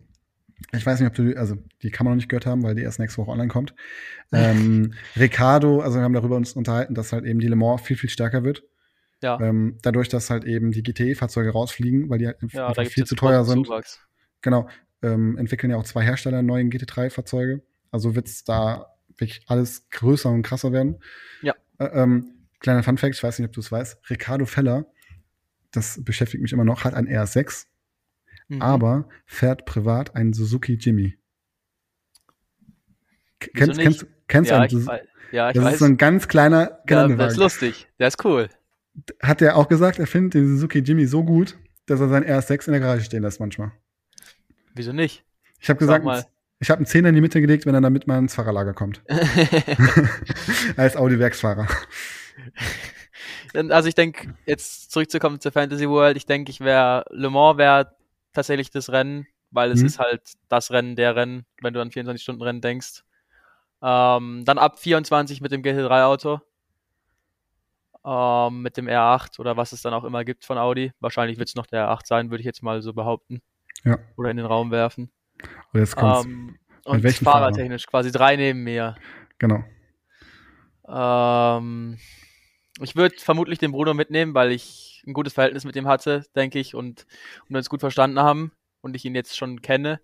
Ich 0.71 0.85
weiß 0.85 1.01
nicht, 1.01 1.09
ob 1.09 1.15
du, 1.15 1.37
also 1.37 1.57
die 1.83 1.91
kann 1.91 2.05
man 2.05 2.13
noch 2.13 2.19
nicht 2.19 2.29
gehört 2.29 2.45
haben, 2.45 2.63
weil 2.63 2.75
die 2.75 2.83
erst 2.83 2.99
nächste 2.99 3.21
Woche 3.21 3.31
online 3.31 3.49
kommt. 3.49 3.75
ähm, 4.31 4.93
Ricardo, 5.17 5.81
also 5.81 5.97
wir 5.97 6.03
haben 6.05 6.13
darüber 6.13 6.37
uns 6.37 6.53
unterhalten, 6.53 6.95
dass 6.95 7.11
halt 7.11 7.25
eben 7.25 7.41
die 7.41 7.47
Le 7.49 7.57
Mans 7.57 7.81
viel, 7.81 7.97
viel 7.97 8.09
stärker 8.09 8.45
wird. 8.45 8.63
Ja. 9.21 9.39
Ähm, 9.41 9.77
dadurch, 9.81 10.07
dass 10.07 10.29
halt 10.29 10.45
eben 10.45 10.71
die 10.71 10.83
GTE-Fahrzeuge 10.83 11.51
rausfliegen, 11.51 12.09
weil 12.09 12.19
die 12.19 12.27
halt 12.27 12.37
ja, 12.51 12.73
viel 12.85 13.05
zu 13.05 13.15
teuer 13.15 13.43
sind. 13.43 13.65
Zuwachs. 13.65 13.99
Genau. 14.41 14.69
Ähm, 15.01 15.37
entwickeln 15.37 15.71
ja 15.71 15.77
auch 15.77 15.83
zwei 15.83 16.03
Hersteller 16.03 16.41
neue 16.41 16.63
GT3-Fahrzeuge. 16.63 17.61
Also 17.91 18.15
wird 18.15 18.27
es 18.27 18.43
da 18.43 18.95
wirklich 19.07 19.43
alles 19.47 19.89
größer 19.89 20.29
und 20.29 20.43
krasser 20.43 20.71
werden. 20.71 20.99
Ja. 21.41 21.53
Äh, 21.79 21.85
ähm, 21.85 22.33
kleiner 22.59 22.83
Fun-Fact, 22.83 23.15
ich 23.15 23.23
weiß 23.23 23.39
nicht, 23.39 23.47
ob 23.47 23.53
du 23.53 23.59
es 23.59 23.71
weißt. 23.71 24.09
Ricardo 24.09 24.45
Feller, 24.45 24.85
das 25.71 26.01
beschäftigt 26.03 26.41
mich 26.41 26.53
immer 26.53 26.65
noch, 26.65 26.83
hat 26.83 26.93
ein 26.93 27.07
RS6, 27.07 27.65
mhm. 28.47 28.61
aber 28.61 29.09
fährt 29.25 29.65
privat 29.65 30.15
einen 30.15 30.33
Suzuki 30.33 30.73
Jimmy. 30.73 31.17
Kennst, 33.39 33.79
kennst, 33.79 34.05
kennst 34.27 34.51
ja, 34.51 34.65
du 34.67 34.77
einen? 34.77 34.81
Ich, 34.81 35.33
ja, 35.33 35.49
ich 35.49 35.55
das 35.55 35.63
weiß. 35.63 35.73
ist 35.73 35.79
so 35.79 35.85
ein 35.85 35.97
ganz 35.97 36.27
kleiner 36.27 36.79
Geländewagen. 36.85 37.19
Ja, 37.19 37.25
das 37.25 37.33
ist 37.33 37.39
lustig. 37.39 37.87
Der 37.99 38.07
ist 38.07 38.23
cool 38.25 38.49
hat 39.21 39.41
er 39.41 39.55
auch 39.55 39.67
gesagt, 39.67 39.99
er 39.99 40.07
findet 40.07 40.35
den 40.35 40.55
Suzuki 40.55 40.79
Jimmy 40.79 41.05
so 41.05 41.23
gut, 41.23 41.57
dass 41.85 41.99
er 41.99 42.09
sein 42.09 42.23
RS6 42.23 42.67
in 42.67 42.73
der 42.73 42.81
Garage 42.81 43.03
stehen 43.03 43.23
lässt 43.23 43.39
manchmal. 43.39 43.71
Wieso 44.75 44.93
nicht? 44.93 45.23
Ich 45.59 45.69
habe 45.69 45.79
gesagt, 45.79 46.05
ich 46.59 46.69
habe 46.69 46.79
einen 46.79 46.85
Zehner 46.85 47.09
in 47.09 47.15
die 47.15 47.21
Mitte 47.21 47.41
gelegt, 47.41 47.65
wenn 47.65 47.73
er 47.73 47.81
damit 47.81 48.07
mal 48.07 48.17
ins 48.17 48.35
Fahrerlager 48.35 48.73
kommt. 48.73 49.01
Als 50.77 50.95
Audi-Werksfahrer. 50.95 51.67
Also 53.53 53.89
ich 53.89 53.95
denke, 53.95 54.35
jetzt 54.45 54.91
zurückzukommen 54.91 55.39
zur 55.39 55.51
Fantasy 55.51 55.89
World, 55.89 56.17
ich 56.17 56.25
denke, 56.25 56.51
ich 56.51 56.59
wäre, 56.59 57.05
Le 57.09 57.29
Mans 57.29 57.57
wäre 57.57 57.95
tatsächlich 58.33 58.69
das 58.69 58.91
Rennen, 58.91 59.25
weil 59.51 59.71
es 59.71 59.79
mhm. 59.79 59.87
ist 59.87 59.99
halt 59.99 60.21
das 60.49 60.71
Rennen, 60.71 60.95
der 60.95 61.15
Rennen, 61.15 61.45
wenn 61.61 61.73
du 61.73 61.81
an 61.81 61.89
24-Stunden-Rennen 61.89 62.61
denkst. 62.61 63.03
Ähm, 63.81 64.43
dann 64.45 64.57
ab 64.57 64.79
24 64.79 65.41
mit 65.41 65.51
dem 65.51 65.61
GT3-Auto 65.61 66.41
ähm, 68.05 68.61
mit 68.61 68.77
dem 68.77 68.87
R8 68.87 69.39
oder 69.39 69.57
was 69.57 69.71
es 69.71 69.81
dann 69.81 69.93
auch 69.93 70.03
immer 70.03 70.23
gibt 70.23 70.45
von 70.45 70.57
Audi. 70.57 70.91
Wahrscheinlich 70.99 71.37
wird 71.37 71.49
es 71.49 71.55
noch 71.55 71.67
der 71.67 71.87
R8 71.87 72.05
sein, 72.05 72.29
würde 72.29 72.41
ich 72.41 72.45
jetzt 72.45 72.63
mal 72.63 72.81
so 72.81 72.93
behaupten. 72.93 73.41
Ja. 73.83 73.97
Oder 74.17 74.31
in 74.31 74.37
den 74.37 74.45
Raum 74.45 74.71
werfen. 74.71 75.11
Und 75.73 75.79
jetzt 75.79 75.95
kommt's. 75.95 76.25
Ähm, 76.25 76.57
und 76.85 77.07
fahrertechnisch 77.07 77.87
quasi 77.87 78.11
drei 78.11 78.35
neben 78.35 78.63
mir. 78.63 78.95
Genau. 79.37 79.63
Ähm, 80.87 81.97
ich 82.81 82.95
würde 82.95 83.15
vermutlich 83.19 83.59
den 83.59 83.71
Bruno 83.71 83.93
mitnehmen, 83.93 84.33
weil 84.33 84.51
ich 84.51 85.03
ein 85.05 85.13
gutes 85.13 85.33
Verhältnis 85.33 85.65
mit 85.65 85.75
ihm 85.75 85.87
hatte, 85.87 86.25
denke 86.35 86.59
ich, 86.59 86.75
und, 86.75 87.05
und 87.47 87.55
uns 87.55 87.69
gut 87.69 87.79
verstanden 87.79 88.19
haben 88.19 88.51
und 88.81 88.95
ich 88.95 89.05
ihn 89.05 89.15
jetzt 89.15 89.37
schon 89.37 89.61
kenne. 89.61 89.99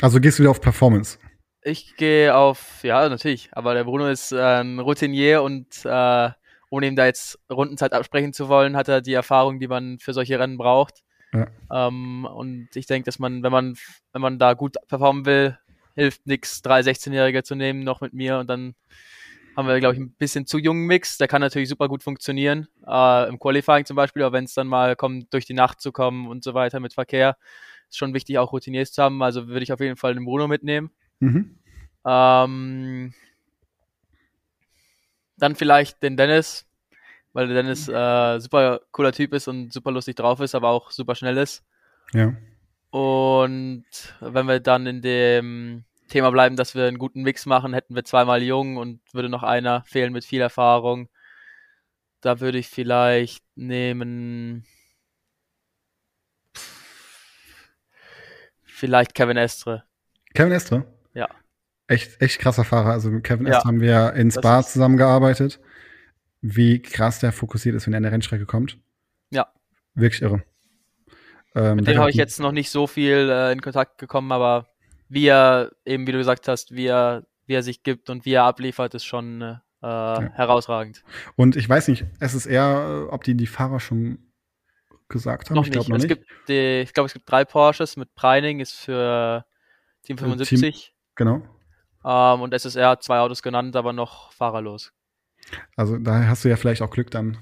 Also 0.00 0.20
gehst 0.20 0.38
du 0.38 0.42
wieder 0.42 0.50
auf 0.50 0.60
Performance? 0.60 1.18
Ich 1.62 1.96
gehe 1.96 2.34
auf, 2.34 2.82
ja, 2.82 3.08
natürlich, 3.08 3.50
aber 3.52 3.74
der 3.74 3.84
Bruno 3.84 4.06
ist 4.06 4.32
äh, 4.32 4.60
ein 4.60 4.78
Routinier 4.78 5.42
und 5.42 5.66
äh, 5.84 6.30
ohne 6.70 6.86
ihm 6.86 6.96
da 6.96 7.06
jetzt 7.06 7.38
Rundenzeit 7.50 7.92
absprechen 7.92 8.32
zu 8.32 8.48
wollen, 8.48 8.76
hat 8.76 8.88
er 8.88 9.00
die 9.00 9.12
Erfahrung, 9.12 9.60
die 9.60 9.68
man 9.68 9.98
für 9.98 10.14
solche 10.14 10.38
Rennen 10.38 10.56
braucht. 10.56 11.02
Ja. 11.32 11.48
Ähm, 11.70 12.24
und 12.24 12.68
ich 12.74 12.86
denke, 12.86 13.06
dass 13.06 13.18
man, 13.18 13.42
wenn 13.42 13.52
man, 13.52 13.76
wenn 14.12 14.22
man 14.22 14.38
da 14.38 14.54
gut 14.54 14.76
performen 14.88 15.26
will, 15.26 15.58
hilft 15.94 16.26
nichts, 16.26 16.62
drei 16.62 16.80
16-Jährige 16.80 17.42
zu 17.42 17.54
nehmen, 17.54 17.84
noch 17.84 18.00
mit 18.00 18.14
mir 18.14 18.38
und 18.38 18.48
dann 18.48 18.74
haben 19.56 19.68
wir, 19.68 19.78
glaube 19.80 19.94
ich, 19.94 20.00
ein 20.00 20.12
bisschen 20.12 20.46
zu 20.46 20.58
jungen 20.58 20.86
Mix. 20.86 21.18
Der 21.18 21.28
kann 21.28 21.40
natürlich 21.40 21.68
super 21.68 21.88
gut 21.88 22.02
funktionieren. 22.02 22.68
Äh, 22.86 23.28
Im 23.28 23.38
Qualifying 23.38 23.84
zum 23.84 23.96
Beispiel, 23.96 24.22
aber 24.22 24.32
wenn 24.32 24.44
es 24.44 24.54
dann 24.54 24.68
mal 24.68 24.96
kommt, 24.96 25.32
durch 25.34 25.44
die 25.44 25.54
Nacht 25.54 25.80
zu 25.80 25.92
kommen 25.92 26.28
und 26.28 26.44
so 26.44 26.54
weiter 26.54 26.80
mit 26.80 26.94
Verkehr, 26.94 27.36
ist 27.88 27.98
schon 27.98 28.14
wichtig, 28.14 28.38
auch 28.38 28.52
Routiniers 28.52 28.92
zu 28.92 29.02
haben. 29.02 29.22
Also 29.22 29.48
würde 29.48 29.62
ich 29.62 29.72
auf 29.72 29.80
jeden 29.80 29.96
Fall 29.96 30.14
den 30.14 30.24
Bruno 30.24 30.46
mitnehmen. 30.46 30.90
Mhm. 31.18 31.58
Ähm, 32.06 33.12
dann 35.40 35.56
vielleicht 35.56 36.02
den 36.02 36.16
Dennis, 36.16 36.66
weil 37.32 37.48
der 37.48 37.62
Dennis 37.62 37.88
äh, 37.88 38.38
super 38.38 38.80
cooler 38.92 39.12
Typ 39.12 39.32
ist 39.32 39.48
und 39.48 39.72
super 39.72 39.90
lustig 39.90 40.16
drauf 40.16 40.40
ist, 40.40 40.54
aber 40.54 40.68
auch 40.68 40.90
super 40.90 41.14
schnell 41.14 41.36
ist. 41.36 41.64
Ja. 42.12 42.34
Und 42.90 43.84
wenn 44.20 44.46
wir 44.46 44.60
dann 44.60 44.86
in 44.86 45.00
dem 45.02 45.84
Thema 46.08 46.30
bleiben, 46.30 46.56
dass 46.56 46.74
wir 46.74 46.86
einen 46.86 46.98
guten 46.98 47.22
Mix 47.22 47.46
machen, 47.46 47.72
hätten 47.72 47.94
wir 47.94 48.04
zweimal 48.04 48.42
jung 48.42 48.76
und 48.76 49.00
würde 49.12 49.28
noch 49.28 49.42
einer 49.42 49.84
fehlen 49.86 50.12
mit 50.12 50.24
viel 50.24 50.40
Erfahrung. 50.40 51.08
Da 52.20 52.40
würde 52.40 52.58
ich 52.58 52.68
vielleicht 52.68 53.44
nehmen. 53.54 54.66
Vielleicht 58.64 59.14
Kevin 59.14 59.36
Estre. 59.36 59.84
Kevin 60.34 60.52
Estre? 60.52 60.84
Ja 61.14 61.28
echt, 61.90 62.20
echt 62.22 62.38
krasser 62.38 62.64
Fahrer. 62.64 62.90
Also 62.90 63.10
mit 63.10 63.24
Kevin 63.24 63.46
ja. 63.46 63.58
Est 63.58 63.64
haben 63.64 63.80
wir 63.80 64.14
in 64.14 64.30
Spa 64.30 64.62
zusammengearbeitet. 64.62 65.60
Wie 66.40 66.80
krass 66.80 67.18
der 67.18 67.32
fokussiert 67.32 67.74
ist, 67.74 67.86
wenn 67.86 67.92
er 67.92 67.98
an 67.98 68.04
der 68.04 68.12
Rennstrecke 68.12 68.46
kommt. 68.46 68.78
Ja. 69.30 69.48
Wirklich 69.94 70.22
irre. 70.22 70.42
Ähm, 71.54 71.76
mit 71.76 71.88
dem 71.88 71.98
habe 71.98 72.10
ich 72.10 72.16
jetzt 72.16 72.38
noch 72.38 72.52
nicht 72.52 72.70
so 72.70 72.86
viel 72.86 73.28
äh, 73.28 73.52
in 73.52 73.60
Kontakt 73.60 73.98
gekommen, 73.98 74.30
aber 74.30 74.68
wie 75.08 75.26
er, 75.26 75.72
eben 75.84 76.06
wie 76.06 76.12
du 76.12 76.18
gesagt 76.18 76.46
hast, 76.46 76.74
wie 76.74 76.86
er, 76.86 77.26
wie 77.46 77.54
er 77.54 77.64
sich 77.64 77.82
gibt 77.82 78.08
und 78.08 78.24
wie 78.24 78.34
er 78.34 78.44
abliefert, 78.44 78.94
ist 78.94 79.04
schon 79.04 79.42
äh, 79.42 79.56
ja. 79.82 80.30
herausragend. 80.34 81.02
Und 81.34 81.56
ich 81.56 81.68
weiß 81.68 81.88
nicht, 81.88 82.06
es 82.20 82.34
ist 82.34 82.46
eher, 82.46 83.08
ob 83.10 83.24
die 83.24 83.34
die 83.34 83.48
Fahrer 83.48 83.80
schon 83.80 84.30
gesagt 85.08 85.50
haben. 85.50 85.56
Noch 85.56 85.66
ich 85.66 85.72
glaube 85.72 85.90
noch 85.90 85.96
es 85.96 86.04
nicht. 86.04 86.14
Gibt 86.20 86.30
die, 86.48 86.82
ich 86.82 86.94
glaube, 86.94 87.08
es 87.08 87.12
gibt 87.12 87.28
drei 87.28 87.44
Porsches 87.44 87.96
mit 87.96 88.14
Preining, 88.14 88.60
ist 88.60 88.74
für 88.74 89.44
Team 90.04 90.16
75. 90.16 90.60
Team, 90.60 90.72
genau. 91.16 91.42
Ähm, 92.04 92.40
und 92.40 92.54
SSR 92.54 92.90
hat 92.90 93.02
zwei 93.02 93.18
Autos 93.18 93.42
genannt, 93.42 93.76
aber 93.76 93.92
noch 93.92 94.32
fahrerlos. 94.32 94.92
Also 95.76 95.98
da 95.98 96.26
hast 96.26 96.44
du 96.44 96.48
ja 96.48 96.56
vielleicht 96.56 96.82
auch 96.82 96.90
Glück, 96.90 97.10
dann 97.10 97.38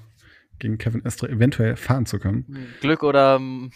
gegen 0.59 0.77
Kevin 0.77 1.05
Estre 1.05 1.29
eventuell 1.29 1.75
fahren 1.77 2.05
zu 2.05 2.19
können. 2.19 2.45
Glück 2.81 3.03
oder 3.03 3.37
ähm, 3.37 3.71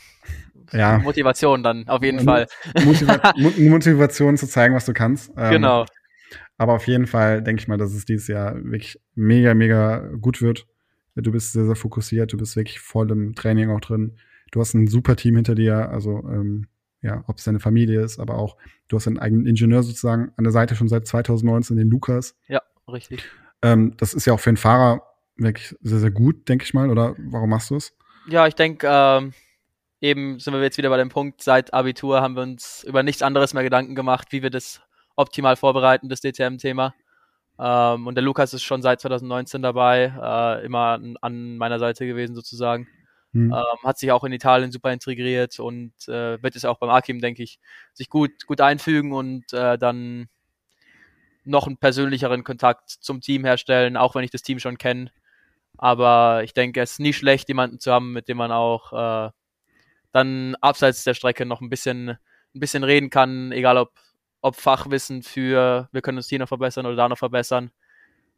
ja. 0.71 0.99
Motivation 0.99 1.63
dann, 1.63 1.87
auf 1.87 2.03
jeden 2.03 2.19
Fall. 2.19 2.47
Motiva 2.83 3.33
Motivation 3.57 4.37
zu 4.37 4.47
zeigen, 4.47 4.75
was 4.75 4.85
du 4.85 4.93
kannst. 4.93 5.31
Ähm, 5.37 5.51
genau. 5.51 5.85
Aber 6.57 6.73
auf 6.73 6.87
jeden 6.87 7.07
Fall 7.07 7.41
denke 7.41 7.61
ich 7.61 7.67
mal, 7.67 7.77
dass 7.77 7.93
es 7.93 8.05
dieses 8.05 8.27
Jahr 8.27 8.55
wirklich 8.55 8.99
mega, 9.15 9.53
mega 9.53 9.99
gut 10.19 10.41
wird. 10.41 10.67
Du 11.15 11.31
bist 11.31 11.53
sehr, 11.53 11.65
sehr 11.65 11.75
fokussiert, 11.75 12.33
du 12.33 12.37
bist 12.37 12.55
wirklich 12.55 12.79
voll 12.79 13.09
im 13.11 13.35
Training 13.35 13.69
auch 13.69 13.81
drin. 13.81 14.17
Du 14.51 14.59
hast 14.59 14.73
ein 14.73 14.87
super 14.87 15.15
Team 15.15 15.35
hinter 15.35 15.55
dir, 15.55 15.89
also 15.89 16.19
ähm, 16.29 16.67
ja, 17.03 17.23
ob 17.27 17.37
es 17.37 17.43
deine 17.43 17.59
Familie 17.59 18.01
ist, 18.01 18.19
aber 18.19 18.37
auch 18.37 18.57
du 18.87 18.95
hast 18.95 19.07
einen 19.07 19.19
eigenen 19.19 19.45
Ingenieur 19.45 19.83
sozusagen 19.83 20.31
an 20.37 20.43
der 20.43 20.53
Seite 20.53 20.75
schon 20.75 20.87
seit 20.87 21.05
2019, 21.05 21.77
den 21.77 21.89
Lukas. 21.89 22.35
Ja, 22.47 22.61
richtig. 22.91 23.23
Ähm, 23.61 23.95
das 23.97 24.13
ist 24.13 24.25
ja 24.25 24.33
auch 24.33 24.39
für 24.39 24.49
einen 24.49 24.57
Fahrer 24.57 25.03
wirklich 25.35 25.75
sehr, 25.81 25.99
sehr 25.99 26.11
gut, 26.11 26.47
denke 26.49 26.63
ich 26.63 26.73
mal. 26.73 26.89
Oder 26.89 27.15
warum 27.17 27.49
machst 27.49 27.69
du 27.69 27.75
es? 27.75 27.95
Ja, 28.27 28.47
ich 28.47 28.55
denke, 28.55 28.87
ähm, 28.89 29.33
eben 29.99 30.39
sind 30.39 30.53
wir 30.53 30.61
jetzt 30.61 30.77
wieder 30.77 30.89
bei 30.89 30.97
dem 30.97 31.09
Punkt, 31.09 31.41
seit 31.41 31.73
Abitur 31.73 32.21
haben 32.21 32.35
wir 32.35 32.43
uns 32.43 32.83
über 32.87 33.03
nichts 33.03 33.21
anderes 33.21 33.53
mehr 33.53 33.63
Gedanken 33.63 33.95
gemacht, 33.95 34.31
wie 34.31 34.41
wir 34.41 34.49
das 34.49 34.81
optimal 35.15 35.55
vorbereiten, 35.55 36.09
das 36.09 36.21
DTM-Thema. 36.21 36.93
Ähm, 37.59 38.07
und 38.07 38.15
der 38.15 38.23
Lukas 38.23 38.53
ist 38.53 38.63
schon 38.63 38.81
seit 38.81 39.01
2019 39.01 39.61
dabei, 39.61 40.13
äh, 40.21 40.65
immer 40.65 40.93
an, 40.93 41.17
an, 41.21 41.57
meiner 41.57 41.79
Seite 41.79 42.05
gewesen 42.07 42.35
sozusagen. 42.35 42.87
Hm. 43.33 43.51
Ähm, 43.51 43.83
hat 43.83 43.97
sich 43.97 44.11
auch 44.11 44.23
in 44.23 44.31
Italien 44.31 44.71
super 44.71 44.93
integriert 44.93 45.59
und 45.59 45.93
äh, 46.07 46.41
wird 46.41 46.55
es 46.55 46.65
auch 46.65 46.77
beim 46.77 46.91
Akim, 46.91 47.19
denke 47.19 47.43
ich, 47.43 47.59
sich 47.93 48.09
gut, 48.09 48.45
gut 48.45 48.61
einfügen 48.61 49.11
und 49.11 49.51
äh, 49.53 49.77
dann 49.77 50.29
noch 51.45 51.67
einen 51.67 51.77
persönlicheren 51.77 52.43
Kontakt 52.43 52.89
zum 52.89 53.21
Team 53.21 53.43
herstellen, 53.43 53.97
auch 53.97 54.15
wenn 54.15 54.23
ich 54.23 54.31
das 54.31 54.43
Team 54.43 54.59
schon 54.59 54.77
kenne. 54.77 55.11
Aber 55.77 56.43
ich 56.43 56.53
denke, 56.53 56.81
es 56.81 56.93
ist 56.93 56.99
nie 56.99 57.13
schlecht, 57.13 57.47
jemanden 57.49 57.79
zu 57.79 57.91
haben, 57.91 58.13
mit 58.13 58.27
dem 58.27 58.37
man 58.37 58.51
auch 58.51 58.93
äh, 59.27 59.31
dann 60.11 60.55
abseits 60.61 61.03
der 61.03 61.15
Strecke 61.15 61.45
noch 61.45 61.61
ein 61.61 61.69
bisschen, 61.69 62.09
ein 62.09 62.19
bisschen 62.59 62.83
reden 62.83 63.09
kann, 63.09 63.51
egal 63.51 63.77
ob, 63.77 63.91
ob 64.41 64.55
Fachwissen 64.55 65.23
für, 65.23 65.89
wir 65.91 66.01
können 66.01 66.17
uns 66.19 66.29
hier 66.29 66.39
noch 66.39 66.47
verbessern 66.47 66.85
oder 66.85 66.95
da 66.95 67.09
noch 67.09 67.17
verbessern. 67.17 67.71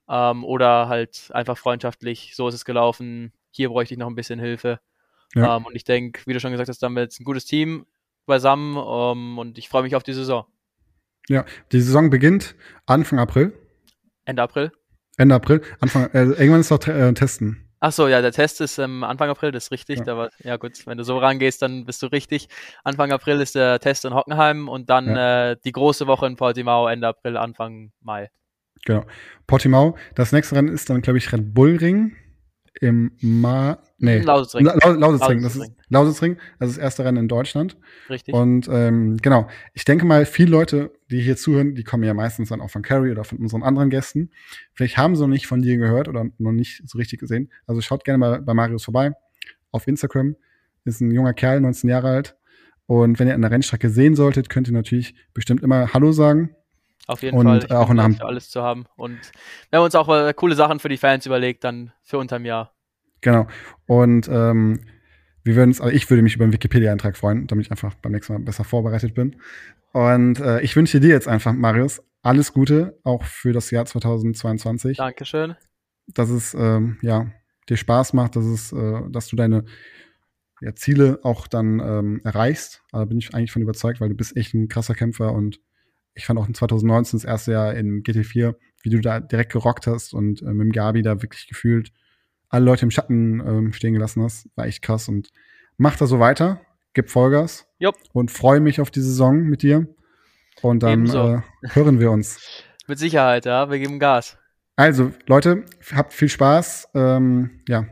Ähm, 0.10 0.44
oder 0.46 0.88
halt 0.88 1.30
einfach 1.34 1.58
freundschaftlich, 1.58 2.36
so 2.36 2.48
ist 2.48 2.56
es 2.56 2.66
gelaufen, 2.66 3.34
hier 3.56 3.70
bräuchte 3.70 3.94
ich 3.94 4.00
noch 4.00 4.08
ein 4.08 4.16
bisschen 4.16 4.40
Hilfe. 4.40 4.80
Ja. 5.34 5.58
Ähm, 5.58 5.66
und 5.66 5.76
ich 5.76 5.84
denke, 5.84 6.22
wie 6.26 6.34
du 6.34 6.40
schon 6.40 6.52
gesagt 6.52 6.70
hast, 6.70 6.82
wird 6.82 7.12
es 7.12 7.20
ein 7.20 7.26
gutes 7.26 7.46
Team 7.46 7.86
beisammen 8.26 8.78
ähm, 8.78 9.38
und 9.38 9.58
ich 9.58 9.70
freue 9.70 9.84
mich 9.84 9.96
auf 9.96 10.04
die 10.04 10.14
Saison. 10.14 10.46
Ja, 11.28 11.46
die 11.72 11.82
Saison 11.82 12.10
beginnt 12.10 12.56
Anfang 12.86 13.20
April. 13.20 13.54
Ende 14.26 14.44
April. 14.44 14.72
Ende 15.18 15.36
April. 15.36 15.62
Anfang, 15.80 16.10
äh, 16.14 16.24
irgendwann 16.24 16.62
ist 16.62 16.72
doch 16.72 16.86
äh, 16.88 17.14
Testen. 17.14 17.62
Ach 17.80 17.92
so, 17.92 18.08
ja, 18.08 18.22
der 18.22 18.32
Test 18.32 18.62
ist 18.62 18.80
ähm, 18.80 19.04
Anfang 19.04 19.30
April, 19.30 19.52
das 19.52 19.66
ist 19.66 19.72
richtig. 19.72 20.00
Ja. 20.00 20.14
Aber 20.14 20.30
ja 20.44 20.58
gut, 20.58 20.88
wenn 20.88 20.98
du 20.98 21.04
so 21.04 21.18
rangehst, 21.18 21.62
dann 21.62 21.86
bist 21.86 22.02
du 22.02 22.08
richtig. 22.08 22.48
Anfang 22.84 23.12
April 23.12 23.42
ist 23.42 23.56
der 23.56 23.80
Test 23.80 24.06
in 24.06 24.14
Hockenheim 24.14 24.70
und 24.70 24.90
dann 24.90 25.08
ja. 25.08 25.52
äh, 25.52 25.58
die 25.64 25.72
große 25.72 26.08
Woche 26.08 26.26
in 26.26 26.36
Portimao 26.36 26.88
Ende 26.88 27.08
April, 27.08 27.38
Anfang 27.38 27.92
Mai. 28.02 28.30
Genau. 28.86 29.06
Portimao. 29.48 29.98
Das 30.16 30.32
nächste 30.32 30.56
Rennen 30.56 30.70
ist 30.70 30.90
dann, 30.90 31.02
glaube 31.02 31.18
ich, 31.18 31.32
Red 31.32 31.54
Bull 31.54 31.78
Ring 31.78 32.16
im 32.82 33.12
Ma 33.22 33.80
nee, 33.98 34.20
Lausitzring. 34.20 34.66
La 34.66 34.74
Lausitzring. 34.74 35.42
Das 35.42 35.56
ist 35.56 35.72
Lausitzring. 35.90 36.38
Das 36.60 36.70
ist 36.70 36.78
das 36.78 36.84
erste 36.84 37.06
Rennen 37.06 37.18
in 37.18 37.28
Deutschland. 37.28 37.78
Richtig. 38.10 38.34
Und 38.34 38.68
ähm, 38.70 39.18
genau, 39.18 39.48
ich 39.74 39.86
denke 39.86 40.06
mal, 40.06 40.26
viele 40.26 40.52
Leute, 40.52 40.92
die 41.10 41.22
hier 41.22 41.38
zuhören, 41.38 41.76
die 41.76 41.84
kommen 41.84 42.04
ja 42.04 42.14
meistens 42.14 42.50
dann 42.50 42.62
auch 42.62 42.70
von 42.70 42.82
Carrie 42.82 43.12
oder 43.12 43.24
von 43.24 43.38
unseren 43.38 43.64
anderen 43.64 43.90
Gästen. 43.90 44.32
Vielleicht 44.74 44.98
haben 44.98 45.16
sie 45.16 45.22
noch 45.22 45.30
nicht 45.30 45.48
von 45.48 45.62
dir 45.62 45.78
gehört 45.78 46.08
oder 46.08 46.26
noch 46.38 46.52
nicht 46.52 46.82
so 46.86 46.98
richtig 46.98 47.20
gesehen. 47.20 47.52
Also 47.66 47.82
schaut 47.82 48.04
gerne 48.04 48.18
mal 48.18 48.42
bei 48.42 48.54
Marius 48.54 48.84
vorbei 48.84 49.12
auf 49.72 49.88
Instagram. 49.88 50.36
Ist 50.84 51.02
ein 51.02 51.12
junger 51.12 51.34
Kerl, 51.34 51.62
19 51.62 51.90
Jahre 51.90 52.10
alt. 52.10 52.36
Und 52.88 53.20
wenn 53.20 53.28
ihr 53.28 53.34
an 53.34 53.42
der 53.42 53.52
Rennstrecke 53.52 53.90
sehen 53.90 54.16
solltet, 54.16 54.50
könnt 54.50 54.68
ihr 54.68 54.74
natürlich 54.74 55.16
bestimmt 55.34 55.64
immer 55.64 55.94
Hallo 55.94 56.12
sagen. 56.12 56.56
Auf 57.08 57.22
jeden 57.22 57.38
und 57.38 57.46
Fall. 57.46 57.60
Ich 57.60 57.72
auch 57.72 57.90
in 57.90 58.16
für 58.16 58.26
alles 58.26 58.50
zu 58.50 58.62
haben. 58.62 58.86
Und 58.96 59.20
wir 59.70 59.78
haben 59.78 59.86
uns 59.86 59.96
auch 59.96 60.10
äh, 60.10 60.34
coole 60.34 60.56
Sachen 60.56 60.80
für 60.80 60.90
die 60.90 60.98
Fans 60.98 61.26
überlegt, 61.26 61.64
dann 61.64 61.92
für 62.04 62.18
unterm 62.18 62.46
Jahr. 62.46 62.74
Genau. 63.22 63.48
Und 63.86 64.28
ähm, 64.28 64.82
wir 65.44 65.56
würden 65.56 65.70
also 65.80 65.90
ich 65.90 66.10
würde 66.10 66.24
mich 66.24 66.36
über 66.36 66.44
einen 66.44 66.54
Wikipedia-Eintrag 66.54 67.16
freuen, 67.18 67.48
damit 67.48 67.68
ich 67.68 67.72
einfach 67.72 67.94
beim 67.96 68.12
nächsten 68.12 68.34
Mal 68.34 68.40
besser 68.40 68.64
vorbereitet 68.64 69.14
bin. 69.14 69.36
Und 69.94 70.40
äh, 70.40 70.62
ich 70.62 70.76
wünsche 70.76 71.00
dir 71.00 71.10
jetzt 71.10 71.28
einfach, 71.28 71.54
Marius, 71.54 72.02
alles 72.22 72.54
Gute, 72.54 73.00
auch 73.04 73.24
für 73.24 73.54
das 73.54 73.70
Jahr 73.72 73.86
2022. 73.86 74.98
Dankeschön. 74.98 75.56
Dass 76.08 76.30
es 76.30 76.54
ähm, 76.56 76.98
ja 77.02 77.28
dir 77.70 77.78
Spaß 77.78 78.14
macht, 78.14 78.36
dass 78.36 78.46
es, 78.46 78.74
äh, 78.74 79.02
dass 79.10 79.28
du 79.28 79.36
deine 79.36 79.66
ja, 80.62 80.74
Ziele 80.74 81.20
auch 81.24 81.48
dann 81.48 81.80
ähm, 81.80 82.22
erreichst. 82.24 82.84
Da 82.92 83.06
bin 83.06 83.18
ich 83.20 83.34
eigentlich 83.34 83.52
von 83.52 83.62
überzeugt, 83.62 84.02
weil 84.02 84.10
du 84.10 84.16
bist 84.16 84.36
echt 84.36 84.54
ein 84.54 84.68
krasser 84.68 84.96
Kämpfer 84.96 85.34
und 85.34 85.60
ich 86.16 86.26
fand 86.26 86.40
auch 86.40 86.48
in 86.48 86.54
2019 86.54 87.20
das 87.20 87.26
erste 87.26 87.52
Jahr 87.52 87.74
in 87.76 88.04
GT4, 88.04 88.56
wie 88.82 88.90
du 88.90 89.00
da 89.00 89.20
direkt 89.20 89.52
gerockt 89.52 89.86
hast 89.86 90.14
und 90.14 90.42
äh, 90.42 90.46
mit 90.46 90.66
dem 90.66 90.72
Gabi 90.72 91.02
da 91.02 91.22
wirklich 91.22 91.48
gefühlt 91.48 91.92
alle 92.50 92.66
Leute 92.66 92.84
im 92.84 92.92
Schatten 92.92 93.42
ähm, 93.42 93.74
stehen 93.74 93.94
gelassen 93.94 94.24
hast. 94.24 94.50
War 94.56 94.66
echt 94.66 94.82
krass 94.82 95.10
und 95.10 95.30
mach 95.78 95.98
da 95.98 96.08
so 96.08 96.20
weiter, 96.20 96.62
gib 96.94 97.10
Vollgas 97.10 97.68
Jupp. 97.80 97.96
und 98.14 98.32
freue 98.32 98.62
mich 98.62 98.80
auf 98.80 98.92
die 98.92 99.02
Saison 99.02 99.42
mit 99.42 99.62
dir. 99.62 99.88
Und 100.62 100.84
dann 100.84 101.06
äh, 101.08 101.42
hören 101.74 102.00
wir 102.00 102.12
uns. 102.12 102.40
Mit 102.88 103.00
Sicherheit, 103.00 103.46
ja, 103.46 103.70
wir 103.70 103.80
geben 103.80 104.00
Gas. 104.00 104.38
Also, 104.76 105.12
Leute, 105.28 105.66
habt 105.94 106.14
viel 106.14 106.30
Spaß. 106.30 106.90
Ähm, 106.94 107.62
ja. 107.68 107.88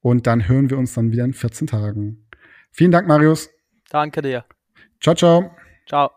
Und 0.00 0.26
dann 0.26 0.48
hören 0.48 0.70
wir 0.70 0.78
uns 0.78 0.94
dann 0.94 1.12
wieder 1.12 1.24
in 1.24 1.34
14 1.34 1.66
Tagen. 1.66 2.26
Vielen 2.70 2.92
Dank, 2.92 3.06
Marius. 3.08 3.50
Danke 3.90 4.22
dir. 4.22 4.44
Ciao, 5.00 5.14
ciao. 5.14 5.50
Ciao. 5.86 6.10